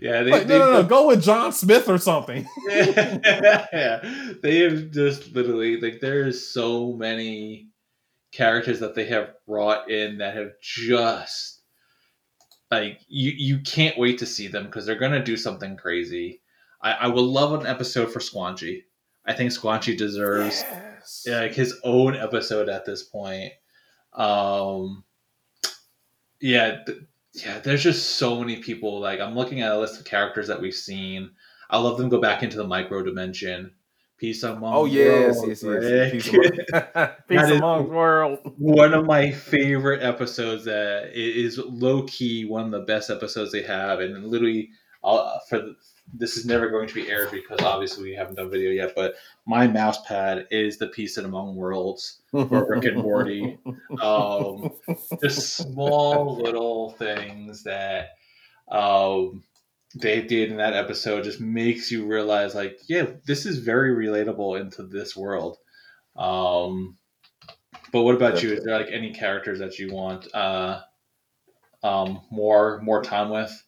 yeah, 0.00 0.22
they, 0.22 0.30
like, 0.30 0.46
no, 0.46 0.58
no, 0.58 0.72
no, 0.72 0.82
go 0.82 1.08
with 1.08 1.22
John 1.22 1.52
Smith 1.52 1.88
or 1.88 1.98
something. 1.98 2.46
yeah, 2.68 4.00
they 4.42 4.58
have 4.60 4.90
just 4.90 5.34
literally 5.34 5.80
like 5.80 6.00
there's 6.00 6.48
so 6.48 6.92
many 6.92 7.68
characters 8.32 8.80
that 8.80 8.94
they 8.94 9.06
have 9.06 9.30
brought 9.46 9.90
in 9.90 10.18
that 10.18 10.36
have 10.36 10.52
just 10.60 11.62
like 12.70 13.00
you 13.08 13.32
you 13.36 13.60
can't 13.60 13.98
wait 13.98 14.18
to 14.18 14.26
see 14.26 14.48
them 14.48 14.64
because 14.66 14.84
they're 14.86 14.98
gonna 14.98 15.24
do 15.24 15.36
something 15.36 15.76
crazy. 15.76 16.42
I, 16.82 16.92
I 16.92 17.06
would 17.08 17.20
love 17.20 17.58
an 17.58 17.66
episode 17.66 18.12
for 18.12 18.20
Squanchy. 18.20 18.82
I 19.26 19.32
think 19.34 19.50
Squanchy 19.50 19.96
deserves 19.96 20.64
yeah, 21.26 21.40
like 21.40 21.54
his 21.54 21.74
own 21.84 22.16
episode 22.16 22.68
at 22.68 22.84
this 22.84 23.02
point. 23.02 23.52
Um, 24.18 25.04
yeah, 26.40 26.82
th- 26.86 26.98
yeah. 27.34 27.58
There's 27.60 27.82
just 27.82 28.16
so 28.16 28.38
many 28.40 28.56
people. 28.56 29.00
Like 29.00 29.20
I'm 29.20 29.34
looking 29.34 29.60
at 29.62 29.72
a 29.72 29.78
list 29.78 29.98
of 29.98 30.06
characters 30.06 30.48
that 30.48 30.60
we've 30.60 30.74
seen. 30.74 31.30
I 31.70 31.78
love 31.78 31.98
them 31.98 32.08
go 32.08 32.20
back 32.20 32.42
into 32.42 32.56
the 32.56 32.66
micro 32.66 33.02
dimension. 33.02 33.72
Peace 34.18 34.42
among 34.42 34.74
Oh 34.74 34.84
yes, 34.84 35.36
worlds, 35.36 35.48
yes, 35.48 35.62
yes. 35.62 35.64
Rick. 35.64 36.12
Peace 36.12 36.28
among, 36.32 37.08
Peace 37.28 37.50
among 37.58 37.88
world. 37.88 38.38
one 38.58 38.92
of 38.92 39.06
my 39.06 39.30
favorite 39.30 40.02
episodes 40.02 40.64
that 40.64 41.10
is 41.14 41.58
low 41.58 42.02
key 42.04 42.44
one 42.44 42.64
of 42.64 42.70
the 42.72 42.80
best 42.80 43.10
episodes 43.10 43.52
they 43.52 43.62
have, 43.62 44.00
and 44.00 44.26
literally, 44.26 44.70
uh, 45.04 45.38
for 45.48 45.58
the, 45.60 45.76
this 46.14 46.36
is 46.36 46.46
never 46.46 46.68
going 46.70 46.88
to 46.88 46.94
be 46.94 47.08
aired 47.08 47.30
because 47.30 47.60
obviously 47.60 48.04
we 48.04 48.14
haven't 48.14 48.36
done 48.36 48.50
video 48.50 48.70
yet. 48.70 48.94
But 48.94 49.14
my 49.46 49.66
mouse 49.66 50.00
pad 50.06 50.46
is 50.50 50.78
the 50.78 50.88
piece 50.88 51.18
in 51.18 51.24
Among 51.24 51.54
Worlds 51.54 52.22
for 52.30 52.66
Rick 52.68 52.84
and 52.84 53.02
Morty. 53.02 53.58
Um, 54.02 54.70
just 55.22 55.56
small 55.56 56.36
little 56.36 56.90
things 56.92 57.64
that 57.64 58.10
um, 58.70 59.42
they 59.94 60.22
did 60.22 60.50
in 60.50 60.58
that 60.58 60.74
episode 60.74 61.24
just 61.24 61.40
makes 61.40 61.90
you 61.90 62.06
realize, 62.06 62.54
like, 62.54 62.78
yeah, 62.86 63.06
this 63.26 63.46
is 63.46 63.58
very 63.58 63.94
relatable 63.94 64.60
into 64.60 64.82
this 64.82 65.16
world. 65.16 65.56
Um, 66.16 66.98
but 67.92 68.02
what 68.02 68.14
about 68.14 68.42
you? 68.42 68.52
Is 68.52 68.64
there 68.64 68.78
like 68.78 68.90
any 68.92 69.12
characters 69.12 69.58
that 69.60 69.78
you 69.78 69.92
want 69.92 70.32
uh, 70.34 70.80
um, 71.82 72.20
more 72.30 72.80
more 72.82 73.02
time 73.02 73.30
with? 73.30 73.64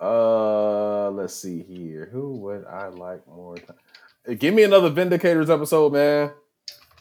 Uh, 0.00 1.10
let's 1.10 1.34
see 1.34 1.62
here. 1.62 2.08
Who 2.12 2.32
would 2.40 2.64
I 2.66 2.88
like 2.88 3.26
more? 3.26 3.56
Time? 3.56 4.38
Give 4.38 4.52
me 4.52 4.64
another 4.64 4.90
Vindicators 4.90 5.48
episode, 5.48 5.92
man. 5.92 6.32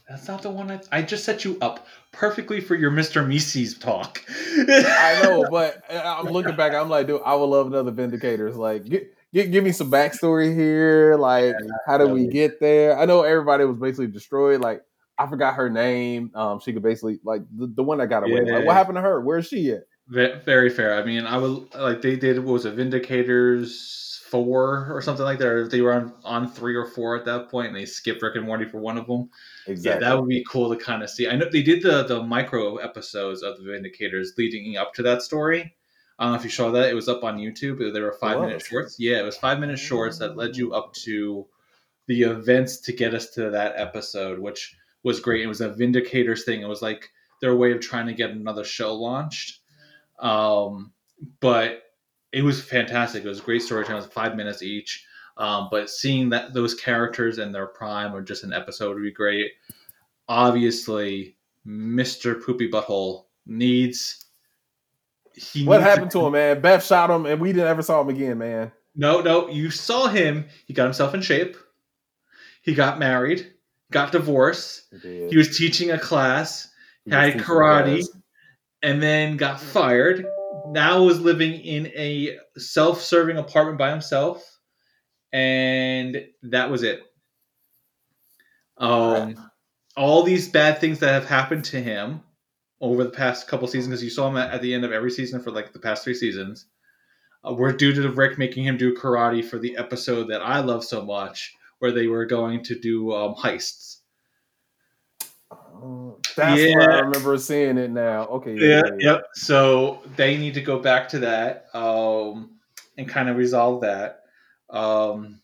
That's 0.07 0.27
not 0.27 0.43
the 0.43 0.51
one 0.51 0.69
I, 0.69 0.79
I 0.91 1.01
just 1.01 1.25
set 1.25 1.43
you 1.43 1.57
up 1.61 1.87
perfectly 2.11 2.61
for 2.61 2.75
your 2.75 2.91
Mr. 2.91 3.25
Meeseeks 3.25 3.79
talk. 3.79 4.23
I 4.29 5.19
know, 5.23 5.47
but 5.51 5.81
uh, 5.91 6.17
I'm 6.19 6.31
looking 6.31 6.55
back. 6.55 6.73
I'm 6.73 6.89
like, 6.89 7.07
dude, 7.07 7.21
I 7.25 7.33
would 7.33 7.45
love 7.45 7.67
another 7.67 7.91
Vindicators. 7.91 8.55
Like, 8.55 8.85
get, 8.85 9.11
get, 9.33 9.51
give 9.51 9.63
me 9.63 9.71
some 9.71 9.89
backstory 9.89 10.55
here. 10.55 11.15
Like, 11.15 11.55
how 11.87 11.97
did 11.97 12.11
we 12.11 12.27
get 12.27 12.59
there? 12.59 12.99
I 12.99 13.05
know 13.05 13.23
everybody 13.23 13.65
was 13.65 13.77
basically 13.77 14.07
destroyed. 14.07 14.61
Like, 14.61 14.83
I 15.17 15.27
forgot 15.27 15.55
her 15.55 15.69
name. 15.69 16.31
Um, 16.35 16.59
she 16.59 16.71
could 16.71 16.83
basically 16.83 17.19
like 17.23 17.41
the, 17.55 17.67
the 17.67 17.83
one 17.83 17.97
that 17.97 18.07
got 18.07 18.23
away. 18.23 18.43
Yeah. 18.45 18.57
Like, 18.57 18.65
what 18.65 18.75
happened 18.75 18.97
to 18.97 19.01
her? 19.01 19.21
Where's 19.21 19.47
she 19.47 19.71
at? 19.71 19.85
Ve- 20.07 20.39
Very 20.45 20.69
fair. 20.69 20.95
I 20.95 21.03
mean, 21.03 21.25
I 21.25 21.37
would 21.37 21.73
like 21.75 22.01
they 22.01 22.15
did 22.15 22.37
what 22.37 22.53
was 22.53 22.65
it 22.65 22.75
Vindicators 22.75 24.19
four 24.25 24.87
or 24.91 25.01
something 25.01 25.23
like 25.23 25.39
that. 25.39 25.47
Or 25.47 25.67
they 25.67 25.81
were 25.81 25.93
on 25.93 26.13
on 26.23 26.49
three 26.49 26.75
or 26.75 26.85
four 26.85 27.15
at 27.15 27.25
that 27.25 27.49
point, 27.49 27.67
and 27.67 27.75
they 27.75 27.85
skipped 27.85 28.21
Rick 28.21 28.35
and 28.35 28.45
Morty 28.45 28.65
for 28.65 28.79
one 28.79 28.97
of 28.97 29.07
them. 29.07 29.29
Exactly. 29.67 30.03
Yeah, 30.03 30.09
that 30.09 30.19
would 30.19 30.27
be 30.27 30.45
cool 30.49 30.75
to 30.75 30.83
kind 30.83 31.03
of 31.03 31.09
see. 31.09 31.27
I 31.27 31.35
know 31.35 31.49
they 31.49 31.63
did 31.63 31.81
the 31.81 32.03
the 32.03 32.21
micro 32.23 32.77
episodes 32.77 33.43
of 33.43 33.57
the 33.57 33.63
Vindicators 33.63 34.37
leading 34.37 34.77
up 34.77 34.93
to 34.95 35.03
that 35.03 35.21
story. 35.21 35.75
I 36.17 36.23
don't 36.23 36.33
know 36.33 36.39
if 36.39 36.45
you 36.45 36.49
saw 36.49 36.71
that. 36.71 36.89
It 36.89 36.93
was 36.93 37.09
up 37.09 37.23
on 37.23 37.37
YouTube. 37.37 37.93
They 37.93 37.99
were 37.99 38.13
five 38.13 38.39
minute 38.39 38.61
shorts. 38.61 38.97
Yeah, 38.99 39.19
it 39.19 39.25
was 39.25 39.37
five 39.37 39.59
minute 39.59 39.79
shorts 39.79 40.17
that 40.19 40.37
led 40.37 40.55
you 40.55 40.73
up 40.73 40.93
to 41.05 41.45
the 42.07 42.23
events 42.23 42.77
to 42.81 42.93
get 42.93 43.13
us 43.13 43.31
to 43.31 43.49
that 43.49 43.73
episode, 43.77 44.39
which 44.39 44.75
was 45.03 45.19
great. 45.19 45.41
It 45.43 45.47
was 45.47 45.61
a 45.61 45.69
Vindicators 45.69 46.43
thing. 46.43 46.61
It 46.61 46.69
was 46.69 46.81
like 46.81 47.09
their 47.41 47.55
way 47.55 47.71
of 47.73 47.81
trying 47.81 48.07
to 48.07 48.13
get 48.13 48.29
another 48.31 48.63
show 48.63 48.93
launched. 48.93 49.59
Um, 50.19 50.91
but 51.39 51.83
it 52.31 52.41
was 52.43 52.61
fantastic. 52.61 53.23
It 53.23 53.27
was 53.27 53.41
great 53.41 53.61
storytelling. 53.61 54.01
It 54.01 54.05
was 54.05 54.13
five 54.13 54.35
minutes 54.35 54.61
each. 54.61 55.05
Um, 55.37 55.67
but 55.69 55.89
seeing 55.89 56.29
that 56.29 56.53
those 56.53 56.73
characters 56.75 57.39
in 57.39 57.51
their 57.51 57.67
prime 57.67 58.15
or 58.15 58.21
just 58.21 58.43
an 58.43 58.53
episode 58.53 58.93
would 58.95 59.03
be 59.03 59.11
great. 59.11 59.51
Obviously, 60.27 61.35
Mr. 61.67 62.41
Poopy 62.43 62.69
Butthole 62.69 63.25
needs. 63.45 64.25
He 65.33 65.65
what 65.65 65.77
needs 65.77 65.89
happened 65.89 66.11
to 66.11 66.25
him, 66.25 66.33
man? 66.33 66.61
Beth 66.61 66.83
shot 66.85 67.09
him, 67.09 67.25
and 67.25 67.41
we 67.41 67.51
didn't 67.51 67.67
ever 67.67 67.81
saw 67.81 68.01
him 68.01 68.09
again, 68.09 68.37
man. 68.37 68.71
No, 68.95 69.21
no, 69.21 69.49
you 69.49 69.69
saw 69.69 70.07
him. 70.07 70.45
He 70.65 70.73
got 70.73 70.85
himself 70.85 71.13
in 71.13 71.21
shape. 71.21 71.57
He 72.61 72.73
got 72.73 72.97
married, 72.97 73.51
got 73.91 74.11
divorced. 74.11 74.83
He, 75.03 75.27
He 75.29 75.37
was 75.37 75.57
teaching 75.57 75.91
a 75.91 75.99
class, 75.99 76.69
He 77.03 77.11
had 77.11 77.33
karate. 77.35 77.99
us. 77.99 78.09
And 78.81 79.01
then 79.01 79.37
got 79.37 79.59
fired. 79.59 80.25
Now 80.67 81.03
was 81.03 81.19
living 81.19 81.53
in 81.53 81.87
a 81.87 82.37
self-serving 82.57 83.37
apartment 83.37 83.77
by 83.77 83.91
himself, 83.91 84.59
and 85.31 86.17
that 86.43 86.69
was 86.69 86.83
it. 86.83 87.01
Um, 88.77 89.49
all 89.95 90.23
these 90.23 90.49
bad 90.49 90.79
things 90.79 90.99
that 90.99 91.13
have 91.13 91.27
happened 91.27 91.65
to 91.65 91.81
him 91.81 92.21
over 92.81 93.03
the 93.03 93.09
past 93.09 93.47
couple 93.47 93.67
seasons, 93.67 93.87
because 93.87 94.03
you 94.03 94.09
saw 94.09 94.27
him 94.27 94.37
at, 94.37 94.51
at 94.51 94.61
the 94.61 94.73
end 94.73 94.83
of 94.83 94.91
every 94.91 95.11
season 95.11 95.41
for 95.41 95.51
like 95.51 95.71
the 95.71 95.79
past 95.79 96.03
three 96.03 96.13
seasons, 96.13 96.65
uh, 97.47 97.53
were 97.53 97.71
due 97.71 97.93
to 97.93 98.09
Rick 98.09 98.37
making 98.37 98.65
him 98.65 98.77
do 98.77 98.95
karate 98.95 99.45
for 99.45 99.59
the 99.59 99.77
episode 99.77 100.25
that 100.25 100.41
I 100.41 100.59
love 100.59 100.83
so 100.83 101.05
much, 101.05 101.53
where 101.79 101.91
they 101.91 102.07
were 102.07 102.25
going 102.25 102.63
to 102.63 102.79
do 102.79 103.13
um, 103.13 103.35
heists. 103.35 103.99
Oh, 105.83 106.19
That's 106.35 106.61
Yeah. 106.61 106.75
where 106.75 106.91
I 106.91 106.99
remember 106.99 107.37
seeing 107.37 107.77
it 107.77 107.91
now. 107.91 108.25
Okay. 108.27 108.55
yeah, 108.57 108.83
yep. 108.99 109.27
So 109.33 110.01
they 110.15 110.37
need 110.37 110.53
to 110.55 110.61
go 110.61 110.79
back 110.79 111.09
to 111.09 111.19
that 111.19 111.67
um, 111.73 112.51
and 112.97 113.07
kind 113.07 113.29
of 113.29 113.37
resolve 113.37 113.81
that. 113.81 114.21
Um, 114.69 115.41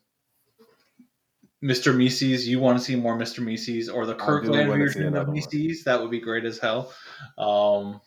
Mr. 1.64 1.96
Meeseeks, 1.96 2.46
you 2.46 2.60
want 2.60 2.80
to 2.80 2.84
see 2.84 2.96
more 2.96 3.16
Mr. 3.16 3.44
Meeseeks 3.44 3.94
or 3.94 4.06
the 4.06 4.16
Kirkland 4.16 4.68
version 4.70 5.16
of. 5.16 5.28
Meeseeks? 5.28 5.84
That 5.84 6.02
would 6.02 6.10
be 6.10 6.20
great 6.20 6.44
as 6.44 6.58
hell. 6.58 6.92
Um, 7.38 8.02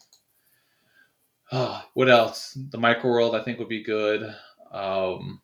ah, 1.53 1.89
what 1.95 2.09
else? 2.09 2.59
The 2.71 2.79
Micro 2.79 3.11
World, 3.11 3.37
I 3.37 3.43
think, 3.45 3.61
would 3.61 3.69
be 3.69 3.85
good. 3.85 4.35
Um, 4.73 5.41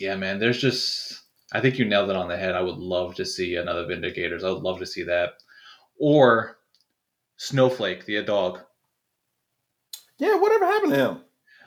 yeah, 0.00 0.16
man. 0.16 0.38
There's 0.38 0.60
just, 0.60 1.24
I 1.52 1.60
think 1.60 1.78
you 1.78 1.84
nailed 1.84 2.08
it 2.08 2.16
on 2.16 2.28
the 2.28 2.38
head. 2.38 2.54
I 2.54 2.62
would 2.62 2.78
love 2.78 3.14
to 3.16 3.26
see 3.26 3.56
another 3.56 3.84
Vindicators. 3.84 4.42
I 4.42 4.50
would 4.50 4.62
love 4.62 4.78
to 4.78 4.86
see 4.86 5.02
that. 5.02 5.34
Or 5.98 6.58
Snowflake, 7.36 8.06
the 8.06 8.22
dog. 8.22 8.60
Yeah, 10.18 10.36
whatever 10.36 10.64
happened 10.64 10.92
to 10.92 10.98
him? 10.98 11.20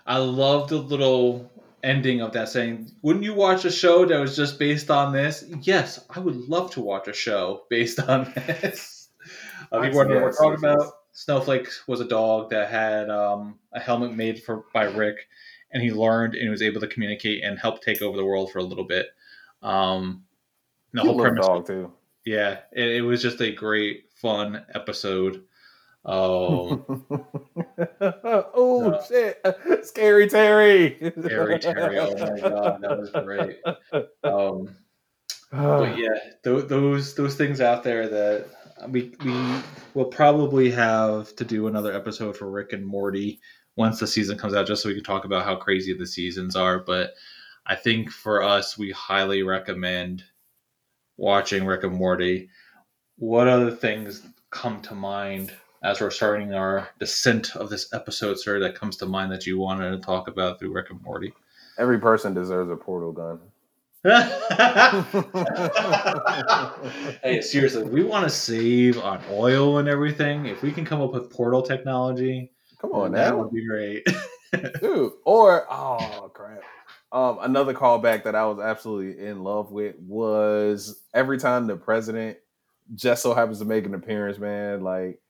I 0.05 0.17
love 0.17 0.69
the 0.69 0.77
little 0.77 1.51
ending 1.83 2.21
of 2.21 2.33
that 2.33 2.49
saying, 2.49 2.91
"Wouldn't 3.01 3.23
you 3.23 3.33
watch 3.33 3.65
a 3.65 3.71
show 3.71 4.05
that 4.05 4.19
was 4.19 4.35
just 4.35 4.57
based 4.57 4.89
on 4.89 5.13
this?" 5.13 5.45
Yes, 5.61 6.03
I 6.09 6.19
would 6.19 6.35
love 6.35 6.71
to 6.71 6.81
watch 6.81 7.07
a 7.07 7.13
show 7.13 7.63
based 7.69 7.99
on 8.09 8.31
this. 8.35 9.09
Uh, 9.71 9.81
people 9.81 10.03
know 10.05 10.15
what 10.15 10.23
we're 10.23 10.31
talking 10.31 10.65
about. 10.65 10.93
Snowflake 11.11 11.67
was 11.85 11.99
a 11.99 12.07
dog 12.07 12.49
that 12.49 12.69
had 12.69 13.09
um, 13.09 13.59
a 13.73 13.79
helmet 13.79 14.15
made 14.15 14.41
for 14.41 14.65
by 14.73 14.85
Rick, 14.85 15.27
and 15.71 15.83
he 15.83 15.91
learned 15.91 16.35
and 16.35 16.49
was 16.49 16.61
able 16.61 16.81
to 16.81 16.87
communicate 16.87 17.43
and 17.43 17.59
help 17.59 17.83
take 17.83 18.01
over 18.01 18.17
the 18.17 18.25
world 18.25 18.51
for 18.51 18.59
a 18.59 18.63
little 18.63 18.85
bit. 18.85 19.07
Um, 19.61 20.23
the 20.93 21.01
whole 21.01 21.19
premise, 21.19 21.45
dog 21.45 21.67
too. 21.67 21.91
Yeah, 22.25 22.59
it, 22.71 22.97
it, 22.97 23.01
was 23.01 23.21
just 23.21 23.41
a 23.41 23.51
great, 23.51 24.05
fun 24.15 24.65
episode. 24.75 25.43
Um, 26.05 26.85
oh 28.53 28.91
uh, 28.93 29.05
shit! 29.05 29.41
Scary 29.83 30.29
Terry. 30.29 30.97
Scary 31.19 31.59
Terry. 31.59 31.99
Oh 31.99 32.15
my 32.17 32.39
god, 32.39 32.81
that 32.81 32.97
was 32.97 33.11
great. 33.11 33.59
Um, 34.23 34.75
but 35.51 35.97
yeah, 35.97 36.15
th- 36.43 36.67
those 36.67 37.15
those 37.15 37.35
things 37.35 37.61
out 37.61 37.83
there 37.83 38.07
that 38.07 38.47
we 38.89 39.13
we 39.23 39.61
will 39.93 40.05
probably 40.05 40.71
have 40.71 41.35
to 41.35 41.45
do 41.45 41.67
another 41.67 41.93
episode 41.93 42.37
for 42.37 42.49
Rick 42.49 42.73
and 42.73 42.85
Morty 42.85 43.39
once 43.75 43.99
the 43.99 44.07
season 44.07 44.37
comes 44.37 44.53
out, 44.53 44.67
just 44.67 44.83
so 44.83 44.89
we 44.89 44.95
can 44.95 45.03
talk 45.03 45.25
about 45.25 45.45
how 45.45 45.55
crazy 45.55 45.93
the 45.93 46.07
seasons 46.07 46.55
are. 46.55 46.79
But 46.79 47.13
I 47.65 47.75
think 47.75 48.09
for 48.09 48.43
us, 48.43 48.77
we 48.77 48.91
highly 48.91 49.43
recommend 49.43 50.23
watching 51.19 51.65
Rick 51.65 51.83
and 51.83 51.95
Morty. 51.95 52.49
What 53.17 53.47
other 53.47 53.71
things 53.71 54.25
come 54.49 54.81
to 54.83 54.95
mind 54.95 55.51
as 55.83 56.01
we're 56.01 56.09
starting 56.09 56.53
our 56.53 56.89
descent 56.97 57.55
of 57.57 57.69
this 57.69 57.93
episode, 57.93 58.39
sir? 58.39 58.59
That 58.59 58.75
comes 58.75 58.95
to 58.97 59.05
mind 59.05 59.31
that 59.33 59.45
you 59.45 59.59
wanted 59.59 59.91
to 59.91 59.99
talk 59.99 60.29
about 60.29 60.59
through 60.59 60.71
Rick 60.71 60.89
and 60.89 61.01
Morty. 61.03 61.33
Every 61.77 61.99
person 61.99 62.33
deserves 62.33 62.71
a 62.71 62.75
portal 62.75 63.11
gun. 63.11 63.39
hey, 67.21 67.41
seriously, 67.41 67.83
we 67.83 68.01
want 68.01 68.23
to 68.23 68.29
save 68.29 68.97
on 68.97 69.21
oil 69.29 69.79
and 69.79 69.89
everything. 69.89 70.45
If 70.45 70.61
we 70.61 70.71
can 70.71 70.85
come 70.85 71.01
up 71.01 71.11
with 71.11 71.29
portal 71.29 71.61
technology, 71.61 72.49
come 72.79 72.93
on, 72.93 73.11
that 73.11 73.31
now. 73.31 73.41
would 73.41 73.51
be 73.51 73.67
great, 73.67 74.07
dude. 74.81 75.11
Or 75.25 75.67
oh 75.69 76.31
crap, 76.33 76.61
um, 77.11 77.39
another 77.41 77.73
callback 77.73 78.23
that 78.23 78.35
I 78.35 78.45
was 78.45 78.59
absolutely 78.59 79.25
in 79.25 79.43
love 79.43 79.71
with 79.71 79.95
was 79.99 81.01
every 81.13 81.37
time 81.37 81.67
the 81.67 81.75
president 81.75 82.37
just 82.95 83.23
so 83.23 83.33
happens 83.33 83.59
to 83.59 83.65
make 83.65 83.85
an 83.85 83.93
appearance, 83.93 84.37
man. 84.37 84.81
Like, 84.81 85.21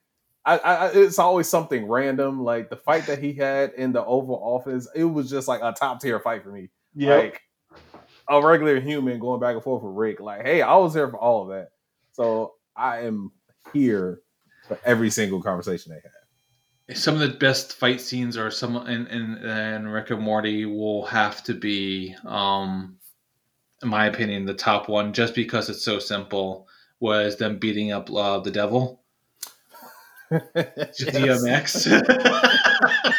I, 0.46 0.58
I, 0.58 0.88
it's 0.92 1.20
always 1.20 1.48
something 1.48 1.88
random. 1.88 2.44
Like 2.44 2.70
the 2.70 2.76
fight 2.76 3.06
that 3.08 3.22
he 3.22 3.34
had 3.34 3.74
in 3.74 3.92
the 3.92 4.04
Oval 4.04 4.36
Office, 4.36 4.88
it 4.96 5.04
was 5.04 5.30
just 5.30 5.48
like 5.48 5.62
a 5.62 5.74
top 5.74 6.02
tier 6.02 6.20
fight 6.20 6.44
for 6.44 6.52
me. 6.52 6.70
Yeah. 6.96 7.16
Like, 7.16 7.42
a 8.32 8.46
regular 8.46 8.80
human 8.80 9.20
going 9.20 9.40
back 9.40 9.56
and 9.56 9.64
forth 9.64 9.82
with 9.82 9.96
Rick. 9.96 10.20
Like, 10.20 10.46
hey, 10.46 10.62
I 10.62 10.76
was 10.76 10.94
there 10.94 11.10
for 11.10 11.18
all 11.18 11.44
of 11.44 11.50
that. 11.50 11.72
So 12.14 12.54
I 12.76 13.00
am 13.02 13.32
here 13.74 14.22
for 14.68 14.78
every 14.86 15.10
single 15.10 15.42
conversation 15.42 15.92
they 15.92 15.96
have. 15.96 16.19
Some 16.94 17.16
of 17.16 17.20
the 17.20 17.38
best 17.38 17.74
fight 17.74 18.02
scenes 18.02 18.38
are 18.38 18.50
some 18.50 18.76
in, 18.88 19.08
in, 19.08 19.38
in 19.38 19.88
Rick 19.88 20.10
and 20.12 20.22
Morty 20.22 20.66
will 20.66 21.06
have 21.06 21.44
to 21.44 21.54
be, 21.54 22.16
um, 22.26 22.98
in 23.84 23.90
my 23.90 24.08
opinion, 24.08 24.46
the 24.46 24.54
top 24.54 24.90
one, 24.90 25.14
just 25.14 25.36
because 25.36 25.70
it's 25.70 25.84
so 25.84 26.00
simple, 26.00 26.68
was 27.00 27.38
them 27.38 27.60
beating 27.60 27.92
up 27.92 28.12
uh, 28.12 28.40
the 28.40 28.52
devil. 28.52 29.02
DMX. 30.32 31.86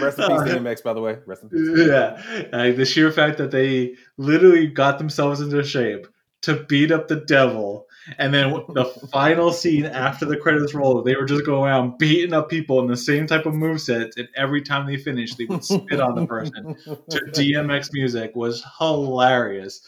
Rest 0.00 0.18
in 0.18 0.26
peace, 0.28 0.54
DMX. 0.54 0.82
By 0.82 0.92
the 0.92 1.00
way, 1.00 1.18
rest 1.26 1.42
in 1.42 1.48
peace. 1.48 1.88
Yeah, 1.88 2.72
the 2.72 2.84
sheer 2.84 3.10
fact 3.10 3.38
that 3.38 3.50
they 3.50 3.94
literally 4.16 4.66
got 4.66 4.98
themselves 4.98 5.40
into 5.40 5.62
shape 5.64 6.06
to 6.42 6.54
beat 6.64 6.92
up 6.92 7.08
the 7.08 7.16
devil, 7.16 7.85
and 8.18 8.32
then 8.32 8.50
the 8.68 8.84
final 9.10 9.52
scene 9.52 9.86
after 9.86 10.24
the 10.24 10.36
credits 10.36 10.74
roll, 10.74 11.02
they 11.02 11.16
were 11.16 11.24
just 11.24 11.44
going 11.44 11.64
around 11.70 11.98
beating 11.98 12.32
up 12.32 12.48
people 12.48 12.80
in 12.80 12.86
the 12.86 12.96
same 12.96 13.26
type 13.26 13.46
of 13.46 13.54
move 13.54 13.80
sets, 13.80 14.16
and 14.16 14.28
every 14.36 14.62
time 14.62 14.86
they 14.86 14.96
finished, 14.96 15.38
they 15.38 15.44
would 15.44 15.64
spit 15.64 16.00
on 16.00 16.14
the 16.14 16.26
person. 16.26 16.76
to 17.10 17.20
DMX 17.32 17.90
music 17.92 18.34
was 18.34 18.64
hilarious, 18.78 19.82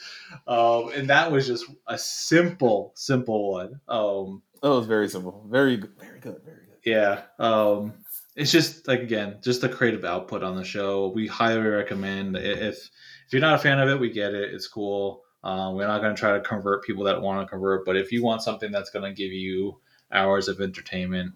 um, 0.46 0.90
and 0.94 1.08
that 1.10 1.30
was 1.30 1.46
just 1.46 1.64
a 1.86 1.98
simple, 1.98 2.92
simple 2.94 3.52
one. 3.52 3.80
Um, 3.88 4.42
it 4.62 4.68
was 4.68 4.86
very 4.86 5.08
simple, 5.08 5.46
very 5.48 5.76
good, 5.76 5.92
very 5.98 6.20
good, 6.20 6.40
very 6.44 6.56
good. 6.56 6.78
Yeah. 6.84 7.22
Um, 7.38 7.94
it's 8.38 8.52
just 8.52 8.86
like 8.86 9.00
again, 9.00 9.38
just 9.42 9.60
the 9.60 9.68
creative 9.68 10.04
output 10.04 10.44
on 10.44 10.56
the 10.56 10.64
show. 10.64 11.08
We 11.08 11.26
highly 11.26 11.60
recommend 11.60 12.36
if 12.36 12.88
if 13.28 13.32
you're 13.32 13.42
not 13.42 13.56
a 13.56 13.58
fan 13.58 13.80
of 13.80 13.88
it, 13.88 14.00
we 14.00 14.10
get 14.10 14.32
it. 14.32 14.54
It's 14.54 14.68
cool. 14.68 15.24
Um, 15.44 15.74
we're 15.74 15.86
not 15.86 16.00
going 16.00 16.14
to 16.14 16.20
try 16.20 16.32
to 16.32 16.40
convert 16.40 16.84
people 16.84 17.04
that 17.04 17.20
want 17.22 17.46
to 17.46 17.50
convert, 17.50 17.84
but 17.84 17.96
if 17.96 18.12
you 18.12 18.22
want 18.22 18.42
something 18.42 18.72
that's 18.72 18.90
going 18.90 19.04
to 19.04 19.16
give 19.16 19.32
you 19.32 19.78
hours 20.12 20.48
of 20.48 20.60
entertainment, 20.60 21.32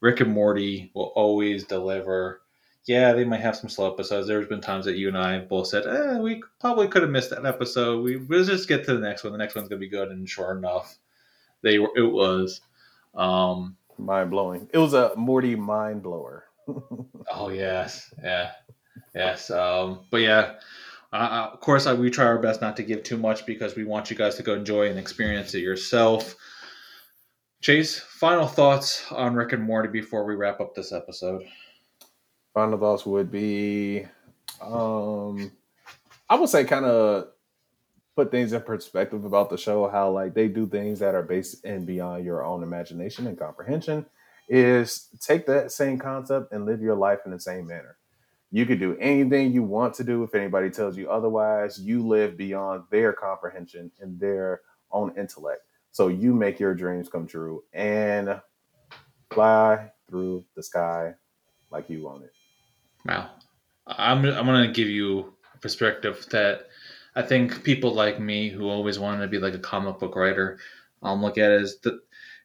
Rick 0.00 0.20
and 0.20 0.32
Morty 0.32 0.90
will 0.94 1.12
always 1.14 1.64
deliver. 1.64 2.42
Yeah, 2.84 3.12
they 3.12 3.24
might 3.24 3.40
have 3.40 3.56
some 3.56 3.68
slow 3.68 3.92
episodes. 3.92 4.28
There's 4.28 4.48
been 4.48 4.60
times 4.60 4.84
that 4.84 4.96
you 4.96 5.08
and 5.08 5.18
I 5.18 5.38
both 5.40 5.66
said, 5.66 5.86
eh, 5.86 6.18
we 6.18 6.42
probably 6.60 6.88
could 6.88 7.02
have 7.02 7.10
missed 7.10 7.30
that 7.30 7.44
episode. 7.44 8.02
We 8.02 8.16
we'll 8.16 8.44
just 8.44 8.68
get 8.68 8.84
to 8.86 8.94
the 8.94 9.00
next 9.00 9.24
one. 9.24 9.32
The 9.32 9.38
next 9.38 9.54
one's 9.54 9.68
going 9.68 9.80
to 9.80 9.86
be 9.86 9.90
good, 9.90 10.10
and 10.10 10.28
sure 10.28 10.56
enough, 10.56 10.98
they 11.62 11.78
were. 11.78 11.90
It 11.96 12.10
was. 12.10 12.60
Um, 13.14 13.76
mind 13.98 14.30
blowing. 14.30 14.68
It 14.72 14.78
was 14.78 14.94
a 14.94 15.12
Morty 15.16 15.56
mind 15.56 16.02
blower. 16.02 16.44
oh 17.30 17.48
yes, 17.48 18.12
yeah, 18.22 18.52
yes. 19.14 19.50
Um, 19.50 20.00
but 20.10 20.18
yeah, 20.18 20.54
uh, 21.12 21.50
of 21.52 21.60
course, 21.60 21.86
I, 21.86 21.94
we 21.94 22.10
try 22.10 22.26
our 22.26 22.38
best 22.38 22.60
not 22.60 22.76
to 22.76 22.82
give 22.82 23.02
too 23.02 23.16
much 23.16 23.46
because 23.46 23.74
we 23.76 23.84
want 23.84 24.10
you 24.10 24.16
guys 24.16 24.34
to 24.36 24.42
go 24.42 24.54
enjoy 24.54 24.88
and 24.88 24.98
experience 24.98 25.54
it 25.54 25.60
yourself. 25.60 26.36
Chase, 27.60 27.98
final 27.98 28.46
thoughts 28.46 29.10
on 29.10 29.34
Rick 29.34 29.52
and 29.52 29.62
Morty 29.62 29.88
before 29.88 30.24
we 30.24 30.36
wrap 30.36 30.60
up 30.60 30.74
this 30.74 30.92
episode. 30.92 31.42
Final 32.54 32.78
thoughts 32.78 33.04
would 33.04 33.32
be, 33.32 34.06
um, 34.60 35.50
I 36.28 36.36
would 36.36 36.48
say, 36.48 36.64
kind 36.64 36.84
of 36.84 37.28
put 38.14 38.30
things 38.30 38.52
in 38.52 38.62
perspective 38.62 39.24
about 39.24 39.50
the 39.50 39.58
show. 39.58 39.88
How 39.88 40.10
like 40.10 40.34
they 40.34 40.48
do 40.48 40.66
things 40.66 40.98
that 41.00 41.14
are 41.14 41.22
based 41.22 41.64
and 41.64 41.86
beyond 41.86 42.24
your 42.24 42.44
own 42.44 42.62
imagination 42.62 43.26
and 43.26 43.38
comprehension 43.38 44.06
is 44.48 45.08
take 45.20 45.46
that 45.46 45.72
same 45.72 45.98
concept 45.98 46.52
and 46.52 46.64
live 46.64 46.80
your 46.80 46.96
life 46.96 47.20
in 47.24 47.32
the 47.32 47.40
same 47.40 47.66
manner. 47.66 47.97
You 48.50 48.64
could 48.64 48.78
do 48.78 48.96
anything 48.98 49.52
you 49.52 49.62
want 49.62 49.94
to 49.94 50.04
do. 50.04 50.22
If 50.22 50.34
anybody 50.34 50.70
tells 50.70 50.96
you 50.96 51.10
otherwise, 51.10 51.78
you 51.78 52.06
live 52.06 52.36
beyond 52.36 52.84
their 52.90 53.12
comprehension 53.12 53.90
and 54.00 54.18
their 54.18 54.62
own 54.90 55.12
intellect. 55.18 55.62
So 55.92 56.08
you 56.08 56.32
make 56.32 56.58
your 56.58 56.74
dreams 56.74 57.08
come 57.08 57.26
true 57.26 57.64
and 57.72 58.40
fly 59.30 59.90
through 60.08 60.44
the 60.54 60.62
sky 60.62 61.14
like 61.70 61.90
you 61.90 62.04
want 62.04 62.24
it. 62.24 62.32
Wow. 63.04 63.30
I'm, 63.86 64.24
I'm 64.24 64.46
going 64.46 64.66
to 64.66 64.72
give 64.72 64.88
you 64.88 65.34
a 65.54 65.58
perspective 65.58 66.26
that 66.30 66.68
I 67.14 67.22
think 67.22 67.64
people 67.64 67.92
like 67.92 68.20
me 68.20 68.48
who 68.48 68.68
always 68.68 68.98
wanted 68.98 69.20
to 69.22 69.28
be 69.28 69.38
like 69.38 69.54
a 69.54 69.58
comic 69.58 69.98
book 69.98 70.16
writer 70.16 70.58
um, 71.02 71.22
look 71.22 71.38
at 71.38 71.50
it 71.50 71.62
as 71.62 71.78
the, 71.78 72.00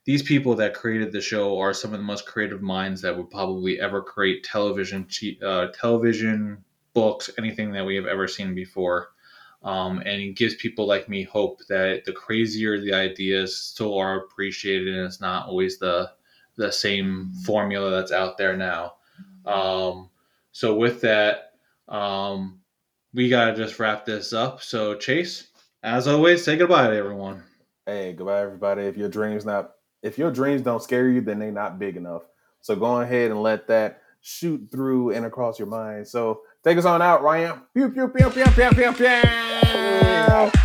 these 0.05 0.21
people 0.21 0.55
that 0.55 0.73
created 0.73 1.11
the 1.11 1.21
show 1.21 1.57
are 1.59 1.73
some 1.73 1.93
of 1.93 1.99
the 1.99 2.05
most 2.05 2.25
creative 2.25 2.61
minds 2.61 3.01
that 3.01 3.15
would 3.15 3.29
probably 3.29 3.79
ever 3.79 4.01
create 4.01 4.43
television, 4.43 5.07
uh, 5.41 5.67
television, 5.67 6.63
books, 6.93 7.29
anything 7.37 7.71
that 7.71 7.85
we 7.85 7.95
have 7.95 8.05
ever 8.05 8.27
seen 8.27 8.53
before. 8.53 9.09
Um, 9.63 9.99
and 9.99 10.21
it 10.21 10.35
gives 10.35 10.55
people 10.55 10.85
like 10.85 11.07
me 11.07 11.23
hope 11.23 11.61
that 11.69 12.03
the 12.05 12.11
crazier 12.11 12.79
the 12.79 12.93
ideas 12.93 13.55
still 13.57 13.97
are 13.97 14.17
appreciated, 14.17 14.93
and 14.93 15.05
it's 15.05 15.21
not 15.21 15.47
always 15.47 15.79
the 15.79 16.11
the 16.55 16.71
same 16.71 17.31
formula 17.45 17.89
that's 17.89 18.11
out 18.11 18.37
there 18.37 18.57
now. 18.57 18.95
Um, 19.45 20.09
so 20.51 20.75
with 20.75 21.01
that, 21.01 21.53
um, 21.87 22.59
we 23.13 23.29
gotta 23.29 23.55
just 23.55 23.79
wrap 23.79 24.05
this 24.05 24.33
up. 24.33 24.61
So 24.61 24.95
Chase, 24.95 25.47
as 25.81 26.07
always, 26.07 26.43
say 26.43 26.57
goodbye 26.57 26.89
to 26.89 26.95
everyone. 26.95 27.43
Hey, 27.85 28.11
goodbye 28.11 28.41
everybody. 28.41 28.83
If 28.83 28.97
your 28.97 29.09
dreams 29.09 29.45
not 29.45 29.71
if 30.03 30.17
your 30.17 30.29
dreams 30.29 30.61
don't 30.61 30.83
scare 30.83 31.07
you, 31.09 31.21
then 31.21 31.39
they're 31.39 31.51
not 31.51 31.79
big 31.79 31.97
enough. 31.97 32.23
So 32.61 32.75
go 32.75 33.01
ahead 33.01 33.31
and 33.31 33.41
let 33.41 33.67
that 33.67 34.01
shoot 34.21 34.69
through 34.71 35.11
and 35.11 35.25
across 35.25 35.57
your 35.57 35.67
mind. 35.67 36.07
So 36.07 36.41
take 36.63 36.77
us 36.77 36.85
on 36.85 37.01
out, 37.01 37.23
Ryan. 37.23 37.61
Pew, 37.73 37.89
pew, 37.89 38.09
pew, 38.09 38.29
pew, 38.29 38.45
pew, 38.45 38.69
pew, 38.71 38.93
pew. 38.93 40.62